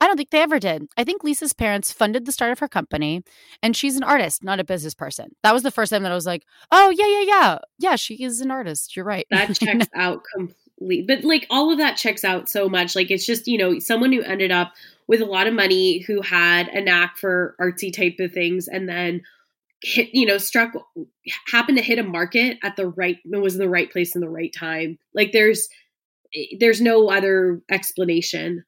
I 0.00 0.06
don't 0.06 0.16
think 0.16 0.30
they 0.30 0.42
ever 0.42 0.58
did. 0.58 0.86
I 0.96 1.04
think 1.04 1.24
Lisa's 1.24 1.52
parents 1.52 1.92
funded 1.92 2.26
the 2.26 2.32
start 2.32 2.52
of 2.52 2.58
her 2.58 2.68
company, 2.68 3.22
and 3.62 3.76
she's 3.76 3.96
an 3.96 4.02
artist, 4.02 4.44
not 4.44 4.60
a 4.60 4.64
business 4.64 4.94
person. 4.94 5.30
That 5.42 5.54
was 5.54 5.62
the 5.62 5.70
first 5.70 5.90
time 5.90 6.02
that 6.02 6.12
I 6.12 6.16
was 6.16 6.26
like, 6.26 6.44
oh, 6.70 6.90
yeah, 6.90 7.06
yeah, 7.06 7.20
yeah. 7.26 7.58
Yeah, 7.78 7.96
she 7.96 8.22
is 8.22 8.40
an 8.40 8.50
artist. 8.50 8.96
You're 8.96 9.04
right. 9.04 9.26
That 9.30 9.54
checks 9.54 9.86
out. 9.94 10.22
Com- 10.34 10.54
leave. 10.80 11.06
But 11.06 11.24
like 11.24 11.46
all 11.50 11.70
of 11.70 11.78
that 11.78 11.96
checks 11.96 12.24
out 12.24 12.48
so 12.48 12.68
much. 12.68 12.94
Like 12.94 13.10
it's 13.10 13.26
just, 13.26 13.46
you 13.46 13.58
know, 13.58 13.78
someone 13.78 14.12
who 14.12 14.22
ended 14.22 14.50
up 14.50 14.72
with 15.06 15.20
a 15.20 15.26
lot 15.26 15.46
of 15.46 15.54
money 15.54 16.00
who 16.00 16.22
had 16.22 16.68
a 16.68 16.80
knack 16.80 17.16
for 17.16 17.54
artsy 17.60 17.92
type 17.92 18.16
of 18.18 18.32
things 18.32 18.68
and 18.68 18.88
then 18.88 19.22
hit, 19.84 20.10
you 20.12 20.26
know, 20.26 20.38
struck 20.38 20.72
happened 21.48 21.78
to 21.78 21.84
hit 21.84 21.98
a 21.98 22.02
market 22.02 22.58
at 22.62 22.76
the 22.76 22.88
right 22.88 23.18
was 23.26 23.54
in 23.54 23.60
the 23.60 23.68
right 23.68 23.90
place 23.90 24.14
in 24.14 24.20
the 24.20 24.28
right 24.28 24.52
time. 24.52 24.98
Like 25.14 25.32
there's 25.32 25.68
there's 26.58 26.80
no 26.80 27.10
other 27.10 27.60
explanation. 27.70 28.64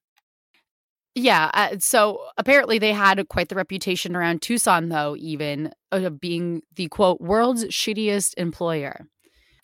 Yeah. 1.14 1.50
Uh, 1.54 1.76
so 1.78 2.20
apparently 2.36 2.78
they 2.78 2.92
had 2.92 3.26
quite 3.30 3.48
the 3.48 3.54
reputation 3.54 4.14
around 4.14 4.42
Tucson, 4.42 4.90
though, 4.90 5.16
even 5.18 5.72
of 5.90 6.20
being 6.20 6.60
the 6.74 6.88
quote, 6.88 7.22
world's 7.22 7.64
shittiest 7.64 8.34
employer. 8.36 9.06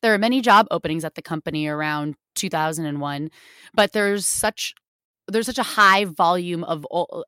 There 0.01 0.15
are 0.15 0.19
many 0.19 0.41
job 0.41 0.67
openings 0.71 1.05
at 1.05 1.15
the 1.15 1.23
company 1.23 1.67
around 1.67 2.17
2001, 2.37 3.31
but 3.75 3.93
there's 3.93 4.27
such 4.27 4.75
there's 5.29 5.47
such 5.47 5.59
a 5.59 5.63
high 5.63 6.05
volume 6.05 6.65
of 6.65 6.85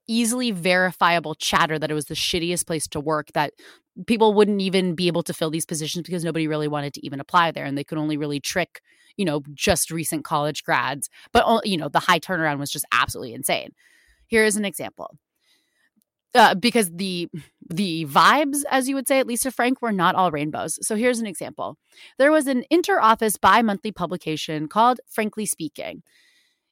easily 0.09 0.51
verifiable 0.51 1.35
chatter 1.35 1.79
that 1.79 1.91
it 1.91 1.95
was 1.95 2.07
the 2.07 2.15
shittiest 2.15 2.67
place 2.67 2.89
to 2.89 2.99
work 2.99 3.29
that 3.35 3.53
people 4.07 4.35
wouldn't 4.35 4.61
even 4.61 4.95
be 4.95 5.07
able 5.07 5.23
to 5.23 5.33
fill 5.33 5.51
these 5.51 5.67
positions 5.67 6.05
because 6.07 6.25
nobody 6.25 6.49
really 6.49 6.69
wanted 6.69 6.95
to 6.95 7.05
even 7.05 7.21
apply 7.21 7.51
there 7.51 7.65
and 7.65 7.79
they 7.79 7.85
could 7.85 7.99
only 7.99 8.17
really 8.17 8.41
trick 8.41 8.81
you 9.17 9.25
know 9.25 9.43
just 9.53 9.91
recent 9.91 10.25
college 10.25 10.65
grads 10.65 11.09
but 11.33 11.45
you 11.65 11.77
know 11.77 11.89
the 11.89 12.01
high 12.01 12.19
turnaround 12.19 12.59
was 12.59 12.71
just 12.71 12.87
absolutely 12.93 13.35
insane 13.35 13.71
here 14.27 14.45
is 14.45 14.57
an 14.57 14.65
example 14.65 15.17
uh, 16.35 16.55
because 16.55 16.91
the 16.91 17.29
the 17.71 18.05
vibes, 18.07 18.63
as 18.71 18.89
you 18.89 18.95
would 18.95 19.09
say 19.09 19.21
at 19.21 19.27
Lisa 19.27 19.51
Frank, 19.51 19.81
were 19.81 19.93
not 19.93 20.15
all 20.15 20.31
rainbows. 20.31 20.79
So 20.87 20.97
here's 20.97 21.21
an 21.21 21.27
example. 21.27 21.79
There 22.19 22.33
was 22.33 22.47
an 22.47 22.65
inter-office 22.71 23.39
bi-monthly 23.39 23.93
publication 23.93 24.69
called 24.69 25.01
Frankly 25.09 25.47
Speaking. 25.47 26.03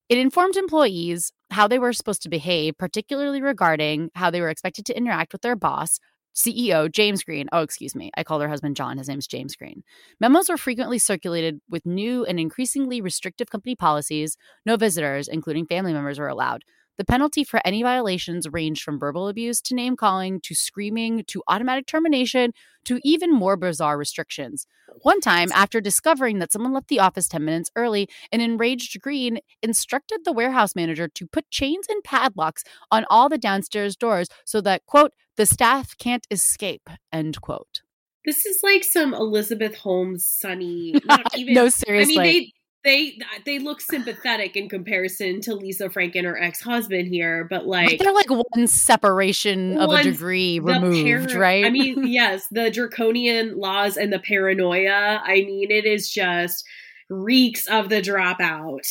It 0.09 0.19
informed 0.19 0.57
employees 0.57 1.33
how 1.51 1.67
they 1.69 1.79
were 1.79 1.93
supposed 1.93 2.23
to 2.23 2.29
behave, 2.29 2.77
particularly 2.77 3.41
regarding 3.41 4.11
how 4.15 4.31
they 4.31 4.41
were 4.41 4.51
expected 4.51 4.85
to 4.87 4.97
interact 4.97 5.33
with 5.33 5.43
their 5.43 5.57
boss, 5.57 6.01
CEO 6.35 6.91
James 6.91 7.23
Green. 7.23 7.49
Oh, 7.53 7.61
excuse 7.61 7.95
me. 7.95 8.11
I 8.17 8.25
called 8.25 8.43
her 8.43 8.49
husband 8.49 8.77
John. 8.77 8.99
His 8.99 9.09
name's 9.09 9.27
James 9.27 9.57
Green. 9.57 9.83
Memos 10.21 10.49
were 10.49 10.57
frequently 10.57 10.99
circulated 10.99 11.61
with 11.69 11.85
new 11.87 12.25
and 12.25 12.41
increasingly 12.41 13.01
restrictive 13.01 13.51
company 13.51 13.75
policies. 13.75 14.37
No 14.65 14.77
visitors, 14.77 15.29
including 15.29 15.67
family 15.67 15.93
members, 15.93 16.19
were 16.19 16.29
allowed. 16.29 16.65
The 16.99 17.05
penalty 17.05 17.43
for 17.43 17.61
any 17.65 17.83
violations 17.83 18.49
ranged 18.49 18.83
from 18.83 18.99
verbal 18.99 19.29
abuse 19.29 19.61
to 19.63 19.75
name 19.75 19.97
calling 19.97 20.41
to 20.43 20.55
screaming 20.55 21.25
to 21.29 21.43
automatic 21.49 21.87
termination 21.87 22.53
to 22.85 23.01
even 23.03 23.33
more 23.33 23.57
bizarre 23.57 23.97
restrictions. 23.97 24.67
One 25.03 25.21
time, 25.21 25.51
after 25.53 25.81
discovering 25.81 26.39
that 26.39 26.53
someone 26.53 26.73
left 26.73 26.89
the 26.89 27.01
office 27.01 27.29
10 27.29 27.45
minutes 27.45 27.71
early, 27.77 28.09
an 28.31 28.41
enraged 28.41 29.01
Green 29.01 29.39
instructed 29.63 30.21
the 30.25 30.33
warehouse 30.33 30.77
manager 30.77 31.09
to 31.09 31.27
put 31.27 31.51
chains 31.51 31.87
and 31.89 32.05
padlocks 32.05 32.63
on 32.91 33.07
all 33.09 33.29
the 33.29 33.39
downstairs 33.39 33.97
doors 33.97 34.29
so 34.45 34.61
that, 34.61 34.85
quote, 34.87 35.13
the 35.37 35.47
staff 35.47 35.97
can't 35.97 36.27
escape, 36.31 36.91
end 37.11 37.41
quote. 37.41 37.83
This 38.25 38.47
is 38.47 38.61
like 38.63 38.85
some 38.85 39.15
Elizabeth 39.15 39.77
Holmes 39.77 40.27
sunny. 40.27 40.95
Not 41.05 41.37
even, 41.37 41.55
no, 41.55 41.69
seriously. 41.69 42.19
I 42.19 42.23
mean, 42.23 42.33
they 42.33 42.53
they 42.85 43.19
they 43.45 43.59
look 43.59 43.81
sympathetic 43.81 44.57
in 44.57 44.69
comparison 44.69 45.41
to 45.43 45.55
Lisa 45.55 45.89
Frank 45.89 46.17
and 46.17 46.27
her 46.27 46.41
ex 46.41 46.61
husband 46.61 47.09
here, 47.09 47.47
but 47.49 47.67
like 47.67 47.99
they're 47.99 48.13
like 48.13 48.31
one 48.31 48.67
separation 48.67 49.79
of 49.79 49.91
a 49.93 50.03
degree 50.03 50.59
removed, 50.59 51.33
right? 51.33 51.65
I 51.65 51.71
mean, 51.71 52.07
yes, 52.07 52.47
the 52.51 52.71
draconian 52.71 53.59
laws 53.59 53.97
and 53.97 54.13
the 54.13 54.19
paranoia. 54.19 55.23
I 55.25 55.43
mean, 55.43 55.71
it 55.71 55.85
is 55.85 56.11
just 56.11 56.65
reeks 57.09 57.67
of 57.69 57.89
the 57.89 58.03
dropout. 58.03 58.83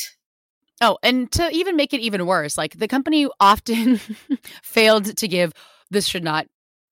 Oh, 0.80 0.98
and 1.04 1.32
to 1.34 1.50
even 1.52 1.76
make 1.76 1.94
it 1.94 2.00
even 2.00 2.26
worse, 2.26 2.58
like 2.58 2.80
the 2.80 2.88
company 2.88 3.28
often 3.40 3.98
failed 4.64 5.18
to 5.18 5.28
give. 5.28 5.54
This 5.90 6.08
should 6.08 6.24
not 6.24 6.48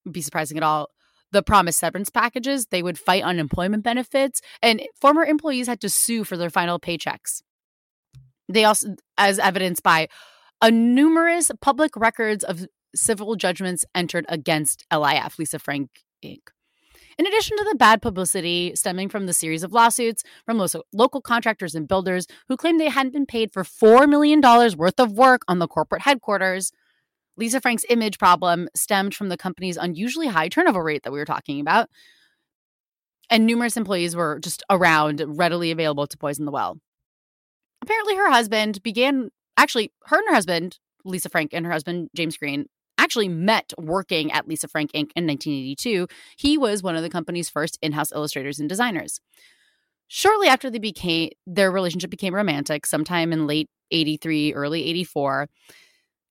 be 0.10 0.22
surprising 0.22 0.58
at 0.58 0.64
all 0.64 0.90
the 1.32 1.44
promised 1.44 1.80
severance 1.80 2.10
packages, 2.10 2.68
they 2.68 2.82
would 2.82 2.98
fight 2.98 3.24
unemployment 3.24 3.84
benefits, 3.84 4.42
and 4.62 4.82
former 5.00 5.24
employees 5.24 5.68
had 5.68 5.82
to 5.82 5.90
sue 5.90 6.24
for 6.24 6.38
their 6.38 6.50
final 6.50 6.80
paychecks. 6.80 7.42
They 8.48 8.64
also, 8.64 8.96
as 9.18 9.38
evidenced 9.40 9.84
by 9.84 10.08
a 10.62 10.72
numerous 10.72 11.52
public 11.62 11.96
records 11.96 12.44
of 12.44 12.66
civil 12.96 13.36
judgments 13.36 13.86
entered 13.94 14.26
against 14.28 14.86
LIF, 14.92 15.38
Lisa 15.38 15.60
Frank 15.60 15.90
Inc. 16.24 16.50
In 17.20 17.28
addition 17.28 17.58
to 17.58 17.66
the 17.66 17.76
bad 17.76 18.02
publicity 18.02 18.72
stemming 18.76 19.10
from 19.10 19.26
the 19.26 19.34
series 19.34 19.64
of 19.64 19.74
lawsuits 19.74 20.24
from 20.46 20.66
local 20.94 21.22
contractors 21.22 21.76
and 21.76 21.88
builders 21.88 22.28
who 22.48 22.56
claimed 22.56 22.80
they 22.80 22.90
hadn't 22.90 23.12
been 23.12 23.26
paid 23.26 23.52
for 23.52 23.64
$4 23.64 24.08
million 24.08 24.42
worth 24.42 25.00
of 25.00 25.12
work 25.12 25.42
on 25.48 25.60
the 25.60 25.68
corporate 25.68 26.04
headquarters, 26.04 26.72
Lisa 27.40 27.62
Frank's 27.62 27.86
image 27.90 28.20
problem 28.20 28.68
stemmed 28.76 29.16
from 29.16 29.30
the 29.30 29.38
company's 29.38 29.78
unusually 29.78 30.28
high 30.28 30.50
turnover 30.50 30.84
rate 30.84 31.04
that 31.04 31.14
we 31.14 31.20
were 31.20 31.26
talking 31.26 31.62
about. 31.62 31.90
And 33.30 33.46
numerous 33.46 33.78
employees 33.78 34.14
were 34.16 34.40
just 34.40 34.62
around, 34.70 35.24
readily 35.26 35.72
available 35.72 36.06
to 36.06 36.18
poison 36.18 36.44
the 36.44 36.52
well. 36.52 36.80
Apparently, 37.82 38.18
her 38.18 38.30
husband 38.30 38.84
began, 38.84 39.30
actually, 39.56 39.94
her 40.08 40.18
and 40.18 40.28
her 40.28 40.36
husband, 40.36 40.80
Lisa 41.06 41.30
Frank, 41.30 41.54
and 41.54 41.66
her 41.66 41.72
husband, 41.72 42.10
James 42.14 42.36
Green, 42.36 42.66
actually 42.98 43.30
met 43.30 43.72
working 43.78 44.34
at 44.34 44.46
Lisa 44.46 44.68
Frank 44.68 44.92
Inc. 44.92 45.12
in 45.16 45.26
1982. 45.26 46.08
He 46.38 46.58
was 46.58 46.84
one 46.84 46.98
of 46.98 47.04
the 47.04 47.10
company's 47.10 47.50
first 47.50 47.80
in 47.82 47.94
house 47.94 48.12
illustrators 48.12 48.60
and 48.60 48.68
designers. 48.68 49.22
Shortly 50.10 50.50
after 50.50 50.70
they 50.70 50.80
became, 50.80 51.30
their 51.48 51.72
relationship 51.72 52.10
became 52.10 52.36
romantic, 52.36 52.86
sometime 52.86 53.32
in 53.32 53.48
late 53.48 53.70
83, 53.92 54.54
early 54.54 54.84
84 54.84 55.48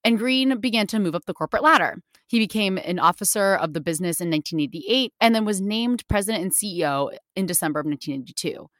and 0.08 0.16
Green 0.16 0.58
began 0.58 0.86
to 0.86 0.98
move 0.98 1.14
up 1.14 1.26
the 1.26 1.34
corporate 1.34 1.62
ladder. 1.62 1.98
He 2.28 2.38
became 2.38 2.78
an 2.78 2.98
officer 2.98 3.54
of 3.54 3.74
the 3.74 3.80
business 3.82 4.22
in 4.22 4.30
1988 4.30 5.12
and 5.20 5.34
then 5.34 5.44
was 5.44 5.60
named 5.60 6.02
president 6.08 6.42
and 6.42 6.50
CEO 6.50 7.14
in 7.36 7.44
December 7.44 7.80
of 7.80 7.84
1982. 7.84 8.70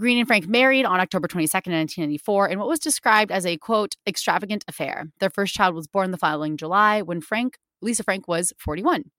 Green 0.00 0.16
and 0.16 0.26
Frank 0.26 0.48
married 0.48 0.86
on 0.86 0.98
October 0.98 1.28
22nd, 1.28 1.52
1994, 1.52 2.48
in 2.48 2.58
what 2.58 2.68
was 2.68 2.78
described 2.78 3.30
as 3.30 3.44
a 3.44 3.58
quote, 3.58 3.96
extravagant 4.06 4.64
affair. 4.66 5.10
Their 5.20 5.28
first 5.28 5.54
child 5.54 5.74
was 5.74 5.86
born 5.86 6.10
the 6.10 6.16
following 6.16 6.56
July 6.56 7.02
when 7.02 7.20
Frank, 7.20 7.58
Lisa 7.82 8.02
Frank 8.02 8.26
was 8.26 8.54
41. 8.56 9.10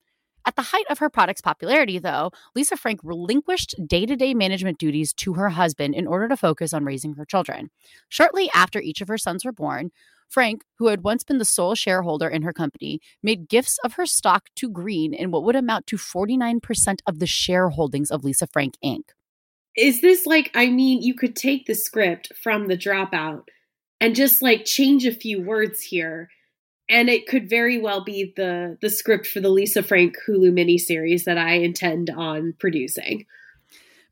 At 0.44 0.56
the 0.56 0.64
height 0.64 0.86
of 0.90 0.98
her 0.98 1.10
product's 1.12 1.42
popularity, 1.42 2.00
though, 2.00 2.32
Lisa 2.56 2.76
Frank 2.76 3.02
relinquished 3.04 3.76
day 3.86 4.08
to 4.08 4.16
day 4.16 4.34
management 4.34 4.80
duties 4.80 5.14
to 5.14 5.34
her 5.34 5.50
husband 5.50 5.94
in 5.94 6.08
order 6.08 6.28
to 6.28 6.36
focus 6.36 6.74
on 6.74 6.84
raising 6.84 7.14
her 7.14 7.26
children. 7.26 7.70
Shortly 8.08 8.50
after 8.56 8.82
each 8.82 9.02
of 9.02 9.08
her 9.08 9.20
sons 9.20 9.46
were 9.46 9.52
born, 9.52 9.92
Frank, 10.30 10.64
who 10.78 10.88
had 10.88 11.04
once 11.04 11.24
been 11.24 11.40
the 11.40 11.46
sole 11.46 11.76
shareholder 11.76 12.28
in 12.28 12.44
her 12.44 12.54
company, 12.54 13.02
made 13.24 13.50
gifts 13.50 13.78
of 13.84 13.94
her 13.94 14.06
stock 14.06 14.50
to 14.56 14.70
Green 14.70 15.14
in 15.14 15.32
what 15.32 15.44
would 15.44 15.56
amount 15.56 15.88
to 15.88 15.98
49% 15.98 17.00
of 17.08 17.20
the 17.20 17.26
shareholdings 17.26 18.12
of 18.12 18.24
Lisa 18.24 18.48
Frank 18.48 18.76
Inc. 18.84 19.10
Is 19.76 20.02
this 20.02 20.26
like, 20.26 20.52
I 20.54 20.68
mean, 20.68 21.02
you 21.02 21.14
could 21.14 21.36
take 21.36 21.66
the 21.66 21.74
script 21.74 22.32
from 22.42 22.68
the 22.68 22.78
dropout 22.78 23.44
and 24.00 24.16
just 24.16 24.42
like 24.42 24.66
change 24.66 25.06
a 25.06 25.14
few 25.14 25.42
words 25.42 25.82
here. 25.82 26.30
And 26.90 27.10
it 27.10 27.28
could 27.28 27.50
very 27.50 27.80
well 27.80 28.04
be 28.04 28.34
the 28.36 28.78
the 28.82 28.90
script 28.90 29.28
for 29.28 29.40
the 29.40 29.50
Lisa 29.50 29.84
Frank 29.84 30.16
Hulu 30.28 30.52
miniseries 30.52 31.26
that 31.26 31.38
I 31.38 31.54
intend 31.54 32.10
on 32.10 32.56
producing. 32.60 33.26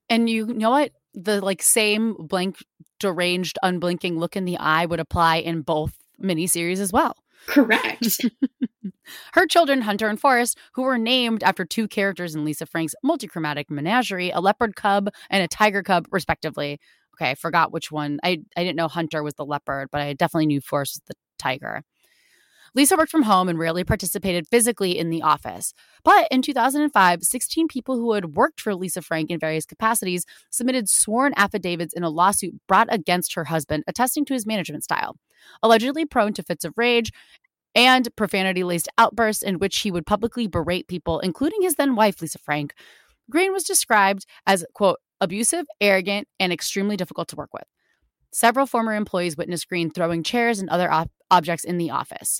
And 0.10 0.30
you 0.30 0.46
know 0.46 0.70
what? 0.70 0.92
The 1.16 1.42
like 1.42 1.64
same 1.64 2.14
blank 2.14 2.58
deranged 3.00 3.58
unblinking 3.64 4.20
look 4.20 4.36
in 4.36 4.46
the 4.46 4.58
eye 4.58 4.86
would 4.86 5.00
apply 5.00 5.38
in 5.38 5.62
both 5.62 5.97
miniseries 6.22 6.80
as 6.80 6.92
well. 6.92 7.16
Correct. 7.48 8.26
Her 9.34 9.46
children, 9.46 9.82
Hunter 9.82 10.08
and 10.08 10.20
Forrest, 10.20 10.58
who 10.74 10.84
were 10.84 10.98
named 10.98 11.44
after 11.44 11.66
two 11.66 11.88
characters 11.88 12.36
in 12.36 12.44
Lisa 12.44 12.66
Frank's 12.66 12.96
multichromatic 13.06 13.70
menagerie, 13.70 14.32
a 14.32 14.40
leopard 14.40 14.76
cub 14.76 15.10
and 15.30 15.44
a 15.44 15.48
tiger 15.48 15.84
cub, 15.84 16.08
respectively. 16.12 16.80
Okay, 17.16 17.32
I 17.32 17.36
forgot 17.36 17.72
which 17.72 17.92
one. 17.92 18.20
I, 18.24 18.40
I 18.56 18.64
didn't 18.64 18.76
know 18.76 18.88
Hunter 18.88 19.24
was 19.24 19.36
the 19.36 19.46
leopard, 19.46 19.90
but 19.92 20.02
I 20.02 20.14
definitely 20.14 20.48
knew 20.48 20.62
Forrest 20.62 20.96
was 20.96 21.02
the 21.08 21.16
tiger. 21.40 21.84
Lisa 22.78 22.96
worked 22.96 23.10
from 23.10 23.24
home 23.24 23.50
and 23.50 23.58
rarely 23.58 23.84
participated 23.84 24.48
physically 24.48 25.00
in 25.00 25.10
the 25.10 25.24
office. 25.24 25.74
But 26.04 26.28
in 26.30 26.44
2005, 26.44 27.24
16 27.24 27.68
people 27.68 27.96
who 27.96 28.14
had 28.14 28.36
worked 28.36 28.62
for 28.62 28.76
Lisa 28.76 29.02
Frank 29.02 29.32
in 29.32 29.40
various 29.40 29.66
capacities 29.66 30.28
submitted 30.52 30.88
sworn 30.88 31.34
affidavits 31.36 31.96
in 31.96 32.04
a 32.04 32.10
lawsuit 32.12 32.54
brought 32.68 32.86
against 32.94 33.34
her 33.34 33.46
husband, 33.46 33.84
attesting 33.88 34.26
to 34.26 34.36
his 34.36 34.46
management 34.46 34.84
style. 34.84 35.18
Allegedly 35.64 36.06
prone 36.06 36.34
to 36.34 36.44
fits 36.44 36.64
of 36.64 36.78
rage 36.78 37.12
and 37.74 38.16
profanity 38.16 38.64
laced 38.64 38.90
outbursts 39.00 39.42
in 39.42 39.58
which 39.58 39.80
he 39.80 39.90
would 39.90 40.06
publicly 40.06 40.46
berate 40.46 40.88
people, 40.88 41.20
including 41.22 41.64
his 41.64 41.78
then 41.78 41.96
wife, 41.96 42.22
Lisa 42.22 42.38
Frank, 42.38 42.76
Green 43.28 43.52
was 43.52 43.64
described 43.64 44.28
as, 44.46 44.64
quote, 44.76 45.00
abusive, 45.20 45.66
arrogant, 45.82 46.28
and 46.40 46.54
extremely 46.54 46.96
difficult 46.96 47.28
to 47.30 47.36
work 47.38 47.56
with. 47.56 47.66
Several 48.32 48.68
former 48.68 48.94
employees 48.94 49.36
witnessed 49.36 49.68
Green 49.68 49.90
throwing 49.90 50.22
chairs 50.22 50.60
and 50.60 50.70
other 50.70 50.92
op- 50.92 51.10
objects 51.32 51.64
in 51.64 51.80
the 51.80 51.90
office. 51.90 52.40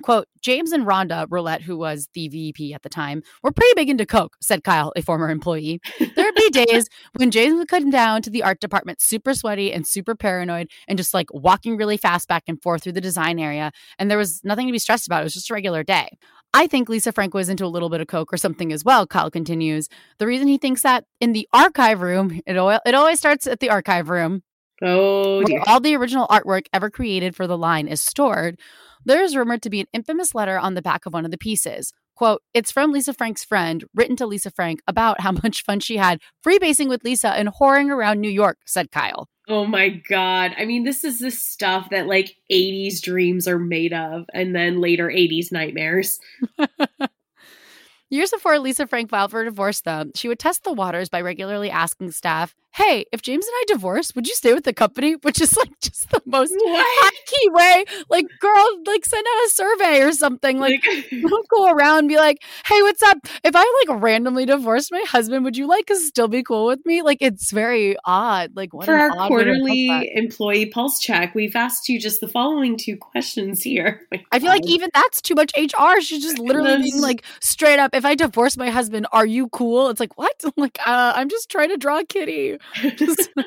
Quote, 0.00 0.26
James 0.42 0.72
and 0.72 0.86
Rhonda 0.86 1.26
Rollette, 1.26 1.62
who 1.62 1.76
was 1.76 2.08
the 2.14 2.28
VP 2.28 2.72
at 2.74 2.82
the 2.82 2.88
time, 2.88 3.22
were 3.42 3.52
pretty 3.52 3.72
big 3.74 3.90
into 3.90 4.06
Coke, 4.06 4.36
said 4.40 4.64
Kyle, 4.64 4.92
a 4.96 5.02
former 5.02 5.30
employee. 5.30 5.80
There'd 5.98 6.34
be 6.34 6.50
days 6.52 6.88
when 7.16 7.30
James 7.30 7.56
would 7.56 7.68
come 7.68 7.90
down 7.90 8.22
to 8.22 8.30
the 8.30 8.42
art 8.42 8.60
department 8.60 9.00
super 9.00 9.34
sweaty 9.34 9.72
and 9.72 9.86
super 9.86 10.14
paranoid 10.14 10.68
and 10.88 10.96
just 10.96 11.14
like 11.14 11.26
walking 11.32 11.76
really 11.76 11.96
fast 11.96 12.28
back 12.28 12.44
and 12.46 12.60
forth 12.62 12.82
through 12.82 12.92
the 12.92 13.00
design 13.00 13.38
area. 13.38 13.72
And 13.98 14.10
there 14.10 14.18
was 14.18 14.40
nothing 14.44 14.66
to 14.66 14.72
be 14.72 14.78
stressed 14.78 15.06
about. 15.06 15.20
It 15.20 15.24
was 15.24 15.34
just 15.34 15.50
a 15.50 15.54
regular 15.54 15.82
day. 15.82 16.18
I 16.52 16.66
think 16.66 16.88
Lisa 16.88 17.12
Frank 17.12 17.32
was 17.32 17.48
into 17.48 17.64
a 17.64 17.68
little 17.68 17.90
bit 17.90 18.00
of 18.00 18.08
coke 18.08 18.32
or 18.32 18.36
something 18.36 18.72
as 18.72 18.84
well, 18.84 19.06
Kyle 19.06 19.30
continues. 19.30 19.88
The 20.18 20.26
reason 20.26 20.48
he 20.48 20.58
thinks 20.58 20.82
that 20.82 21.04
in 21.20 21.32
the 21.32 21.48
archive 21.52 22.00
room, 22.00 22.40
it, 22.44 22.56
it 22.56 22.94
always 22.94 23.18
starts 23.18 23.46
at 23.46 23.60
the 23.60 23.70
archive 23.70 24.08
room. 24.08 24.42
Oh, 24.82 25.44
dear. 25.44 25.62
all 25.66 25.80
the 25.80 25.94
original 25.94 26.26
artwork 26.28 26.66
ever 26.72 26.90
created 26.90 27.36
for 27.36 27.46
the 27.46 27.58
line 27.58 27.86
is 27.86 28.00
stored. 28.00 28.58
There 29.04 29.22
is 29.22 29.36
rumored 29.36 29.62
to 29.62 29.70
be 29.70 29.80
an 29.80 29.86
infamous 29.92 30.34
letter 30.34 30.58
on 30.58 30.74
the 30.74 30.82
back 30.82 31.06
of 31.06 31.12
one 31.12 31.24
of 31.24 31.30
the 31.30 31.38
pieces. 31.38 31.92
Quote, 32.14 32.42
it's 32.52 32.70
from 32.70 32.92
Lisa 32.92 33.14
Frank's 33.14 33.44
friend, 33.44 33.84
written 33.94 34.14
to 34.16 34.26
Lisa 34.26 34.50
Frank 34.50 34.82
about 34.86 35.20
how 35.20 35.32
much 35.32 35.64
fun 35.64 35.80
she 35.80 35.96
had 35.96 36.20
freebasing 36.46 36.88
with 36.88 37.02
Lisa 37.02 37.30
and 37.30 37.48
whoring 37.48 37.88
around 37.88 38.20
New 38.20 38.30
York, 38.30 38.58
said 38.66 38.90
Kyle. 38.90 39.28
Oh 39.48 39.66
my 39.66 39.88
God. 39.88 40.52
I 40.58 40.64
mean, 40.66 40.84
this 40.84 41.02
is 41.02 41.18
the 41.18 41.30
stuff 41.30 41.88
that 41.90 42.06
like 42.06 42.36
80s 42.52 43.00
dreams 43.00 43.48
are 43.48 43.58
made 43.58 43.92
of, 43.92 44.26
and 44.34 44.54
then 44.54 44.80
later 44.80 45.08
80s 45.08 45.50
nightmares. 45.50 46.20
Years 48.10 48.32
before 48.32 48.58
Lisa 48.58 48.88
Frank 48.88 49.08
filed 49.08 49.30
for 49.30 49.44
divorce, 49.44 49.80
though, 49.82 50.04
she 50.16 50.26
would 50.26 50.40
test 50.40 50.64
the 50.64 50.72
waters 50.72 51.08
by 51.08 51.20
regularly 51.20 51.70
asking 51.70 52.10
staff, 52.10 52.56
Hey, 52.72 53.04
if 53.12 53.20
James 53.20 53.44
and 53.46 53.54
I 53.54 53.64
divorce, 53.66 54.14
would 54.14 54.28
you 54.28 54.34
stay 54.34 54.54
with 54.54 54.64
the 54.64 54.72
company? 54.72 55.14
Which 55.22 55.40
is 55.40 55.56
like 55.56 55.70
just 55.80 56.10
the 56.10 56.22
most 56.24 56.54
high 56.56 57.10
key 57.26 57.50
way. 57.50 57.84
Like, 58.08 58.26
girl, 58.40 58.78
like 58.86 59.04
send 59.04 59.26
out 59.26 59.46
a 59.46 59.50
survey 59.50 60.02
or 60.02 60.12
something. 60.12 60.58
Like, 60.58 60.82
don't 61.10 61.48
go 61.48 61.70
around 61.70 62.00
and 62.00 62.08
be 62.08 62.16
like, 62.16 62.42
Hey, 62.66 62.80
what's 62.82 63.02
up? 63.02 63.18
If 63.44 63.54
I 63.56 63.84
like 63.86 64.00
randomly 64.00 64.46
divorced 64.46 64.92
my 64.92 65.04
husband, 65.06 65.44
would 65.44 65.56
you 65.56 65.66
like 65.66 65.86
to 65.86 65.96
still 65.96 66.28
be 66.28 66.42
cool 66.42 66.66
with 66.66 66.84
me? 66.86 67.02
Like, 67.02 67.18
it's 67.20 67.50
very 67.50 67.96
odd. 68.04 68.52
Like, 68.54 68.70
for 68.84 68.94
our 68.94 69.10
quarterly 69.10 70.10
employee 70.14 70.66
pulse 70.66 71.00
check, 71.00 71.34
we've 71.34 71.56
asked 71.56 71.88
you 71.88 71.98
just 71.98 72.20
the 72.20 72.28
following 72.28 72.76
two 72.78 72.96
questions 72.96 73.62
here. 73.62 74.06
I 74.32 74.38
feel 74.38 74.48
like 74.48 74.66
even 74.66 74.90
that's 74.94 75.20
too 75.20 75.34
much 75.34 75.52
HR. 75.56 76.00
She's 76.00 76.22
just 76.22 76.38
literally 76.38 76.76
being 76.78 77.00
like 77.00 77.24
straight 77.40 77.78
up 77.78 77.94
if 77.94 78.04
I 78.04 78.14
divorce 78.14 78.56
my 78.56 78.70
husband, 78.70 79.06
are 79.12 79.26
you 79.26 79.48
cool? 79.48 79.88
It's 79.88 80.00
like, 80.00 80.16
what? 80.16 80.30
Like, 80.56 80.78
uh, 80.86 81.14
I'm 81.16 81.30
just 81.30 81.48
trying 81.50 81.70
to 81.70 81.78
draw 81.78 82.00
a 82.00 82.04
kitty. 82.04 82.58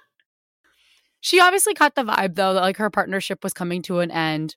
she 1.20 1.40
obviously 1.40 1.74
caught 1.74 1.94
the 1.94 2.04
vibe, 2.04 2.34
though, 2.34 2.54
that 2.54 2.60
like 2.60 2.76
her 2.76 2.90
partnership 2.90 3.42
was 3.42 3.52
coming 3.52 3.82
to 3.82 4.00
an 4.00 4.10
end 4.10 4.56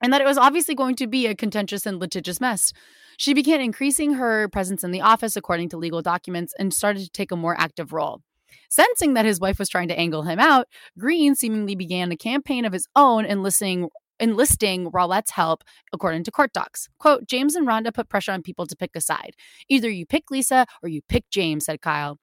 and 0.00 0.12
that 0.12 0.20
it 0.20 0.26
was 0.26 0.38
obviously 0.38 0.74
going 0.74 0.94
to 0.96 1.06
be 1.06 1.26
a 1.26 1.34
contentious 1.34 1.86
and 1.86 1.98
litigious 1.98 2.40
mess. 2.40 2.72
She 3.18 3.34
began 3.34 3.60
increasing 3.60 4.14
her 4.14 4.48
presence 4.48 4.84
in 4.84 4.90
the 4.90 5.00
office 5.00 5.36
according 5.36 5.70
to 5.70 5.78
legal 5.78 6.02
documents 6.02 6.52
and 6.58 6.72
started 6.72 7.04
to 7.04 7.10
take 7.10 7.32
a 7.32 7.36
more 7.36 7.58
active 7.58 7.92
role. 7.92 8.20
Sensing 8.68 9.14
that 9.14 9.24
his 9.24 9.40
wife 9.40 9.58
was 9.58 9.68
trying 9.68 9.88
to 9.88 9.98
angle 9.98 10.22
him 10.22 10.38
out, 10.38 10.66
Green 10.98 11.34
seemingly 11.34 11.74
began 11.74 12.12
a 12.12 12.16
campaign 12.16 12.64
of 12.64 12.72
his 12.72 12.88
own 12.94 13.24
enlisting 13.24 13.88
enlisting 14.18 14.90
Rollette's 14.90 15.32
help, 15.32 15.62
according 15.92 16.24
to 16.24 16.30
court 16.30 16.54
docs. 16.54 16.88
Quote, 16.98 17.26
James 17.26 17.54
and 17.54 17.68
Rhonda 17.68 17.92
put 17.92 18.08
pressure 18.08 18.32
on 18.32 18.42
people 18.42 18.66
to 18.66 18.74
pick 18.74 18.92
a 18.94 19.00
side. 19.02 19.34
Either 19.68 19.90
you 19.90 20.06
pick 20.06 20.30
Lisa 20.30 20.64
or 20.82 20.88
you 20.88 21.02
pick 21.06 21.28
James, 21.30 21.66
said 21.66 21.82
Kyle. 21.82 22.18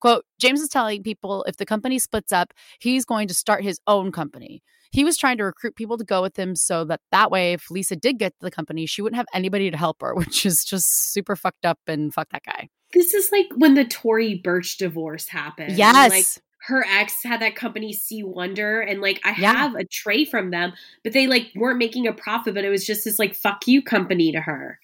Quote, 0.00 0.24
James 0.38 0.60
is 0.60 0.68
telling 0.68 1.02
people 1.02 1.44
if 1.44 1.56
the 1.56 1.66
company 1.66 1.98
splits 1.98 2.32
up, 2.32 2.52
he's 2.78 3.04
going 3.04 3.28
to 3.28 3.34
start 3.34 3.62
his 3.62 3.80
own 3.86 4.12
company. 4.12 4.62
He 4.90 5.04
was 5.04 5.16
trying 5.18 5.36
to 5.38 5.44
recruit 5.44 5.76
people 5.76 5.98
to 5.98 6.04
go 6.04 6.22
with 6.22 6.38
him 6.38 6.56
so 6.56 6.84
that 6.84 7.00
that 7.12 7.30
way, 7.30 7.52
if 7.52 7.70
Lisa 7.70 7.96
did 7.96 8.18
get 8.18 8.32
to 8.38 8.44
the 8.44 8.50
company, 8.50 8.86
she 8.86 9.02
wouldn't 9.02 9.16
have 9.16 9.26
anybody 9.34 9.70
to 9.70 9.76
help 9.76 10.00
her, 10.00 10.14
which 10.14 10.46
is 10.46 10.64
just 10.64 11.12
super 11.12 11.36
fucked 11.36 11.66
up 11.66 11.78
and 11.86 12.14
fuck 12.14 12.28
that 12.30 12.44
guy. 12.44 12.68
This 12.92 13.12
is 13.12 13.30
like 13.30 13.48
when 13.56 13.74
the 13.74 13.84
Tory 13.84 14.36
Burch 14.36 14.78
divorce 14.78 15.28
happened. 15.28 15.76
Yes. 15.76 16.10
Like 16.10 16.26
her 16.62 16.84
ex 16.88 17.22
had 17.22 17.40
that 17.40 17.54
company 17.54 17.92
C 17.92 18.22
Wonder 18.22 18.80
and 18.80 19.00
like 19.00 19.20
I 19.24 19.34
yeah. 19.38 19.52
have 19.52 19.74
a 19.74 19.84
tray 19.84 20.24
from 20.24 20.50
them, 20.50 20.72
but 21.04 21.12
they 21.12 21.26
like 21.26 21.50
weren't 21.54 21.78
making 21.78 22.06
a 22.06 22.12
profit, 22.12 22.54
but 22.54 22.64
it 22.64 22.70
was 22.70 22.86
just 22.86 23.04
this 23.04 23.18
like 23.18 23.34
fuck 23.34 23.66
you 23.66 23.82
company 23.82 24.32
to 24.32 24.40
her. 24.40 24.78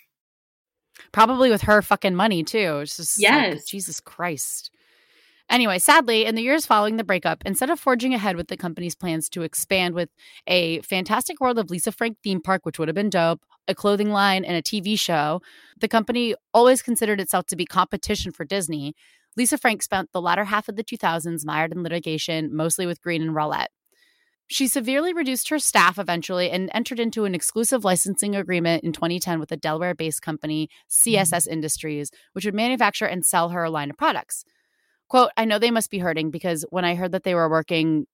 Probably 1.13 1.51
with 1.51 1.63
her 1.63 1.83
fucking 1.83 2.15
money 2.15 2.45
too. 2.45 2.81
It's 2.83 2.97
just 2.97 3.21
yes. 3.21 3.55
Like, 3.55 3.67
Jesus 3.67 4.01
Christ. 4.01 4.71
Anyway, 5.51 5.79
sadly, 5.79 6.25
in 6.25 6.35
the 6.35 6.43
years 6.43 6.65
following 6.65 6.97
the 6.97 7.05
breakup, 7.05 7.43
instead 7.45 7.69
of 7.69 7.79
forging 7.79 8.15
ahead 8.15 8.37
with 8.37 8.49
the 8.49 8.57
company's 8.57 8.95
plans 8.95 9.29
to 9.29 9.43
expand 9.43 9.95
with 9.95 10.09
a 10.47 10.81
fantastic 10.81 11.39
world 11.41 11.59
of 11.59 11.71
Lisa 11.71 11.93
Frank 11.93 12.17
theme 12.25 12.41
park, 12.41 12.65
which 12.65 12.79
would 12.79 12.89
have 12.89 12.95
been 12.95 13.11
dope, 13.11 13.43
a 13.69 13.75
clothing 13.75 14.11
line, 14.11 14.45
and 14.45 14.57
a 14.57 14.63
TV 14.63 14.99
show, 14.99 15.43
the 15.79 15.89
company 15.89 16.35
always 16.55 16.83
considered 16.83 17.21
itself 17.21 17.47
to 17.47 17.57
be 17.57 17.67
competition 17.67 18.33
for 18.33 18.45
Disney. 18.45 18.95
Lisa 19.37 19.59
Frank 19.59 19.83
spent 19.83 20.13
the 20.13 20.21
latter 20.21 20.45
half 20.45 20.69
of 20.69 20.77
the 20.77 20.85
2000s 20.85 21.45
mired 21.45 21.73
in 21.73 21.83
litigation, 21.83 22.55
mostly 22.55 22.87
with 22.87 23.03
Green 23.03 23.23
and 23.23 23.35
Rollette. 23.35 23.69
She 24.47 24.67
severely 24.67 25.13
reduced 25.13 25.49
her 25.49 25.59
staff 25.59 25.99
eventually 25.99 26.51
and 26.51 26.71
entered 26.75 27.01
into 27.01 27.25
an 27.25 27.35
exclusive 27.35 27.85
licensing 27.85 28.37
agreement 28.37 28.85
in 28.85 28.93
2010 28.93 29.41
with 29.41 29.51
a 29.53 29.57
Delaware 29.57 29.95
based 29.95 30.23
company, 30.23 30.69
CSS 30.91 31.31
mm-hmm. 31.31 31.53
Industries, 31.53 32.11
which 32.33 32.45
would 32.45 32.55
manufacture 32.55 33.07
and 33.07 33.25
sell 33.25 33.51
her 33.51 33.65
a 33.65 33.71
line 33.71 33.91
of 33.91 33.97
products. 33.97 34.45
Quote, 35.15 35.31
I 35.37 35.45
know 35.45 35.61
they 35.61 35.71
must 35.71 35.93
be 35.93 36.01
hurting 36.01 36.33
because 36.33 36.65
when 36.71 36.85
I 36.85 36.97
heard 36.97 37.13
that 37.13 37.23
they 37.23 37.37
were 37.37 37.49
working 37.49 38.09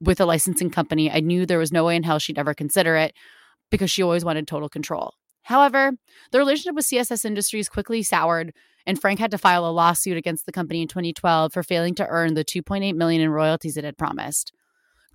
with 0.00 0.20
a 0.20 0.24
licensing 0.24 0.70
company, 0.70 1.10
I 1.10 1.18
knew 1.18 1.44
there 1.44 1.58
was 1.58 1.72
no 1.72 1.84
way 1.84 1.96
in 1.96 2.04
hell 2.04 2.20
she'd 2.20 2.38
ever 2.38 2.54
consider 2.54 2.94
it 2.94 3.16
because 3.68 3.90
she 3.90 4.00
always 4.00 4.24
wanted 4.24 4.46
total 4.46 4.68
control. 4.68 5.14
However, 5.42 5.90
the 6.30 6.38
relationship 6.38 6.76
with 6.76 6.86
CSS 6.86 7.24
Industries 7.24 7.68
quickly 7.68 8.04
soured, 8.04 8.52
and 8.86 9.00
Frank 9.00 9.18
had 9.18 9.32
to 9.32 9.38
file 9.38 9.68
a 9.68 9.74
lawsuit 9.74 10.16
against 10.16 10.46
the 10.46 10.52
company 10.52 10.82
in 10.82 10.86
2012 10.86 11.52
for 11.52 11.64
failing 11.64 11.96
to 11.96 12.06
earn 12.06 12.34
the 12.34 12.44
2.8 12.44 12.94
million 12.94 13.20
in 13.20 13.30
royalties 13.30 13.76
it 13.76 13.82
had 13.82 13.98
promised. 13.98 14.52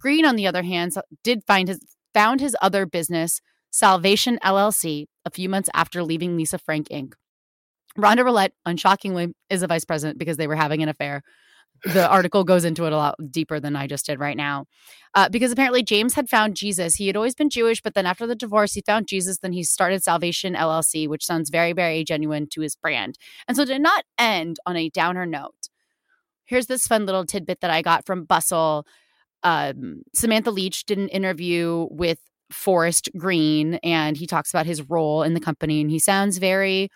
Green, 0.02 0.26
on 0.26 0.36
the 0.36 0.48
other 0.48 0.64
hand, 0.64 0.92
did 1.24 1.46
find 1.48 1.70
his 1.70 1.80
found 2.14 2.42
his 2.42 2.58
other 2.62 2.86
business, 2.86 3.40
Salvation 3.72 4.38
LLC, 4.44 5.06
a 5.24 5.30
few 5.30 5.48
months 5.48 5.70
after 5.74 6.04
leaving 6.04 6.36
Lisa 6.36 6.58
Frank 6.58 6.90
Inc. 6.90 7.14
Rhonda 7.98 8.24
Rollette, 8.24 8.52
unshockingly, 8.68 9.34
is 9.50 9.64
a 9.64 9.68
vice 9.68 9.86
president 9.86 10.20
because 10.20 10.38
they 10.38 10.48
were 10.48 10.56
having 10.56 10.84
an 10.84 10.90
affair. 10.90 11.22
The 11.84 12.08
article 12.10 12.44
goes 12.44 12.66
into 12.66 12.86
it 12.86 12.94
a 12.94 12.98
lot 12.98 13.16
deeper 13.32 13.60
than 13.60 13.76
I 13.76 13.88
just 13.88 14.06
did 14.06 14.20
right 14.20 14.38
now. 14.38 14.66
Uh, 15.16 15.30
because 15.30 15.52
apparently 15.52 15.82
James 15.82 16.14
had 16.14 16.30
found 16.30 16.56
Jesus. 16.56 16.96
He 16.96 17.08
had 17.08 17.16
always 17.16 17.36
been 17.36 17.50
Jewish, 17.50 17.82
but 17.82 17.96
then 17.96 18.06
after 18.06 18.28
the 18.28 18.36
divorce, 18.36 18.74
he 18.74 18.82
found 18.82 19.08
Jesus. 19.08 19.40
Then 19.40 19.54
he 19.54 19.64
started 19.64 20.04
Salvation 20.04 20.54
LLC, 20.54 21.08
which 21.08 21.26
sounds 21.26 21.50
very, 21.50 21.74
very 21.74 22.04
genuine 22.04 22.48
to 22.52 22.62
his 22.62 22.76
brand. 22.76 23.18
And 23.48 23.58
so, 23.58 23.66
did 23.66 23.82
not 23.82 24.04
end 24.18 24.58
on 24.66 24.76
a 24.76 24.90
downer 24.90 25.26
note, 25.26 25.70
here's 26.46 26.68
this 26.68 26.88
fun 26.88 27.06
little 27.06 27.26
tidbit 27.26 27.62
that 27.62 27.72
I 27.72 27.82
got 27.82 28.06
from 28.06 28.26
Bustle. 28.26 28.86
Um, 29.44 30.04
Samantha 30.14 30.52
Leach 30.52 30.86
did 30.86 30.98
an 30.98 31.08
interview 31.10 31.88
with 31.92 32.20
Forrest 32.52 33.10
Green, 33.18 33.76
and 33.84 34.18
he 34.18 34.28
talks 34.28 34.52
about 34.52 34.66
his 34.66 34.90
role 34.90 35.24
in 35.24 35.34
the 35.34 35.40
company, 35.40 35.82
and 35.82 35.90
he 35.90 36.00
sounds 36.00 36.38
very 36.40 36.90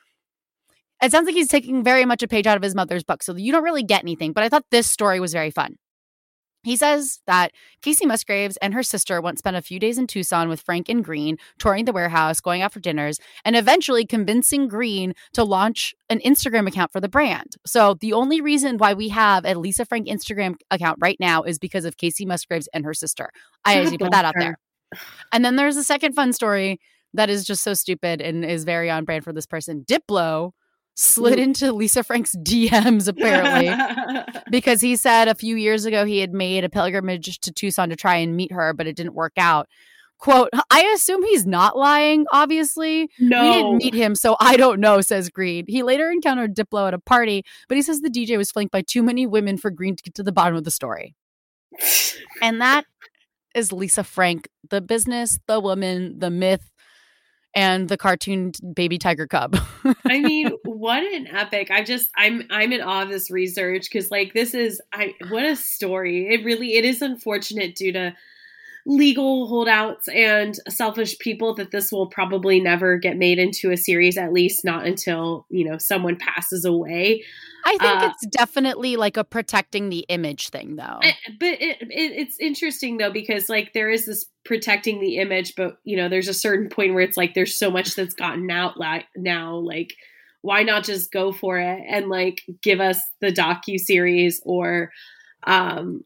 it 1.04 1.12
sounds 1.12 1.26
like 1.26 1.36
he's 1.36 1.49
taking 1.49 1.84
very 1.84 2.06
much 2.06 2.24
a 2.24 2.28
page 2.28 2.47
out 2.47 2.58
of 2.58 2.64
his 2.64 2.74
mother's 2.76 3.04
book. 3.04 3.22
So 3.22 3.36
you 3.36 3.51
don't 3.51 3.64
really 3.64 3.84
get 3.84 4.01
anything, 4.01 4.32
but 4.34 4.43
I 4.43 4.49
thought 4.49 4.66
this 4.72 4.89
story 4.89 5.20
was 5.20 5.34
very 5.34 5.51
fun. 5.51 5.76
He 6.64 6.78
says 6.78 7.20
that 7.28 7.51
Kacey 7.82 8.06
Musgraves 8.06 8.56
and 8.62 8.74
her 8.74 8.84
sister 8.84 9.20
once 9.20 9.39
spent 9.39 9.58
a 9.58 9.62
few 9.62 9.80
days 9.80 9.97
in 9.97 10.08
Tucson 10.08 10.47
with 10.47 10.62
Frank 10.62 10.88
and 10.88 11.04
Green, 11.04 11.38
touring 11.60 11.84
the 11.84 11.91
warehouse, 11.91 12.39
going 12.39 12.62
out 12.62 12.72
for 12.72 12.80
dinners, 12.80 13.20
and 13.43 13.58
eventually 13.58 14.06
convincing 14.06 14.70
Green 14.70 15.14
to 15.34 15.43
launch 15.43 15.93
an 16.10 16.20
Instagram 16.20 16.66
account 16.66 16.93
for 16.93 17.01
the 17.01 17.10
brand. 17.10 17.58
So 17.66 17.95
the 17.99 18.14
only 18.14 18.39
reason 18.39 18.78
why 18.78 18.93
we 18.93 19.10
have 19.10 19.45
a 19.45 19.56
Lisa 19.56 19.86
Frank 19.86 20.08
Instagram 20.08 20.56
account 20.72 20.99
right 21.01 21.18
now 21.20 21.43
is 21.43 21.60
because 21.60 21.84
of 21.84 21.97
Kacey 21.97 22.26
Musgraves 22.26 22.70
and 22.74 22.86
her 22.86 22.93
sister. 22.93 23.30
I 23.66 23.82
usually 23.82 23.97
put 23.97 24.12
that 24.12 24.24
out 24.24 24.36
there. 24.39 24.58
And 25.34 25.43
then 25.43 25.58
there's 25.58 25.76
a 25.76 25.84
second 25.84 26.14
fun 26.14 26.32
story 26.32 26.80
that 27.14 27.30
is 27.30 27.43
just 27.43 27.62
so 27.62 27.74
stupid 27.74 28.22
and 28.22 28.45
is 28.45 28.64
very 28.64 28.89
on 28.89 29.04
brand 29.04 29.26
for 29.26 29.34
this 29.34 29.45
person. 29.45 29.84
Diplo 29.86 30.51
slid 30.96 31.39
into 31.39 31.72
Lisa 31.72 32.04
Frank's 32.04 32.36
DMs 32.36 33.08
apparently 33.08 33.72
because 34.52 34.82
he 34.82 34.96
said 34.96 35.28
a 35.28 35.36
few 35.36 35.56
years 35.56 35.86
ago 35.86 36.06
he 36.06 36.20
had 36.20 36.34
made 36.34 36.64
a 36.64 36.70
pilgrimage 36.70 37.39
to 37.39 37.52
Tucson 37.52 37.89
to 37.89 37.96
try 37.96 38.16
and 38.16 38.36
meet 38.36 38.52
her, 38.52 38.74
but 38.74 38.88
it 38.88 38.96
didn't 38.96 39.16
work 39.16 39.34
out. 39.38 39.68
Quote, 40.20 40.50
I 40.72 40.84
assume 40.96 41.22
he's 41.24 41.46
not 41.46 41.76
lying, 41.76 42.26
obviously. 42.32 43.10
No. 43.20 43.41
We 43.41 43.52
didn't 43.52 43.78
meet 43.78 43.94
him, 43.94 44.16
so 44.16 44.38
I 44.39 44.56
don't 44.56 44.80
know, 44.80 45.02
says 45.02 45.30
Green. 45.30 45.66
He 45.68 45.84
later 45.84 46.10
encountered 46.10 46.56
Diplo 46.56 46.88
at 46.88 46.94
a 46.94 47.00
party, 47.00 47.44
but 47.68 47.76
he 47.76 47.82
says 47.82 48.00
the 48.00 48.10
DJ 48.10 48.38
was 48.38 48.50
flanked 48.50 48.72
by 48.72 48.84
too 48.84 49.04
many 49.04 49.28
women 49.28 49.58
for 49.58 49.70
Green 49.70 49.98
to 49.98 50.04
get 50.04 50.14
to 50.16 50.24
the 50.24 50.32
bottom 50.32 50.56
of 50.56 50.64
the 50.64 50.72
story. 50.72 51.14
and 52.41 52.62
that 52.62 52.86
is 53.54 53.74
Lisa 53.74 54.04
Frank, 54.04 54.48
the 54.70 54.80
business, 54.80 55.39
the 55.48 55.60
woman, 55.60 56.20
the 56.20 56.30
myth, 56.30 56.72
and 57.56 57.89
the 57.89 57.97
cartoon 57.97 58.51
baby 58.74 58.97
tiger 58.97 59.28
cub. 59.28 59.56
I 60.06 60.20
mean, 60.20 60.51
what 60.64 61.04
an 61.04 61.28
epic. 61.28 61.72
I 61.72 61.84
just 61.84 62.10
I'm 62.16 62.43
I'm 62.49 62.72
in 62.72 62.82
awe 62.82 63.04
of 63.04 63.10
this 63.10 63.30
research 63.30 63.91
cuz 63.91 64.12
like 64.12 64.34
this 64.34 64.54
is 64.54 64.82
I 64.91 65.14
what 65.30 65.45
a 65.45 65.56
story. 65.56 66.28
It 66.34 66.43
really 66.43 66.76
it 66.76 66.86
is 66.86 67.01
unfortunate 67.01 67.76
due 67.76 67.91
to 67.93 68.16
legal 68.86 69.47
holdouts 69.47 70.08
and 70.10 70.60
selfish 70.68 71.18
people 71.20 71.56
that 71.56 71.72
this 71.72 71.91
will 71.91 72.08
probably 72.08 72.60
never 72.60 72.97
get 72.97 73.18
made 73.18 73.39
into 73.39 73.72
a 73.72 73.78
series, 73.78 74.18
at 74.18 74.34
least 74.34 74.66
not 74.66 74.86
until, 74.86 75.45
you 75.49 75.64
know, 75.64 75.78
someone 75.78 76.18
passes 76.18 76.66
away. 76.66 77.24
I 77.66 77.78
think 77.78 78.03
uh, 78.03 78.11
it's 78.11 78.28
definitely 78.36 78.97
like 78.97 79.18
a 79.18 79.24
protecting 79.24 79.89
the 79.89 80.05
image 80.09 80.49
thing, 80.49 80.76
though. 80.76 80.99
I, 81.01 81.16
but 81.39 81.61
it, 81.61 81.82
it, 81.82 81.89
it's 81.89 82.39
interesting 82.39 82.97
though 82.97 83.11
because 83.11 83.49
like 83.49 83.74
there 83.74 83.89
is 83.89 84.05
this 84.05 84.26
protecting 84.43 84.99
the 84.99 85.18
image, 85.18 85.55
but 85.55 85.78
you 85.84 85.95
know, 85.95 86.09
there's 86.09 86.28
a 86.28 86.34
certain 86.34 86.70
point 86.70 86.93
where 86.93 87.03
it's 87.03 87.18
like 87.18 87.34
there's 87.34 87.57
so 87.57 87.72
much 87.72 87.95
that's 87.95 88.14
gotten 88.14 88.49
out 88.51 88.78
like 88.78 89.05
now, 89.16 89.55
like 89.55 89.93
why 90.41 90.64
not 90.64 90.84
just 90.84 91.11
go 91.11 91.32
for 91.32 91.57
it 91.57 91.82
and 91.88 92.09
like 92.09 92.41
give 92.61 92.82
us 92.82 93.01
the 93.22 93.32
docu 93.32 93.80
series 93.80 94.41
or 94.45 94.91
um 95.45 96.03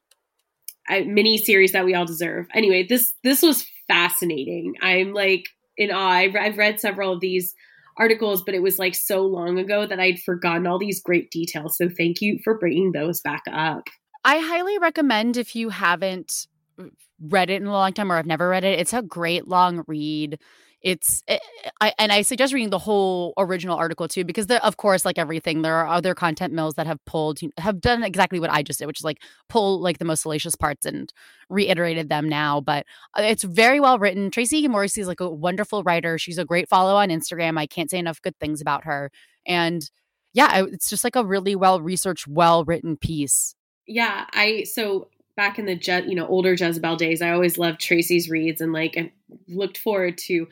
a 0.89 1.03
mini 1.03 1.38
series 1.38 1.72
that 1.72 1.86
we 1.86 1.95
all 1.95 2.05
deserve. 2.05 2.47
Anyway, 2.53 2.86
this 2.88 3.14
this 3.24 3.41
was 3.41 3.68
fascinating. 3.88 4.76
I'm 4.82 5.14
like 5.14 5.45
in 5.76 5.91
awe. 5.91 6.10
I've, 6.10 6.36
I've 6.36 6.58
read 6.58 6.80
several 6.80 7.14
of 7.14 7.20
these 7.20 7.55
articles, 7.98 8.43
but 8.43 8.56
it 8.56 8.62
was 8.62 8.80
like 8.80 8.95
so 8.95 9.22
long 9.22 9.58
ago 9.58 9.86
that 9.88 10.00
I'd 10.00 10.20
forgotten 10.20 10.68
all 10.68 10.80
these 10.80 11.02
great 11.02 11.32
details. 11.32 11.78
So 11.78 11.89
thank 11.89 12.22
you 12.22 12.39
for 12.43 12.58
bringing 12.58 12.91
those 12.91 13.22
back 13.22 13.43
up. 13.52 13.84
I 14.24 14.39
highly 14.39 14.78
recommend 14.78 15.38
if 15.38 15.56
you 15.56 15.70
haven't 15.70 16.48
read 17.20 17.50
it 17.50 17.62
in 17.62 17.68
a 17.68 17.72
long 17.72 17.93
time 17.93 18.12
or 18.12 18.18
I've 18.18 18.26
never 18.26 18.50
read 18.50 18.64
it, 18.64 18.80
it's 18.80 18.93
a 18.93 19.02
great 19.02 19.48
long 19.48 19.84
read 19.88 20.39
it's 20.82 21.23
it, 21.28 21.41
eh, 21.63 21.69
I, 21.82 21.93
and 21.97 22.11
I 22.11 22.21
suggest 22.21 22.53
reading 22.53 22.69
the 22.69 22.78
whole 22.78 23.34
original 23.38 23.78
article 23.78 24.07
too 24.07 24.23
because 24.23 24.47
there, 24.47 24.63
of 24.63 24.78
course 24.78 25.05
like 25.05 25.17
everything 25.17 25.61
there 25.61 25.75
are 25.75 25.88
other 25.88 26.13
content 26.13 26.53
mills 26.53 26.75
that 26.75 26.86
have 26.86 27.03
pulled 27.05 27.39
have 27.57 27.82
done 27.82 28.03
exactly 28.03 28.39
what 28.39 28.51
I 28.51 28.61
just 28.61 28.80
did 28.80 28.86
which 28.86 28.99
is 28.99 29.03
like 29.03 29.17
pull 29.49 29.82
like 29.82 29.97
the 29.97 30.05
most 30.05 30.21
salacious 30.21 30.55
parts 30.55 30.86
and 30.86 31.11
reiterated 31.49 32.09
them 32.09 32.30
now 32.30 32.61
but 32.61 32.86
uh, 33.17 33.23
it's 33.23 33.43
very 33.43 33.80
well 33.80 33.97
written. 33.97 34.30
Tracie 34.30 34.67
Morrissey 34.67 35.01
is 35.01 35.07
like 35.07 35.19
a 35.19 35.30
wonderful 35.30 35.84
writer. 35.84 36.17
She's 36.17 36.38
a 36.38 36.45
great 36.45 36.69
follow 36.69 36.95
on 36.95 37.09
Instagram. 37.09 37.57
I 37.57 37.65
can't 37.65 37.89
say 37.89 37.97
enough 37.97 38.21
good 38.21 38.38
things 38.39 38.61
about 38.61 38.84
her. 38.84 39.11
And 39.45 39.89
yeah 40.34 40.65
it's 40.65 40.89
just 40.89 41.03
like 41.03 41.15
a 41.15 41.25
really 41.25 41.55
well 41.55 41.82
researched 41.82 42.28
well 42.28 42.63
written 42.65 42.97
piece. 42.97 43.55
Yeah 43.88 44.25
I 44.32 44.63
so 44.63 45.09
back 45.38 45.58
in 45.58 45.66
the 45.66 45.76
Je- 45.76 46.08
you 46.08 46.16
know 46.16 46.28
older 46.28 46.54
Jezebel 46.54 46.98
days, 46.98 47.22
I 47.22 47.32
always 47.32 47.58
loved 47.58 47.80
Tracie's 47.80 48.30
reads 48.30 48.60
and 48.60 48.74
like 48.74 48.98
and 48.98 49.12
looked 49.48 49.78
forward 49.78 50.18
to 50.26 50.48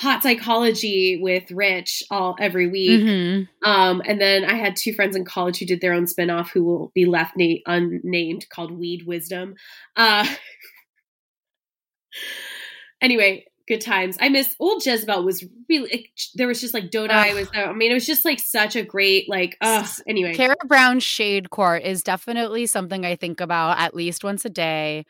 pot 0.00 0.22
psychology 0.22 1.18
with 1.20 1.50
Rich 1.50 2.02
all 2.10 2.34
every 2.40 2.66
week. 2.66 3.02
Mm-hmm. 3.02 3.70
Um, 3.70 4.02
and 4.06 4.20
then 4.20 4.44
I 4.44 4.54
had 4.54 4.74
two 4.74 4.94
friends 4.94 5.14
in 5.14 5.26
college 5.26 5.58
who 5.58 5.66
did 5.66 5.82
their 5.82 5.92
own 5.92 6.06
spinoff 6.06 6.48
who 6.48 6.64
will 6.64 6.90
be 6.94 7.04
left 7.04 7.34
na- 7.36 7.56
unnamed 7.66 8.48
called 8.48 8.72
Weed 8.72 9.06
Wisdom. 9.06 9.54
Uh, 9.94 10.26
anyway, 13.02 13.44
good 13.70 13.80
times. 13.80 14.16
I 14.20 14.28
miss 14.28 14.56
old 14.58 14.84
Jezebel 14.84 15.22
was 15.22 15.44
really 15.68 16.10
there 16.34 16.48
was 16.48 16.60
just 16.60 16.74
like 16.74 16.90
Dodai 16.90 17.34
was 17.34 17.48
I 17.54 17.72
mean 17.72 17.92
it 17.92 17.94
was 17.94 18.04
just 18.04 18.24
like 18.24 18.40
such 18.40 18.74
a 18.74 18.82
great 18.82 19.28
like 19.28 19.56
uh 19.60 19.86
anyway. 20.08 20.34
Kara 20.34 20.56
Brown 20.66 20.98
Shade 20.98 21.50
Court 21.50 21.84
is 21.84 22.02
definitely 22.02 22.66
something 22.66 23.06
I 23.06 23.14
think 23.14 23.40
about 23.40 23.78
at 23.78 23.94
least 23.94 24.24
once 24.24 24.44
a 24.44 24.50
day. 24.50 25.06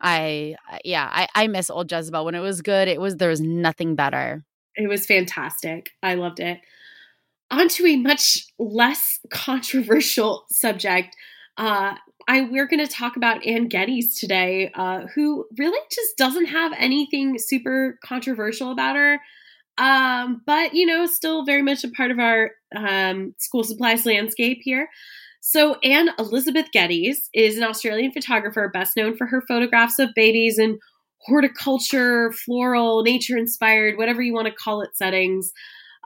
I 0.00 0.56
yeah, 0.82 1.06
I, 1.12 1.28
I 1.34 1.46
miss 1.48 1.68
old 1.68 1.92
Jezebel. 1.92 2.24
When 2.24 2.34
it 2.34 2.40
was 2.40 2.62
good, 2.62 2.88
it 2.88 2.98
was 2.98 3.16
there 3.16 3.28
was 3.28 3.42
nothing 3.42 3.96
better. 3.96 4.46
It 4.76 4.88
was 4.88 5.04
fantastic. 5.04 5.90
I 6.02 6.14
loved 6.14 6.40
it. 6.40 6.58
On 7.50 7.68
to 7.68 7.86
a 7.86 7.96
much 7.96 8.46
less 8.58 9.20
controversial 9.30 10.46
subject. 10.50 11.14
Uh, 11.58 11.96
I 12.28 12.42
we're 12.42 12.66
going 12.66 12.84
to 12.84 12.92
talk 12.92 13.16
about 13.16 13.46
Anne 13.46 13.68
Geddes 13.68 14.18
today, 14.18 14.70
uh, 14.74 15.06
who 15.14 15.46
really 15.58 15.80
just 15.90 16.16
doesn't 16.16 16.46
have 16.46 16.72
anything 16.76 17.36
super 17.38 17.98
controversial 18.04 18.72
about 18.72 18.96
her, 18.96 19.20
um, 19.78 20.42
but 20.46 20.74
you 20.74 20.86
know, 20.86 21.06
still 21.06 21.44
very 21.44 21.62
much 21.62 21.84
a 21.84 21.90
part 21.90 22.10
of 22.10 22.18
our 22.18 22.52
um, 22.76 23.34
school 23.38 23.64
supplies 23.64 24.06
landscape 24.06 24.58
here. 24.62 24.88
So 25.40 25.76
Anne 25.82 26.10
Elizabeth 26.18 26.66
Geddes 26.72 27.30
is 27.32 27.56
an 27.56 27.64
Australian 27.64 28.12
photographer, 28.12 28.70
best 28.72 28.96
known 28.96 29.16
for 29.16 29.26
her 29.26 29.42
photographs 29.48 29.98
of 29.98 30.10
babies 30.14 30.58
in 30.58 30.78
horticulture, 31.22 32.32
floral, 32.32 33.02
nature-inspired, 33.02 33.96
whatever 33.96 34.22
you 34.22 34.34
want 34.34 34.48
to 34.48 34.54
call 34.54 34.82
it, 34.82 34.96
settings. 34.96 35.52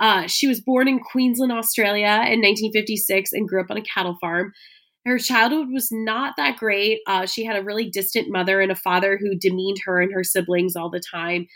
Uh, 0.00 0.26
she 0.26 0.46
was 0.46 0.60
born 0.60 0.88
in 0.88 1.00
Queensland, 1.00 1.52
Australia 1.52 2.06
in 2.06 2.40
1956 2.40 3.32
and 3.32 3.48
grew 3.48 3.60
up 3.60 3.70
on 3.70 3.76
a 3.76 3.82
cattle 3.82 4.16
farm 4.20 4.52
her 5.06 5.18
childhood 5.18 5.68
was 5.70 5.88
not 5.92 6.34
that 6.36 6.56
great. 6.56 7.00
Uh, 7.06 7.26
she 7.26 7.44
had 7.44 7.56
a 7.56 7.62
really 7.62 7.90
distant 7.90 8.30
mother 8.30 8.60
and 8.60 8.72
a 8.72 8.76
father 8.76 9.18
who 9.20 9.36
demeaned 9.36 9.78
her 9.84 10.00
and 10.00 10.12
her 10.12 10.24
siblings 10.24 10.76
all 10.76 10.90
the 10.90 11.00
time. 11.00 11.46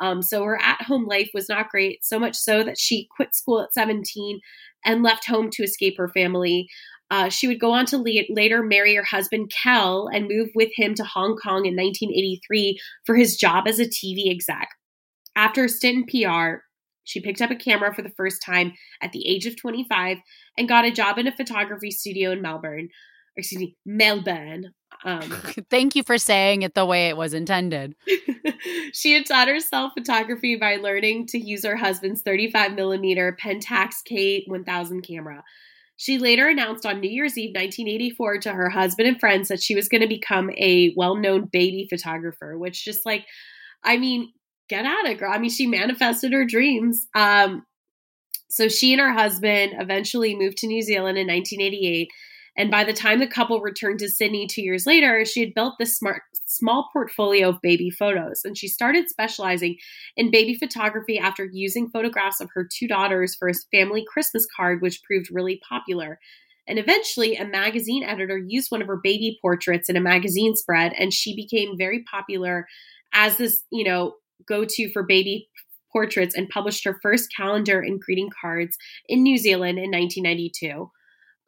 Um, 0.00 0.22
so 0.22 0.44
her 0.44 0.60
at 0.62 0.82
home 0.82 1.06
life 1.06 1.30
was 1.34 1.48
not 1.48 1.70
great, 1.70 2.04
so 2.04 2.18
much 2.18 2.36
so 2.36 2.62
that 2.62 2.78
she 2.78 3.08
quit 3.16 3.34
school 3.34 3.62
at 3.62 3.74
17 3.74 4.40
and 4.84 5.02
left 5.02 5.26
home 5.26 5.50
to 5.50 5.62
escape 5.62 5.96
her 5.96 6.08
family. 6.08 6.68
Uh, 7.10 7.28
she 7.30 7.48
would 7.48 7.58
go 7.58 7.72
on 7.72 7.86
to 7.86 7.98
le- 7.98 8.28
later 8.28 8.62
marry 8.62 8.94
her 8.94 9.02
husband, 9.02 9.50
Kel, 9.50 10.08
and 10.12 10.28
move 10.28 10.50
with 10.54 10.70
him 10.74 10.94
to 10.94 11.04
Hong 11.04 11.36
Kong 11.36 11.64
in 11.64 11.74
1983 11.74 12.78
for 13.06 13.16
his 13.16 13.36
job 13.36 13.66
as 13.66 13.80
a 13.80 13.86
TV 13.86 14.30
exec. 14.30 14.68
After 15.34 15.64
a 15.64 15.68
stint 15.68 16.10
in 16.12 16.24
PR, 16.24 16.58
she 17.08 17.22
picked 17.22 17.40
up 17.40 17.50
a 17.50 17.56
camera 17.56 17.94
for 17.94 18.02
the 18.02 18.12
first 18.18 18.42
time 18.44 18.74
at 19.02 19.12
the 19.12 19.26
age 19.26 19.46
of 19.46 19.56
25 19.56 20.18
and 20.58 20.68
got 20.68 20.84
a 20.84 20.90
job 20.90 21.16
in 21.16 21.26
a 21.26 21.34
photography 21.34 21.90
studio 21.90 22.32
in 22.32 22.42
Melbourne. 22.42 22.90
Excuse 23.34 23.60
me, 23.60 23.76
Melbourne. 23.86 24.74
Um, 25.06 25.22
Thank 25.70 25.96
you 25.96 26.02
for 26.02 26.18
saying 26.18 26.62
it 26.62 26.74
the 26.74 26.84
way 26.84 27.08
it 27.08 27.16
was 27.16 27.32
intended. 27.32 27.94
she 28.92 29.14
had 29.14 29.24
taught 29.24 29.48
herself 29.48 29.92
photography 29.96 30.56
by 30.56 30.76
learning 30.76 31.28
to 31.28 31.38
use 31.38 31.64
her 31.64 31.76
husband's 31.76 32.20
35 32.20 32.74
millimeter 32.74 33.34
Pentax 33.42 33.94
K1000 34.06 35.06
camera. 35.06 35.42
She 35.96 36.18
later 36.18 36.46
announced 36.46 36.84
on 36.84 37.00
New 37.00 37.10
Year's 37.10 37.38
Eve 37.38 37.54
1984 37.54 38.38
to 38.40 38.52
her 38.52 38.68
husband 38.68 39.08
and 39.08 39.18
friends 39.18 39.48
that 39.48 39.62
she 39.62 39.74
was 39.74 39.88
going 39.88 40.02
to 40.02 40.06
become 40.06 40.50
a 40.58 40.92
well 40.94 41.16
known 41.16 41.48
baby 41.50 41.86
photographer, 41.88 42.58
which 42.58 42.84
just 42.84 43.06
like, 43.06 43.24
I 43.82 43.96
mean, 43.96 44.30
get 44.68 44.84
at 44.84 45.06
it, 45.06 45.18
girl. 45.18 45.32
I 45.32 45.38
mean, 45.38 45.50
she 45.50 45.66
manifested 45.66 46.32
her 46.32 46.44
dreams. 46.44 47.06
Um, 47.14 47.64
so 48.50 48.68
she 48.68 48.92
and 48.92 49.00
her 49.00 49.12
husband 49.12 49.74
eventually 49.78 50.34
moved 50.34 50.58
to 50.58 50.66
New 50.66 50.82
Zealand 50.82 51.18
in 51.18 51.26
1988. 51.26 52.08
And 52.56 52.72
by 52.72 52.82
the 52.82 52.92
time 52.92 53.20
the 53.20 53.26
couple 53.28 53.60
returned 53.60 54.00
to 54.00 54.08
Sydney 54.08 54.48
two 54.48 54.62
years 54.62 54.84
later, 54.84 55.24
she 55.24 55.40
had 55.40 55.54
built 55.54 55.74
this 55.78 55.96
smart, 55.96 56.22
small 56.44 56.88
portfolio 56.92 57.50
of 57.50 57.62
baby 57.62 57.88
photos. 57.88 58.40
And 58.44 58.58
she 58.58 58.66
started 58.66 59.08
specializing 59.08 59.76
in 60.16 60.32
baby 60.32 60.54
photography 60.54 61.20
after 61.20 61.44
using 61.44 61.88
photographs 61.88 62.40
of 62.40 62.50
her 62.54 62.66
two 62.70 62.88
daughters 62.88 63.36
for 63.36 63.48
a 63.48 63.54
family 63.70 64.04
Christmas 64.08 64.44
card, 64.56 64.82
which 64.82 65.02
proved 65.04 65.28
really 65.30 65.60
popular. 65.68 66.18
And 66.66 66.80
eventually, 66.80 67.36
a 67.36 67.46
magazine 67.46 68.02
editor 68.02 68.36
used 68.36 68.70
one 68.70 68.82
of 68.82 68.88
her 68.88 69.00
baby 69.02 69.38
portraits 69.40 69.88
in 69.88 69.96
a 69.96 70.00
magazine 70.00 70.54
spread, 70.56 70.92
and 70.98 71.14
she 71.14 71.34
became 71.34 71.78
very 71.78 72.04
popular 72.10 72.66
as 73.14 73.38
this, 73.38 73.62
you 73.70 73.84
know, 73.84 74.14
go 74.46 74.64
to 74.68 74.90
for 74.90 75.02
baby 75.02 75.48
portraits 75.92 76.34
and 76.34 76.48
published 76.48 76.84
her 76.84 76.98
first 77.02 77.28
calendar 77.34 77.80
and 77.80 78.00
greeting 78.00 78.30
cards 78.40 78.76
in 79.08 79.22
New 79.22 79.38
Zealand 79.38 79.78
in 79.78 79.90
1992. 79.90 80.90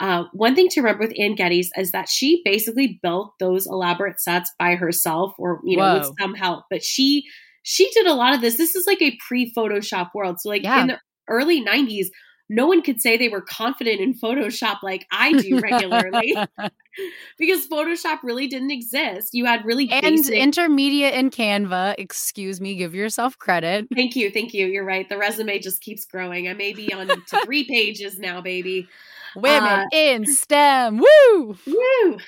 Uh, 0.00 0.24
one 0.32 0.54
thing 0.54 0.68
to 0.70 0.80
remember 0.80 1.06
with 1.06 1.18
Anne 1.20 1.34
Geddes 1.34 1.70
is 1.76 1.92
that 1.92 2.08
she 2.08 2.40
basically 2.42 2.98
built 3.02 3.34
those 3.38 3.66
elaborate 3.66 4.18
sets 4.18 4.50
by 4.58 4.74
herself, 4.74 5.34
or 5.38 5.60
you 5.62 5.76
know, 5.76 5.82
Whoa. 5.82 5.98
with 5.98 6.12
some 6.18 6.34
help. 6.34 6.64
But 6.70 6.82
she 6.82 7.26
she 7.62 7.90
did 7.90 8.06
a 8.06 8.14
lot 8.14 8.34
of 8.34 8.40
this. 8.40 8.56
This 8.56 8.74
is 8.74 8.86
like 8.86 9.02
a 9.02 9.18
pre-Photoshop 9.28 10.10
world. 10.14 10.40
So 10.40 10.48
like 10.48 10.62
yeah. 10.62 10.80
in 10.80 10.86
the 10.86 10.98
early 11.28 11.62
90s, 11.62 12.06
no 12.50 12.66
one 12.66 12.82
could 12.82 13.00
say 13.00 13.16
they 13.16 13.28
were 13.28 13.40
confident 13.40 14.00
in 14.00 14.12
Photoshop 14.12 14.78
like 14.82 15.06
I 15.12 15.32
do 15.34 15.60
regularly. 15.60 16.36
because 17.38 17.68
Photoshop 17.68 18.18
really 18.24 18.48
didn't 18.48 18.72
exist. 18.72 19.30
You 19.32 19.44
had 19.44 19.64
really 19.64 19.88
and 19.88 20.16
basic- 20.16 20.34
intermediate 20.34 21.14
in 21.14 21.30
Canva. 21.30 21.94
Excuse 21.96 22.60
me, 22.60 22.74
give 22.74 22.92
yourself 22.92 23.38
credit. 23.38 23.86
Thank 23.94 24.16
you, 24.16 24.32
thank 24.32 24.52
you. 24.52 24.66
You're 24.66 24.84
right. 24.84 25.08
The 25.08 25.16
resume 25.16 25.60
just 25.60 25.80
keeps 25.80 26.04
growing. 26.04 26.48
I 26.48 26.54
may 26.54 26.72
be 26.72 26.92
on 26.92 27.06
to 27.06 27.20
three 27.44 27.64
pages 27.64 28.18
now, 28.18 28.40
baby. 28.40 28.88
Women 29.36 29.62
uh, 29.62 29.86
in 29.92 30.26
STEM. 30.26 30.98
Woo! 30.98 31.56
Woo! 31.68 32.18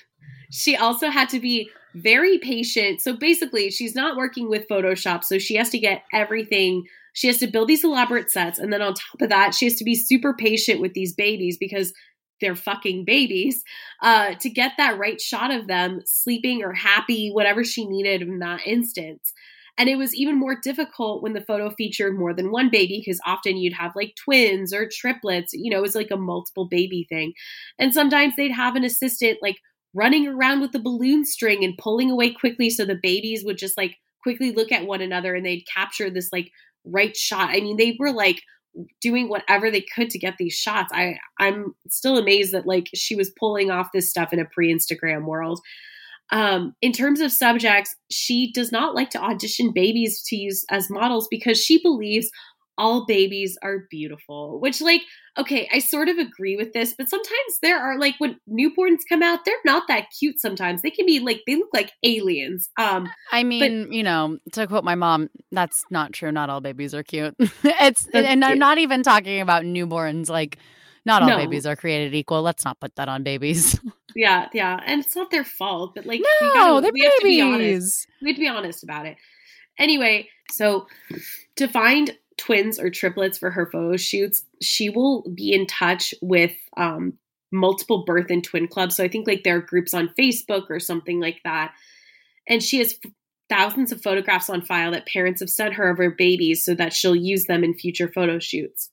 She 0.52 0.76
also 0.76 1.10
had 1.10 1.30
to 1.30 1.40
be 1.40 1.68
very 1.94 2.38
patient. 2.38 3.00
So 3.00 3.16
basically, 3.16 3.72
she's 3.72 3.96
not 3.96 4.16
working 4.16 4.48
with 4.48 4.68
Photoshop, 4.68 5.24
so 5.24 5.38
she 5.38 5.56
has 5.56 5.70
to 5.70 5.80
get 5.80 6.04
everything 6.12 6.84
she 7.12 7.26
has 7.26 7.38
to 7.38 7.46
build 7.46 7.68
these 7.68 7.84
elaborate 7.84 8.30
sets. 8.30 8.58
And 8.58 8.72
then 8.72 8.82
on 8.82 8.94
top 8.94 9.20
of 9.20 9.28
that, 9.28 9.54
she 9.54 9.66
has 9.66 9.76
to 9.76 9.84
be 9.84 9.94
super 9.94 10.34
patient 10.34 10.80
with 10.80 10.94
these 10.94 11.14
babies 11.14 11.56
because 11.58 11.92
they're 12.40 12.56
fucking 12.56 13.04
babies 13.04 13.62
uh, 14.02 14.34
to 14.40 14.50
get 14.50 14.72
that 14.76 14.98
right 14.98 15.20
shot 15.20 15.50
of 15.50 15.68
them 15.68 16.00
sleeping 16.04 16.62
or 16.62 16.72
happy, 16.72 17.30
whatever 17.30 17.64
she 17.64 17.86
needed 17.86 18.22
in 18.22 18.40
that 18.40 18.60
instance. 18.66 19.32
And 19.78 19.88
it 19.88 19.96
was 19.96 20.14
even 20.14 20.38
more 20.38 20.58
difficult 20.60 21.22
when 21.22 21.32
the 21.32 21.40
photo 21.40 21.70
featured 21.70 22.18
more 22.18 22.34
than 22.34 22.52
one 22.52 22.68
baby 22.68 23.02
because 23.02 23.20
often 23.24 23.56
you'd 23.56 23.72
have 23.72 23.96
like 23.96 24.14
twins 24.22 24.74
or 24.74 24.88
triplets. 24.90 25.54
You 25.54 25.70
know, 25.70 25.78
it 25.78 25.82
was 25.82 25.94
like 25.94 26.10
a 26.10 26.16
multiple 26.16 26.68
baby 26.68 27.06
thing. 27.08 27.32
And 27.78 27.94
sometimes 27.94 28.36
they'd 28.36 28.52
have 28.52 28.76
an 28.76 28.84
assistant 28.84 29.38
like 29.40 29.56
running 29.94 30.28
around 30.28 30.60
with 30.60 30.72
the 30.72 30.78
balloon 30.78 31.24
string 31.24 31.64
and 31.64 31.78
pulling 31.78 32.10
away 32.10 32.32
quickly 32.32 32.70
so 32.70 32.84
the 32.84 32.98
babies 33.00 33.44
would 33.44 33.58
just 33.58 33.76
like 33.76 33.96
quickly 34.22 34.52
look 34.52 34.72
at 34.72 34.86
one 34.86 35.00
another 35.00 35.34
and 35.34 35.44
they'd 35.44 35.66
capture 35.72 36.10
this 36.10 36.30
like 36.32 36.50
right 36.84 37.16
shot. 37.16 37.50
I 37.50 37.60
mean, 37.60 37.76
they 37.76 37.96
were 37.98 38.12
like 38.12 38.40
doing 39.00 39.28
whatever 39.28 39.70
they 39.70 39.84
could 39.94 40.10
to 40.10 40.18
get 40.18 40.34
these 40.38 40.54
shots. 40.54 40.92
I 40.94 41.16
I'm 41.38 41.74
still 41.88 42.18
amazed 42.18 42.52
that 42.52 42.66
like 42.66 42.88
she 42.94 43.14
was 43.14 43.32
pulling 43.38 43.70
off 43.70 43.88
this 43.92 44.10
stuff 44.10 44.32
in 44.32 44.40
a 44.40 44.46
pre-Instagram 44.46 45.24
world. 45.26 45.60
Um, 46.30 46.74
in 46.80 46.92
terms 46.92 47.20
of 47.20 47.30
subjects, 47.30 47.94
she 48.10 48.52
does 48.52 48.72
not 48.72 48.94
like 48.94 49.10
to 49.10 49.20
audition 49.20 49.70
babies 49.70 50.22
to 50.28 50.36
use 50.36 50.64
as 50.70 50.88
models 50.88 51.28
because 51.30 51.62
she 51.62 51.82
believes 51.82 52.30
all 52.82 53.06
babies 53.06 53.56
are 53.62 53.86
beautiful, 53.90 54.58
which, 54.58 54.80
like, 54.80 55.02
okay, 55.38 55.68
I 55.72 55.78
sort 55.78 56.08
of 56.08 56.18
agree 56.18 56.56
with 56.56 56.72
this, 56.72 56.94
but 56.98 57.08
sometimes 57.08 57.58
there 57.62 57.80
are, 57.80 57.96
like, 57.96 58.16
when 58.18 58.40
newborns 58.50 58.98
come 59.08 59.22
out, 59.22 59.44
they're 59.44 59.54
not 59.64 59.84
that 59.86 60.06
cute 60.18 60.40
sometimes. 60.40 60.82
They 60.82 60.90
can 60.90 61.06
be, 61.06 61.20
like, 61.20 61.42
they 61.46 61.54
look 61.54 61.68
like 61.72 61.92
aliens. 62.02 62.68
Um, 62.78 63.08
I 63.30 63.44
mean, 63.44 63.84
but, 63.84 63.94
you 63.94 64.02
know, 64.02 64.38
to 64.54 64.66
quote 64.66 64.82
my 64.82 64.96
mom, 64.96 65.30
that's 65.52 65.84
not 65.90 66.12
true. 66.12 66.32
Not 66.32 66.50
all 66.50 66.60
babies 66.60 66.92
are 66.92 67.04
cute. 67.04 67.36
it's, 67.38 68.08
and 68.12 68.44
I'm 68.44 68.58
not 68.58 68.78
even 68.78 69.04
talking 69.04 69.40
about 69.40 69.62
newborns, 69.62 70.28
like, 70.28 70.58
not 71.04 71.22
all 71.22 71.28
no. 71.28 71.36
babies 71.36 71.66
are 71.66 71.76
created 71.76 72.14
equal. 72.14 72.42
Let's 72.42 72.64
not 72.64 72.80
put 72.80 72.96
that 72.96 73.08
on 73.08 73.22
babies. 73.22 73.78
yeah, 74.16 74.48
yeah. 74.52 74.80
And 74.84 75.00
it's 75.00 75.14
not 75.14 75.30
their 75.30 75.44
fault, 75.44 75.94
but 75.94 76.06
like 76.06 76.20
no, 76.20 76.46
we 76.46 76.54
gotta, 76.54 76.80
they're 76.82 76.92
we 76.92 77.00
babies. 77.00 77.12
Have 77.12 77.18
to 77.18 77.24
be 77.24 77.40
honest. 77.40 78.06
We 78.22 78.28
have 78.28 78.36
to 78.36 78.40
be 78.40 78.48
honest 78.48 78.84
about 78.84 79.06
it. 79.06 79.16
Anyway, 79.78 80.28
so 80.50 80.86
to 81.56 81.66
find 81.66 82.16
twins 82.38 82.78
or 82.78 82.90
triplets 82.90 83.38
for 83.38 83.50
her 83.50 83.66
photo 83.70 83.96
shoots, 83.96 84.44
she 84.60 84.90
will 84.90 85.22
be 85.34 85.52
in 85.52 85.66
touch 85.66 86.14
with 86.20 86.52
um, 86.76 87.14
multiple 87.52 88.04
birth 88.04 88.30
and 88.30 88.42
twin 88.42 88.66
clubs. 88.66 88.96
So 88.96 89.04
I 89.04 89.08
think 89.08 89.26
like 89.26 89.44
there 89.44 89.56
are 89.56 89.62
groups 89.62 89.94
on 89.94 90.14
Facebook 90.18 90.70
or 90.70 90.80
something 90.80 91.20
like 91.20 91.40
that. 91.44 91.74
And 92.48 92.62
she 92.62 92.78
has 92.78 92.98
f- 93.04 93.12
thousands 93.48 93.92
of 93.92 94.02
photographs 94.02 94.48
on 94.48 94.62
file 94.62 94.90
that 94.92 95.06
parents 95.06 95.40
have 95.40 95.50
sent 95.50 95.74
her 95.74 95.90
of 95.90 95.98
her 95.98 96.10
babies 96.10 96.64
so 96.64 96.74
that 96.74 96.92
she'll 96.92 97.14
use 97.14 97.44
them 97.44 97.62
in 97.62 97.74
future 97.74 98.10
photo 98.12 98.38
shoots. 98.38 98.90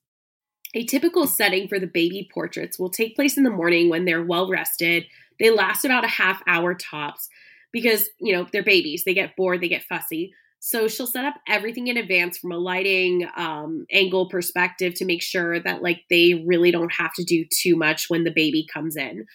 A 0.76 0.86
typical 0.86 1.26
setting 1.26 1.68
for 1.68 1.80
the 1.80 1.88
baby 1.88 2.30
portraits 2.32 2.78
will 2.78 2.90
take 2.90 3.16
place 3.16 3.38
in 3.38 3.44
the 3.44 3.50
morning 3.50 3.90
when 3.90 4.06
they're 4.06 4.24
well 4.24 4.50
rested. 4.50 5.06
They 5.40 5.50
last 5.50 5.86
about 5.86 6.06
a 6.06 6.10
half 6.10 6.44
hour 6.46 6.76
tops 6.76 7.28
because, 7.72 8.10
you 8.20 8.34
know, 8.34 8.46
they're 8.52 8.64
babies. 8.64 9.04
They 9.04 9.14
get 9.14 9.36
bored, 9.36 9.62
they 9.62 9.70
get 9.70 9.84
fussy. 9.84 10.34
So 10.60 10.88
she'll 10.88 11.08
set 11.08 11.26
up 11.26 11.36
everything 11.48 11.88
in 11.88 11.98
advance 11.98 12.38
from 12.38 12.52
a 12.52 12.58
lighting 12.58 13.28
um, 13.38 13.86
angle 13.92 14.28
perspective 14.28 14.94
to 14.96 15.06
make 15.06 15.22
sure 15.22 15.60
that 15.60 15.82
like 15.82 16.02
they 16.10 16.44
really 16.46 16.72
don't 16.72 16.92
have 16.94 17.14
to 17.14 17.24
do 17.24 17.46
too 17.50 17.78
much 17.78 18.10
when 18.10 18.26
the 18.26 18.32
baby 18.32 18.68
comes 18.72 18.98
in. 18.98 19.26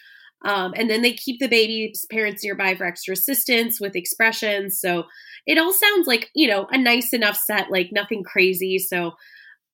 Um, 0.44 0.74
and 0.76 0.90
then 0.90 1.00
they 1.00 1.14
keep 1.14 1.40
the 1.40 1.48
baby's 1.48 2.04
parents 2.10 2.44
nearby 2.44 2.74
for 2.74 2.84
extra 2.84 3.14
assistance 3.14 3.80
with 3.80 3.96
expressions. 3.96 4.78
So 4.78 5.04
it 5.46 5.56
all 5.56 5.72
sounds 5.72 6.06
like, 6.06 6.30
you 6.34 6.46
know, 6.46 6.66
a 6.70 6.76
nice 6.76 7.14
enough 7.14 7.38
set, 7.38 7.70
like 7.70 7.88
nothing 7.92 8.22
crazy. 8.22 8.78
So, 8.78 9.12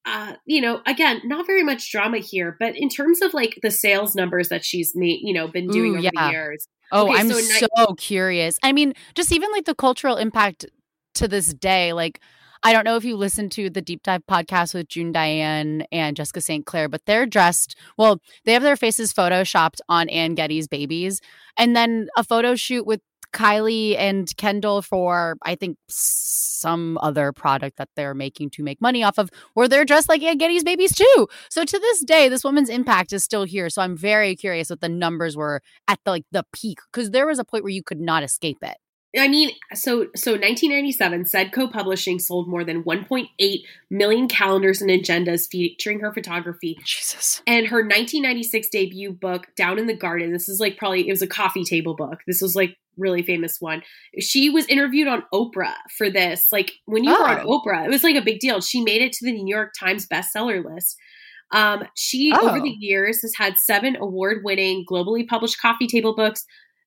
uh, 0.06 0.34
you 0.46 0.60
know, 0.60 0.80
again, 0.86 1.22
not 1.24 1.46
very 1.46 1.64
much 1.64 1.90
drama 1.90 2.18
here, 2.18 2.56
but 2.60 2.76
in 2.76 2.88
terms 2.88 3.20
of 3.20 3.34
like 3.34 3.58
the 3.62 3.72
sales 3.72 4.14
numbers 4.14 4.48
that 4.50 4.64
she's 4.64 4.92
made, 4.94 5.20
you 5.22 5.34
know, 5.34 5.48
been 5.48 5.66
doing 5.66 5.94
Ooh, 5.94 5.98
over 5.98 6.02
yeah. 6.02 6.10
the 6.14 6.30
years. 6.30 6.66
Oh, 6.92 7.08
okay, 7.08 7.20
I'm 7.20 7.30
so, 7.30 7.66
so 7.76 7.94
curious. 7.94 8.58
I 8.62 8.72
mean, 8.72 8.94
just 9.14 9.32
even 9.32 9.50
like 9.52 9.64
the 9.64 9.74
cultural 9.74 10.16
impact 10.16 10.66
to 11.20 11.28
this 11.28 11.54
day, 11.54 11.92
like 11.92 12.20
I 12.62 12.72
don't 12.72 12.84
know 12.84 12.96
if 12.96 13.04
you 13.04 13.16
listened 13.16 13.52
to 13.52 13.70
the 13.70 13.80
deep 13.80 14.02
dive 14.02 14.26
podcast 14.26 14.74
with 14.74 14.88
June 14.88 15.12
Diane 15.12 15.84
and 15.90 16.16
Jessica 16.16 16.40
St. 16.40 16.66
Clair, 16.66 16.88
but 16.88 17.02
they're 17.06 17.26
dressed 17.26 17.76
well, 17.96 18.20
they 18.44 18.52
have 18.52 18.62
their 18.62 18.76
faces 18.76 19.12
photoshopped 19.12 19.80
on 19.88 20.08
Anne 20.08 20.34
Geddes 20.34 20.68
babies. 20.68 21.20
And 21.56 21.76
then 21.76 22.08
a 22.16 22.24
photo 22.24 22.54
shoot 22.54 22.86
with 22.86 23.00
Kylie 23.32 23.96
and 23.96 24.34
Kendall 24.36 24.82
for 24.82 25.36
I 25.42 25.54
think 25.54 25.78
some 25.88 26.98
other 26.98 27.32
product 27.32 27.78
that 27.78 27.88
they're 27.96 28.14
making 28.14 28.50
to 28.50 28.62
make 28.62 28.80
money 28.80 29.02
off 29.02 29.18
of, 29.18 29.30
where 29.54 29.68
they're 29.68 29.84
dressed 29.84 30.08
like 30.08 30.22
Anne 30.22 30.38
Geddes 30.38 30.64
babies 30.64 30.94
too. 30.94 31.28
So 31.50 31.64
to 31.64 31.78
this 31.78 32.04
day, 32.04 32.28
this 32.28 32.44
woman's 32.44 32.68
impact 32.68 33.12
is 33.12 33.24
still 33.24 33.44
here. 33.44 33.70
So 33.70 33.82
I'm 33.82 33.96
very 33.96 34.36
curious 34.36 34.70
what 34.70 34.80
the 34.80 34.88
numbers 34.88 35.36
were 35.36 35.62
at 35.86 35.98
the 36.04 36.10
like 36.10 36.24
the 36.32 36.44
peak 36.52 36.78
because 36.92 37.10
there 37.10 37.26
was 37.26 37.38
a 37.38 37.44
point 37.44 37.64
where 37.64 37.72
you 37.72 37.82
could 37.82 38.00
not 38.00 38.22
escape 38.22 38.58
it. 38.62 38.76
I 39.18 39.26
mean, 39.26 39.50
so 39.74 40.06
so 40.14 40.32
1997, 40.32 41.24
Cedco 41.24 41.70
Publishing 41.70 42.20
sold 42.20 42.48
more 42.48 42.62
than 42.62 42.84
1.8 42.84 43.62
million 43.90 44.28
calendars 44.28 44.80
and 44.80 44.90
agendas 44.90 45.48
featuring 45.50 46.00
her 46.00 46.12
photography. 46.12 46.78
Jesus. 46.84 47.42
And 47.46 47.66
her 47.66 47.78
1996 47.78 48.68
debut 48.68 49.12
book, 49.12 49.48
Down 49.56 49.78
in 49.78 49.88
the 49.88 49.96
Garden. 49.96 50.32
This 50.32 50.48
is 50.48 50.60
like 50.60 50.76
probably 50.76 51.08
it 51.08 51.12
was 51.12 51.22
a 51.22 51.26
coffee 51.26 51.64
table 51.64 51.96
book. 51.96 52.20
This 52.26 52.40
was 52.40 52.54
like 52.54 52.76
really 52.96 53.22
famous 53.22 53.60
one. 53.60 53.82
She 54.20 54.48
was 54.48 54.66
interviewed 54.66 55.08
on 55.08 55.24
Oprah 55.34 55.74
for 55.96 56.08
this. 56.08 56.48
Like 56.52 56.72
when 56.86 57.02
you 57.02 57.12
oh. 57.12 57.20
were 57.20 57.28
on 57.28 57.46
oh. 57.46 57.60
Oprah, 57.60 57.84
it 57.84 57.90
was 57.90 58.04
like 58.04 58.16
a 58.16 58.22
big 58.22 58.38
deal. 58.38 58.60
She 58.60 58.80
made 58.80 59.02
it 59.02 59.12
to 59.14 59.24
the 59.24 59.32
New 59.32 59.52
York 59.52 59.72
Times 59.78 60.06
bestseller 60.06 60.64
list. 60.64 60.96
Um, 61.52 61.82
she 61.96 62.32
oh. 62.32 62.48
over 62.48 62.60
the 62.60 62.76
years 62.78 63.22
has 63.22 63.32
had 63.36 63.56
seven 63.56 63.96
award-winning, 63.96 64.84
globally 64.88 65.26
published 65.26 65.60
coffee 65.60 65.88
table 65.88 66.14
books 66.14 66.44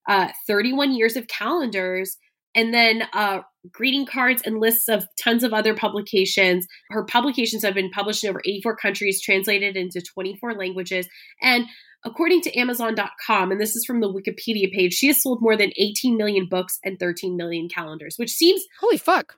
uh, 0.08 0.30
31 0.48 0.94
years 0.94 1.16
of 1.16 1.28
calendars, 1.28 2.18
and 2.56 2.74
then 2.74 3.04
uh, 3.14 3.40
greeting 3.72 4.06
cards 4.06 4.42
and 4.46 4.60
lists 4.60 4.88
of 4.88 5.06
tons 5.22 5.44
of 5.44 5.54
other 5.54 5.74
publications. 5.74 6.68
Her 6.90 7.04
publications 7.04 7.64
have 7.64 7.74
been 7.74 7.90
published 7.90 8.24
in 8.24 8.30
over 8.30 8.42
84 8.46 8.76
countries, 8.78 9.22
translated 9.22 9.76
into 9.76 10.02
24 10.02 10.54
languages. 10.54 11.08
And 11.42 11.66
according 12.06 12.42
to 12.42 12.56
Amazon.com, 12.58 13.52
and 13.52 13.60
this 13.60 13.76
is 13.76 13.86
from 13.86 14.02
the 14.02 14.12
Wikipedia 14.12 14.72
page, 14.72 14.94
she 14.94 15.08
has 15.08 15.22
sold 15.22 15.42
more 15.42 15.58
than 15.58 15.72
18 15.78 16.18
million 16.18 16.48
books 16.48 16.80
and 16.84 17.00
13 17.00 17.36
million 17.36 17.70
calendars, 17.70 18.16
which 18.18 18.32
seems 18.32 18.64
holy 18.80 18.98
fuck. 18.98 19.36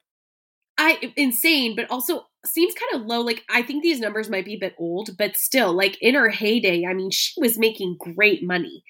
I 0.77 1.13
insane, 1.15 1.75
but 1.75 1.89
also 1.89 2.25
seems 2.45 2.73
kind 2.73 3.01
of 3.01 3.07
low. 3.07 3.21
Like 3.21 3.43
I 3.49 3.61
think 3.61 3.81
these 3.81 3.99
numbers 3.99 4.29
might 4.29 4.43
be 4.43 4.55
a 4.55 4.59
bit 4.59 4.75
old, 4.77 5.17
but 5.17 5.37
still, 5.37 5.73
like 5.73 5.97
in 6.01 6.15
her 6.15 6.29
heyday, 6.29 6.85
I 6.85 6.93
mean, 6.93 7.11
she 7.11 7.39
was 7.39 7.57
making 7.57 7.97
great 7.97 8.43
money. 8.43 8.83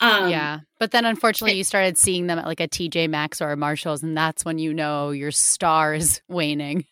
Um, 0.00 0.30
yeah. 0.30 0.60
But 0.78 0.90
then 0.90 1.04
unfortunately, 1.04 1.54
it, 1.54 1.58
you 1.58 1.64
started 1.64 1.96
seeing 1.96 2.26
them 2.26 2.38
at 2.38 2.46
like 2.46 2.60
a 2.60 2.68
TJ 2.68 3.08
Maxx 3.08 3.40
or 3.40 3.50
a 3.50 3.56
Marshalls, 3.56 4.02
and 4.02 4.16
that's 4.16 4.44
when 4.44 4.58
you 4.58 4.74
know 4.74 5.10
your 5.10 5.30
star 5.30 5.94
is 5.94 6.20
waning. 6.28 6.84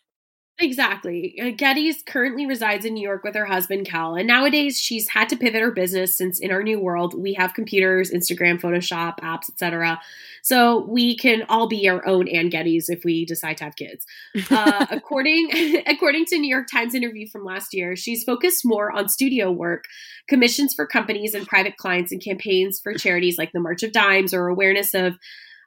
Exactly. 0.57 1.35
Uh, 1.41 1.49
Geddes 1.49 2.01
currently 2.05 2.45
resides 2.45 2.85
in 2.85 2.93
New 2.93 3.03
York 3.03 3.25
with 3.25 3.35
her 3.35 3.43
husband, 3.43 3.85
Cal. 3.85 4.15
And 4.15 4.25
nowadays, 4.25 4.79
she's 4.79 5.09
had 5.09 5.27
to 5.29 5.35
pivot 5.35 5.61
her 5.61 5.71
business 5.71 6.17
since 6.17 6.39
in 6.39 6.49
our 6.49 6.63
new 6.63 6.79
world, 6.79 7.13
we 7.13 7.33
have 7.33 7.53
computers, 7.53 8.09
Instagram, 8.09 8.61
Photoshop, 8.61 9.19
apps, 9.19 9.49
etc. 9.49 9.99
So 10.43 10.85
we 10.87 11.17
can 11.17 11.43
all 11.49 11.67
be 11.67 11.89
our 11.89 12.07
own 12.07 12.29
Anne 12.29 12.47
Geddes 12.47 12.87
if 12.87 13.03
we 13.03 13.25
decide 13.25 13.57
to 13.57 13.65
have 13.65 13.75
kids. 13.75 14.05
Uh, 14.51 14.85
according, 14.89 15.49
according 15.87 16.23
to 16.25 16.37
New 16.37 16.47
York 16.49 16.67
Times 16.71 16.93
interview 16.93 17.27
from 17.27 17.43
last 17.43 17.73
year, 17.73 17.95
she's 17.95 18.23
focused 18.23 18.63
more 18.63 18.91
on 18.91 19.09
studio 19.09 19.51
work, 19.51 19.85
commissions 20.29 20.73
for 20.73 20.85
companies 20.85 21.33
and 21.33 21.45
private 21.45 21.75
clients, 21.75 22.11
and 22.11 22.23
campaigns 22.23 22.79
for 22.79 22.93
charities 22.93 23.37
like 23.37 23.51
the 23.51 23.59
March 23.59 23.83
of 23.83 23.91
Dimes 23.91 24.33
or 24.33 24.47
awareness 24.47 24.93
of 24.93 25.17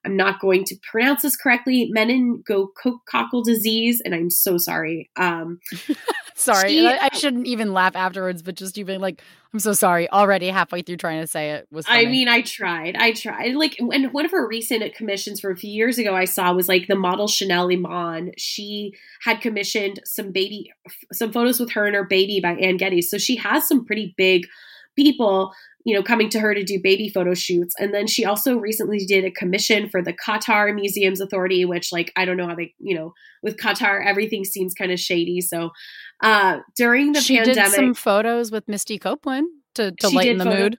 I'm 0.04 0.16
not 0.16 0.40
going 0.40 0.64
to 0.64 0.76
pronounce 0.90 1.22
this 1.22 1.36
correctly, 1.36 1.90
meningococcal 1.94 3.44
disease, 3.44 4.00
and 4.04 4.14
I'm 4.14 4.30
so 4.30 4.58
sorry. 4.58 5.10
Um, 5.16 5.60
sorry, 6.34 6.70
she, 6.70 6.86
I, 6.86 7.08
shouldn't 7.14 7.46
even 7.46 7.72
laugh 7.72 7.96
afterwards, 7.96 8.42
but 8.42 8.54
just 8.54 8.78
even 8.78 9.00
like, 9.00 9.22
I'm 9.52 9.58
so 9.58 9.72
sorry. 9.72 10.10
Already 10.10 10.48
halfway 10.48 10.82
through 10.82 10.98
trying 10.98 11.20
to 11.20 11.26
say 11.26 11.52
it 11.52 11.68
was. 11.70 11.86
Funny. 11.86 12.06
I 12.06 12.10
mean, 12.10 12.28
I 12.28 12.42
tried. 12.42 12.96
I 12.96 13.12
tried. 13.12 13.54
Like, 13.54 13.76
and 13.78 14.12
one 14.12 14.24
of 14.24 14.30
her 14.30 14.46
recent 14.46 14.94
commissions 14.94 15.40
from 15.40 15.52
a 15.52 15.56
few 15.56 15.70
years 15.70 15.98
ago, 15.98 16.14
I 16.14 16.26
saw 16.26 16.52
was 16.52 16.68
like 16.68 16.86
the 16.86 16.94
model 16.94 17.28
Chanel 17.28 17.70
Iman. 17.70 18.32
She 18.36 18.92
had 19.22 19.40
commissioned 19.40 20.00
some 20.04 20.32
baby, 20.32 20.72
some 21.12 21.32
photos 21.32 21.58
with 21.58 21.72
her 21.72 21.86
and 21.86 21.96
her 21.96 22.04
baby 22.04 22.40
by 22.40 22.52
Anne 22.52 22.76
Geddes. 22.76 23.10
So 23.10 23.18
she 23.18 23.36
has 23.36 23.66
some 23.66 23.84
pretty 23.84 24.14
big 24.16 24.46
people 24.96 25.52
you 25.88 25.94
know, 25.94 26.02
coming 26.02 26.28
to 26.28 26.38
her 26.38 26.52
to 26.52 26.62
do 26.62 26.78
baby 26.78 27.08
photo 27.08 27.32
shoots. 27.32 27.74
And 27.78 27.94
then 27.94 28.06
she 28.06 28.26
also 28.26 28.58
recently 28.58 29.06
did 29.06 29.24
a 29.24 29.30
commission 29.30 29.88
for 29.88 30.02
the 30.02 30.12
Qatar 30.12 30.74
Museums 30.74 31.18
Authority, 31.18 31.64
which, 31.64 31.92
like, 31.92 32.12
I 32.14 32.26
don't 32.26 32.36
know 32.36 32.46
how 32.46 32.54
they, 32.54 32.74
you 32.78 32.94
know, 32.94 33.14
with 33.42 33.56
Qatar, 33.56 34.04
everything 34.04 34.44
seems 34.44 34.74
kind 34.74 34.92
of 34.92 35.00
shady. 35.00 35.40
So 35.40 35.70
uh, 36.22 36.58
during 36.76 37.12
the 37.12 37.22
she 37.22 37.38
pandemic, 37.38 37.70
did 37.70 37.74
some 37.74 37.94
photos 37.94 38.52
with 38.52 38.68
Misty 38.68 38.98
Copeland 38.98 39.48
to, 39.76 39.92
to 39.92 40.10
lighten 40.10 40.36
the 40.36 40.44
photo- 40.44 40.60
mood. 40.60 40.78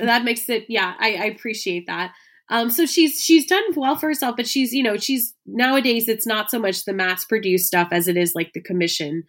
That 0.00 0.24
makes 0.24 0.48
it, 0.48 0.64
yeah, 0.68 0.94
I, 0.98 1.14
I 1.14 1.24
appreciate 1.26 1.86
that. 1.86 2.10
Um, 2.50 2.68
so 2.68 2.84
she's 2.84 3.22
she's 3.22 3.46
done 3.46 3.62
well 3.76 3.94
for 3.94 4.08
herself, 4.08 4.34
but 4.36 4.48
she's 4.48 4.72
you 4.72 4.82
know 4.82 4.96
she's 4.96 5.34
nowadays 5.46 6.08
it's 6.08 6.26
not 6.26 6.50
so 6.50 6.58
much 6.58 6.84
the 6.84 6.94
mass 6.94 7.24
produced 7.26 7.66
stuff 7.66 7.88
as 7.92 8.08
it 8.08 8.16
is 8.16 8.32
like 8.34 8.54
the 8.54 8.62
commission 8.62 9.24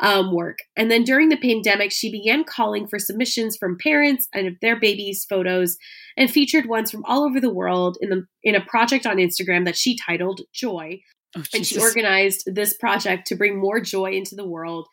um, 0.00 0.34
work. 0.34 0.58
And 0.76 0.90
then 0.90 1.04
during 1.04 1.28
the 1.28 1.36
pandemic, 1.36 1.92
she 1.92 2.10
began 2.10 2.44
calling 2.44 2.86
for 2.86 2.98
submissions 2.98 3.56
from 3.56 3.78
parents 3.82 4.28
and 4.32 4.46
of 4.46 4.54
their 4.60 4.78
babies' 4.78 5.26
photos, 5.28 5.76
and 6.16 6.30
featured 6.30 6.66
ones 6.66 6.90
from 6.90 7.04
all 7.04 7.24
over 7.24 7.40
the 7.40 7.52
world 7.52 7.98
in 8.00 8.10
the 8.10 8.26
in 8.42 8.54
a 8.54 8.64
project 8.64 9.06
on 9.06 9.16
Instagram 9.16 9.64
that 9.64 9.76
she 9.76 9.96
titled 9.96 10.42
Joy. 10.52 11.00
Oh, 11.36 11.42
and 11.54 11.66
she 11.66 11.78
organized 11.78 12.44
this 12.46 12.74
project 12.76 13.26
to 13.26 13.36
bring 13.36 13.58
more 13.58 13.80
joy 13.80 14.12
into 14.12 14.34
the 14.34 14.46
world. 14.46 14.86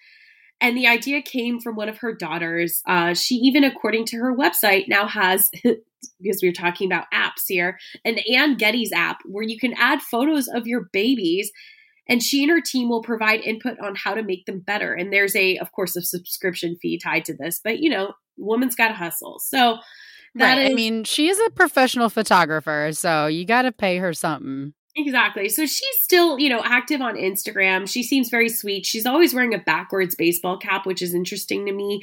And 0.60 0.76
the 0.76 0.88
idea 0.88 1.22
came 1.22 1.60
from 1.60 1.76
one 1.76 1.90
of 1.90 2.00
her 2.00 2.14
daughters. 2.14 2.82
Uh, 2.88 3.14
she 3.14 3.36
even, 3.36 3.64
according 3.64 4.06
to 4.08 4.18
her 4.18 4.36
website, 4.36 4.86
now 4.88 5.08
has 5.08 5.50
because 6.22 6.40
we 6.42 6.50
were 6.50 6.54
talking 6.54 6.92
about 6.92 7.06
apps 7.14 7.44
here, 7.48 7.78
an 8.04 8.18
Anne 8.34 8.58
Geddes 8.58 8.92
app 8.94 9.20
where 9.26 9.44
you 9.44 9.60
can 9.60 9.74
add 9.78 10.02
photos 10.02 10.48
of 10.48 10.68
your 10.68 10.90
babies 10.92 11.52
and 12.08 12.22
she 12.22 12.44
and 12.44 12.52
her 12.52 12.62
team 12.62 12.90
will 12.90 13.02
provide 13.02 13.42
input 13.42 13.80
on 13.80 13.96
how 13.96 14.14
to 14.14 14.24
make 14.24 14.46
them 14.46 14.60
better. 14.60 14.94
And 14.94 15.12
there's 15.12 15.36
a, 15.36 15.58
of 15.58 15.72
course, 15.72 15.96
a 15.96 16.02
subscription 16.02 16.78
fee 16.82 17.00
tied 17.00 17.26
to 17.26 17.36
this, 17.36 17.60
but 17.64 17.80
you 17.80 17.90
know, 17.90 18.14
woman's 18.38 18.76
got 18.76 18.90
to 18.90 18.94
hustle. 18.94 19.40
So 19.40 19.78
that 20.36 20.56
right. 20.56 20.66
is, 20.66 20.72
I 20.72 20.74
mean, 20.74 21.04
she 21.04 21.30
is 21.30 21.40
a 21.40 21.50
professional 21.52 22.10
photographer, 22.10 22.90
so 22.94 23.28
you 23.28 23.46
got 23.46 23.64
to 23.64 23.72
pay 23.72 23.98
her 23.98 24.14
something. 24.14 24.74
Exactly. 24.98 25.50
So 25.50 25.66
she's 25.66 25.98
still, 26.02 26.40
you 26.40 26.48
know, 26.48 26.62
active 26.64 27.02
on 27.02 27.16
Instagram. 27.16 27.88
She 27.88 28.02
seems 28.02 28.30
very 28.30 28.48
sweet. 28.48 28.86
She's 28.86 29.06
always 29.06 29.34
wearing 29.34 29.54
a 29.54 29.58
backwards 29.58 30.16
baseball 30.16 30.58
cap, 30.58 30.86
which 30.86 31.02
is 31.02 31.14
interesting 31.14 31.66
to 31.66 31.74
me. 31.74 32.02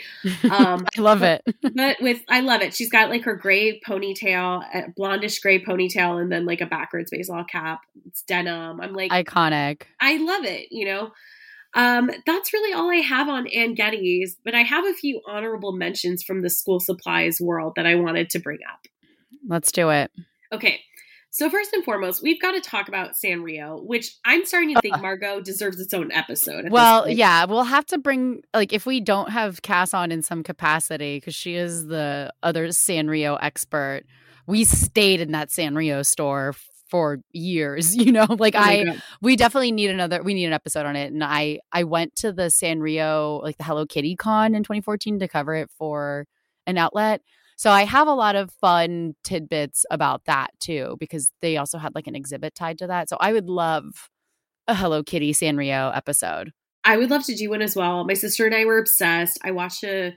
Um, 0.50 0.86
I 0.96 1.00
love 1.00 1.20
but, 1.20 1.42
it. 1.46 1.56
but 1.74 1.96
with, 2.02 2.20
I 2.28 2.40
love 2.40 2.60
it. 2.60 2.74
She's 2.74 2.90
got 2.90 3.08
like 3.08 3.24
her 3.24 3.34
gray 3.34 3.80
ponytail, 3.80 4.62
a 4.74 4.90
blondish 4.92 5.40
gray 5.40 5.64
ponytail, 5.64 6.20
and 6.20 6.30
then 6.30 6.44
like 6.44 6.60
a 6.60 6.66
backwards 6.66 7.10
baseball 7.10 7.44
cap. 7.44 7.80
It's 8.06 8.22
denim. 8.22 8.78
I'm 8.80 8.92
like 8.92 9.10
iconic. 9.10 9.82
I 9.98 10.18
love 10.18 10.44
it. 10.44 10.68
You 10.70 10.86
know. 10.86 11.12
Um, 11.74 12.10
that's 12.26 12.52
really 12.52 12.74
all 12.74 12.90
I 12.90 12.96
have 12.96 13.30
on 13.30 13.46
Anne 13.46 13.74
Geddes, 13.74 14.36
but 14.44 14.54
I 14.54 14.60
have 14.60 14.84
a 14.84 14.92
few 14.92 15.22
honorable 15.26 15.72
mentions 15.72 16.22
from 16.22 16.42
the 16.42 16.50
school 16.50 16.80
supplies 16.80 17.40
world 17.40 17.72
that 17.76 17.86
I 17.86 17.94
wanted 17.94 18.28
to 18.30 18.38
bring 18.38 18.58
up. 18.70 18.80
Let's 19.48 19.72
do 19.72 19.88
it. 19.88 20.10
Okay. 20.52 20.82
So 21.34 21.48
first 21.48 21.72
and 21.72 21.82
foremost, 21.82 22.22
we've 22.22 22.40
got 22.40 22.52
to 22.52 22.60
talk 22.60 22.88
about 22.88 23.14
Sanrio, 23.14 23.82
which 23.82 24.16
I'm 24.22 24.44
starting 24.44 24.74
to 24.74 24.80
think 24.82 24.94
uh-huh. 24.94 25.02
Margot 25.02 25.40
deserves 25.40 25.80
its 25.80 25.94
own 25.94 26.12
episode. 26.12 26.70
Well, 26.70 27.08
yeah, 27.08 27.46
we'll 27.46 27.64
have 27.64 27.86
to 27.86 27.96
bring 27.96 28.42
like 28.52 28.74
if 28.74 28.84
we 28.84 29.00
don't 29.00 29.30
have 29.30 29.62
Cass 29.62 29.94
on 29.94 30.12
in 30.12 30.20
some 30.20 30.42
capacity 30.42 31.16
because 31.16 31.34
she 31.34 31.54
is 31.54 31.86
the 31.86 32.30
other 32.42 32.68
Sanrio 32.68 33.38
expert. 33.40 34.02
We 34.46 34.64
stayed 34.64 35.22
in 35.22 35.32
that 35.32 35.48
Sanrio 35.48 36.04
store 36.04 36.54
for 36.90 37.20
years, 37.32 37.96
you 37.96 38.12
know. 38.12 38.26
Like 38.28 38.54
oh 38.54 38.60
I, 38.60 38.84
God. 38.84 39.02
we 39.22 39.34
definitely 39.34 39.72
need 39.72 39.88
another. 39.88 40.22
We 40.22 40.34
need 40.34 40.44
an 40.44 40.52
episode 40.52 40.84
on 40.84 40.96
it. 40.96 41.14
And 41.14 41.24
I, 41.24 41.60
I 41.72 41.84
went 41.84 42.14
to 42.16 42.32
the 42.32 42.48
Sanrio, 42.48 43.42
like 43.42 43.56
the 43.56 43.64
Hello 43.64 43.86
Kitty 43.86 44.16
Con 44.16 44.54
in 44.54 44.64
2014 44.64 45.20
to 45.20 45.28
cover 45.28 45.54
it 45.54 45.70
for 45.78 46.26
an 46.66 46.76
outlet 46.76 47.22
so 47.62 47.70
I 47.70 47.84
have 47.84 48.08
a 48.08 48.12
lot 48.12 48.34
of 48.34 48.50
fun 48.60 49.14
tidbits 49.22 49.86
about 49.88 50.24
that 50.24 50.48
too, 50.58 50.96
because 50.98 51.30
they 51.42 51.56
also 51.56 51.78
had 51.78 51.94
like 51.94 52.08
an 52.08 52.16
exhibit 52.16 52.56
tied 52.56 52.76
to 52.78 52.88
that. 52.88 53.08
So 53.08 53.16
I 53.20 53.32
would 53.32 53.48
love 53.48 54.10
a 54.66 54.74
Hello 54.74 55.04
Kitty 55.04 55.32
Sanrio 55.32 55.96
episode. 55.96 56.50
I 56.84 56.96
would 56.96 57.08
love 57.08 57.24
to 57.26 57.36
do 57.36 57.50
one 57.50 57.62
as 57.62 57.76
well. 57.76 58.04
My 58.04 58.14
sister 58.14 58.46
and 58.46 58.54
I 58.56 58.64
were 58.64 58.78
obsessed. 58.78 59.38
I 59.44 59.52
watched 59.52 59.84
a 59.84 60.12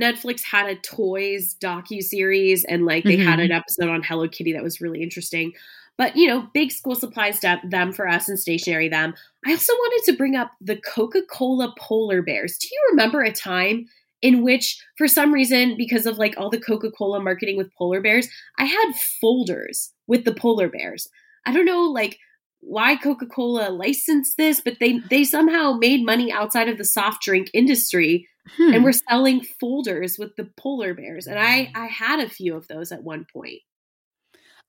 Netflix 0.00 0.44
had 0.44 0.68
a 0.68 0.76
toys 0.76 1.56
docu 1.60 2.00
series, 2.00 2.64
and 2.64 2.86
like 2.86 3.02
they 3.02 3.16
mm-hmm. 3.16 3.28
had 3.28 3.40
an 3.40 3.50
episode 3.50 3.88
on 3.88 4.04
Hello 4.04 4.28
Kitty 4.28 4.52
that 4.52 4.62
was 4.62 4.80
really 4.80 5.02
interesting. 5.02 5.52
But 5.98 6.14
you 6.14 6.28
know, 6.28 6.46
big 6.54 6.70
school 6.70 6.94
supplies 6.94 7.40
them 7.40 7.92
for 7.92 8.06
us 8.06 8.28
and 8.28 8.38
stationery 8.38 8.88
them. 8.88 9.14
I 9.44 9.50
also 9.50 9.72
wanted 9.72 10.12
to 10.12 10.16
bring 10.16 10.36
up 10.36 10.52
the 10.60 10.76
Coca 10.76 11.22
Cola 11.28 11.74
polar 11.76 12.22
bears. 12.22 12.56
Do 12.56 12.68
you 12.70 12.80
remember 12.90 13.20
a 13.22 13.32
time 13.32 13.86
in 14.24 14.42
which 14.42 14.82
for 14.96 15.06
some 15.06 15.32
reason 15.32 15.76
because 15.76 16.06
of 16.06 16.16
like 16.18 16.34
all 16.38 16.48
the 16.48 16.58
coca-cola 16.58 17.20
marketing 17.20 17.56
with 17.56 17.72
polar 17.76 18.00
bears 18.00 18.26
i 18.58 18.64
had 18.64 18.92
folders 19.20 19.92
with 20.06 20.24
the 20.24 20.34
polar 20.34 20.68
bears. 20.68 21.08
I 21.46 21.52
don't 21.52 21.66
know 21.66 21.82
like 21.82 22.18
why 22.60 22.96
coca-cola 22.96 23.68
licensed 23.68 24.38
this 24.38 24.60
but 24.64 24.78
they 24.80 24.98
they 25.10 25.24
somehow 25.24 25.74
made 25.74 26.04
money 26.04 26.32
outside 26.32 26.68
of 26.68 26.78
the 26.78 26.84
soft 26.84 27.22
drink 27.22 27.50
industry 27.52 28.26
hmm. 28.56 28.72
and 28.72 28.84
were 28.84 28.92
selling 28.92 29.42
folders 29.60 30.16
with 30.18 30.34
the 30.36 30.48
polar 30.56 30.94
bears 30.94 31.26
and 31.26 31.38
i 31.38 31.70
i 31.74 31.86
had 31.86 32.20
a 32.20 32.28
few 32.28 32.56
of 32.56 32.66
those 32.68 32.90
at 32.90 33.04
one 33.04 33.26
point. 33.30 33.60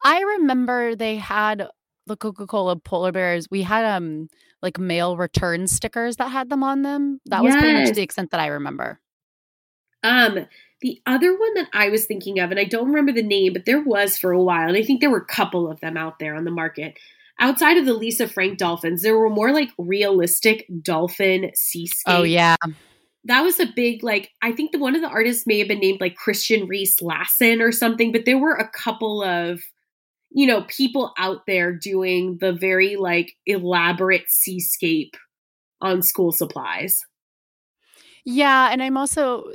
I 0.04 0.20
remember 0.20 0.96
they 0.96 1.16
had 1.16 1.70
the 2.06 2.18
coca-cola 2.18 2.76
polar 2.76 3.14
bears. 3.14 3.48
We 3.50 3.62
had 3.62 3.86
um 3.86 4.28
like 4.62 4.78
mail 4.78 5.16
return 5.16 5.68
stickers 5.68 6.18
that 6.18 6.30
had 6.30 6.50
them 6.50 6.64
on 6.64 6.82
them. 6.82 7.22
That 7.28 7.44
yes. 7.44 7.54
was 7.54 7.62
pretty 7.62 7.80
much 7.80 7.96
the 7.96 8.04
extent 8.04 8.32
that 8.32 8.42
i 8.42 8.48
remember 8.48 9.00
um, 10.06 10.46
the 10.82 11.02
other 11.06 11.38
one 11.38 11.54
that 11.56 11.70
I 11.74 11.90
was 11.90 12.06
thinking 12.06 12.40
of, 12.40 12.52
and 12.52 12.60
I 12.60 12.64
don't 12.64 12.88
remember 12.88 13.12
the 13.12 13.24
name, 13.24 13.54
but 13.54 13.66
there 13.66 13.82
was 13.82 14.18
for 14.18 14.32
a 14.32 14.42
while, 14.42 14.68
and 14.68 14.78
I 14.78 14.84
think 14.84 15.02
there 15.02 15.10
were 15.10 15.18
a 15.18 15.26
couple 15.26 15.70
of 15.70 15.80
them 15.80 15.98
out 15.98 16.20
there 16.20 16.36
on 16.36 16.46
the 16.46 16.52
market. 16.52 16.98
Outside 17.40 17.78
of 17.78 17.86
the 17.86 17.94
Lisa 17.94 18.28
Frank 18.28 18.58
dolphins, 18.58 19.02
there 19.02 19.18
were 19.18 19.30
more 19.30 19.52
like 19.52 19.70
realistic 19.78 20.66
dolphin 20.82 21.52
seascapes. 21.54 22.04
Oh 22.06 22.24
yeah. 22.24 22.56
That 23.26 23.42
was 23.42 23.60
a 23.60 23.66
big 23.66 24.04
like 24.04 24.30
I 24.42 24.52
think 24.54 24.72
the 24.72 24.80
one 24.80 24.96
of 24.96 25.02
the 25.02 25.10
artists 25.10 25.46
may 25.46 25.60
have 25.60 25.68
been 25.68 25.80
named 25.80 26.00
like 26.00 26.16
Christian 26.16 26.68
Riese 26.68 27.02
Lassen 27.02 27.62
or 27.62 27.74
something, 27.74 28.14
but 28.14 28.24
there 28.26 28.38
were 28.38 28.54
a 28.54 28.70
couple 28.70 29.22
of 29.22 29.62
you 30.36 30.46
know, 30.46 30.64
people 30.68 31.14
out 31.18 31.46
there 31.48 31.72
doing 31.72 32.38
the 32.42 32.52
very 32.52 32.98
like 32.98 33.38
elaborate 33.46 34.26
seascape 34.28 35.16
on 35.80 36.02
school 36.02 36.34
supplies. 36.34 37.00
Yeah, 38.26 38.70
and 38.70 38.84
I'm 38.84 38.98
also 38.98 39.54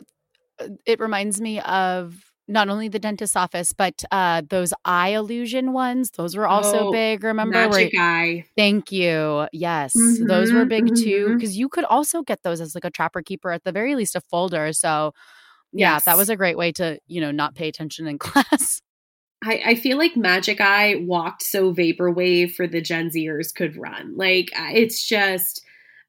it 0.87 1.01
reminds 1.01 1.41
me 1.41 1.61
of 1.61 2.15
not 2.51 2.69
only 2.69 2.89
the 2.89 2.99
dentist's 2.99 3.37
office, 3.37 3.73
but 3.73 4.03
uh, 4.11 4.43
those 4.49 4.75
eye 4.85 5.11
illusion 5.11 5.73
ones. 5.73 6.11
Those 6.11 6.37
were 6.37 6.49
also 6.49 6.89
oh, 6.89 6.93
big. 6.93 7.23
Remember? 7.23 7.53
Magic 7.53 7.93
Where, 7.93 8.03
eye. 8.03 8.45
Thank 8.57 8.91
you. 8.91 9.47
Yes, 9.53 9.95
mm-hmm, 9.97 10.27
those 10.27 10.53
were 10.53 10.65
big 10.65 10.87
mm-hmm. 10.87 11.03
too. 11.03 11.35
Because 11.35 11.57
you 11.57 11.69
could 11.69 11.85
also 11.85 12.23
get 12.23 12.43
those 12.43 12.61
as 12.61 12.75
like 12.75 12.85
a 12.85 12.91
trapper 12.91 13.23
keeper, 13.23 13.53
at 13.53 13.65
the 13.65 13.73
very 13.73 13.95
least, 13.95 14.17
a 14.17 14.21
folder. 14.21 14.73
So, 14.73 15.15
yeah, 15.73 15.95
yes. 15.95 16.05
that 16.05 16.17
was 16.17 16.29
a 16.29 16.37
great 16.37 16.59
way 16.59 16.73
to 16.73 16.99
you 17.07 17.21
know 17.21 17.31
not 17.31 17.55
pay 17.55 17.69
attention 17.69 18.07
in 18.07 18.19
class. 18.19 18.83
I, 19.43 19.63
I 19.65 19.75
feel 19.77 19.97
like 19.97 20.17
Magic 20.17 20.61
Eye 20.61 20.97
walked 20.99 21.43
so 21.43 21.73
vaporwave 21.73 22.53
for 22.55 22.67
the 22.67 22.83
Gen 22.83 23.11
Zers 23.11 23.55
could 23.55 23.77
run. 23.77 24.17
Like 24.17 24.51
it's 24.55 25.07
just 25.07 25.65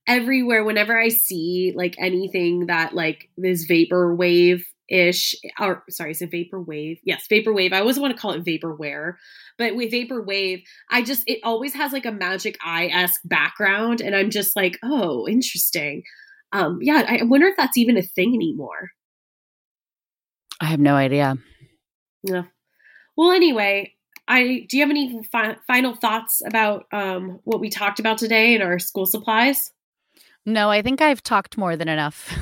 everywhere 0.07 0.63
whenever 0.63 0.99
I 0.99 1.09
see 1.09 1.73
like 1.75 1.95
anything 1.99 2.67
that 2.67 2.93
like 2.93 3.29
this 3.37 3.65
vapor 3.65 4.15
wave 4.15 4.65
ish 4.91 5.35
or 5.59 5.83
sorry, 5.89 6.11
is 6.11 6.21
it 6.21 6.31
vapor 6.31 6.61
wave? 6.61 6.99
Yes, 7.03 7.25
vapor 7.29 7.53
wave. 7.53 7.73
I 7.73 7.79
always 7.79 7.97
want 7.97 8.15
to 8.15 8.21
call 8.21 8.31
it 8.33 8.43
vaporware, 8.43 9.13
but 9.57 9.75
with 9.75 9.91
vapor 9.91 10.21
wave, 10.21 10.63
I 10.89 11.01
just 11.01 11.23
it 11.27 11.39
always 11.43 11.73
has 11.73 11.93
like 11.93 12.05
a 12.05 12.11
magic 12.11 12.57
eye 12.63 12.87
esque 12.87 13.21
background, 13.23 14.01
and 14.01 14.15
I'm 14.15 14.29
just 14.29 14.55
like, 14.55 14.77
oh, 14.83 15.27
interesting. 15.27 16.03
Um, 16.51 16.79
yeah, 16.81 17.05
I 17.07 17.23
wonder 17.23 17.47
if 17.47 17.55
that's 17.55 17.77
even 17.77 17.97
a 17.97 18.01
thing 18.01 18.35
anymore. 18.35 18.89
I 20.59 20.65
have 20.65 20.79
no 20.79 20.95
idea. 20.95 21.37
Yeah. 22.23 22.43
Well, 23.15 23.31
anyway, 23.31 23.93
I 24.27 24.65
do 24.69 24.77
you 24.77 24.83
have 24.83 24.89
any 24.89 25.23
fi- 25.31 25.57
final 25.65 25.95
thoughts 25.95 26.41
about 26.45 26.85
um, 26.91 27.39
what 27.45 27.61
we 27.61 27.69
talked 27.69 27.99
about 27.99 28.17
today 28.17 28.53
in 28.55 28.61
our 28.61 28.77
school 28.77 29.05
supplies? 29.05 29.71
No, 30.45 30.69
I 30.69 30.81
think 30.81 31.01
I've 31.01 31.21
talked 31.21 31.57
more 31.57 31.75
than 31.75 31.87
enough. 31.87 32.35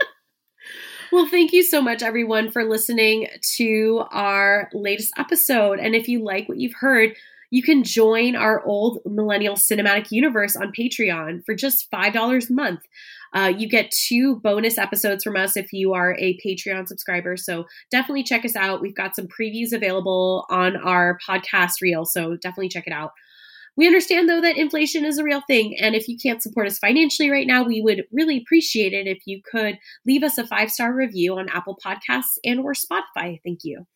well, 1.12 1.26
thank 1.26 1.52
you 1.52 1.62
so 1.62 1.80
much, 1.80 2.02
everyone, 2.02 2.50
for 2.50 2.64
listening 2.64 3.28
to 3.56 4.04
our 4.10 4.68
latest 4.72 5.12
episode. 5.16 5.78
And 5.78 5.94
if 5.94 6.08
you 6.08 6.22
like 6.22 6.48
what 6.48 6.58
you've 6.58 6.74
heard, 6.74 7.14
you 7.50 7.62
can 7.62 7.82
join 7.82 8.36
our 8.36 8.64
old 8.64 9.00
millennial 9.04 9.56
cinematic 9.56 10.12
universe 10.12 10.56
on 10.56 10.72
Patreon 10.72 11.44
for 11.44 11.54
just 11.54 11.90
$5 11.90 12.48
a 12.48 12.52
month. 12.52 12.80
Uh, 13.32 13.52
you 13.56 13.68
get 13.68 13.90
two 13.90 14.36
bonus 14.36 14.78
episodes 14.78 15.24
from 15.24 15.36
us 15.36 15.56
if 15.56 15.72
you 15.72 15.92
are 15.94 16.16
a 16.18 16.38
Patreon 16.44 16.86
subscriber. 16.86 17.36
So 17.36 17.66
definitely 17.90 18.24
check 18.24 18.44
us 18.44 18.56
out. 18.56 18.80
We've 18.80 18.94
got 18.94 19.16
some 19.16 19.26
previews 19.26 19.72
available 19.72 20.46
on 20.50 20.76
our 20.76 21.18
podcast 21.26 21.80
reel. 21.80 22.04
So 22.04 22.36
definitely 22.36 22.68
check 22.68 22.86
it 22.86 22.92
out. 22.92 23.12
We 23.80 23.86
understand 23.86 24.28
though 24.28 24.42
that 24.42 24.58
inflation 24.58 25.06
is 25.06 25.16
a 25.16 25.24
real 25.24 25.40
thing. 25.46 25.74
And 25.80 25.94
if 25.94 26.06
you 26.06 26.18
can't 26.22 26.42
support 26.42 26.66
us 26.66 26.76
financially 26.76 27.30
right 27.30 27.46
now, 27.46 27.62
we 27.62 27.80
would 27.80 28.04
really 28.12 28.36
appreciate 28.36 28.92
it 28.92 29.06
if 29.06 29.20
you 29.24 29.40
could 29.50 29.78
leave 30.04 30.22
us 30.22 30.36
a 30.36 30.46
five 30.46 30.70
star 30.70 30.94
review 30.94 31.38
on 31.38 31.48
Apple 31.48 31.78
Podcasts 31.82 32.36
and 32.44 32.60
or 32.60 32.74
Spotify. 32.74 33.40
Thank 33.42 33.60
you. 33.64 33.86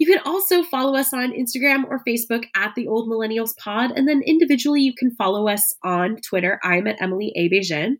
You 0.00 0.08
can 0.08 0.18
also 0.24 0.64
follow 0.64 0.98
us 0.98 1.14
on 1.14 1.30
Instagram 1.30 1.84
or 1.88 2.02
Facebook 2.04 2.46
at 2.56 2.74
the 2.74 2.88
Old 2.88 3.08
Millennials 3.08 3.56
Pod. 3.56 3.92
And 3.92 4.08
then 4.08 4.20
individually, 4.26 4.80
you 4.80 4.92
can 4.92 5.14
follow 5.14 5.46
us 5.46 5.62
on 5.84 6.16
Twitter. 6.16 6.58
I'm 6.64 6.88
at 6.88 7.00
Emily 7.00 7.32
A. 7.36 7.48
Beijing. 7.48 7.98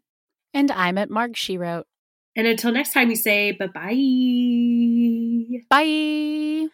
And 0.52 0.72
I'm 0.72 0.98
at 0.98 1.10
Marg 1.10 1.36
She 1.36 1.56
Wrote. 1.56 1.86
And 2.34 2.48
until 2.48 2.72
next 2.72 2.92
time, 2.92 3.06
we 3.06 3.14
say 3.14 3.52
bye 3.52 3.68
bye. 3.68 3.94
Bye. 5.70 6.66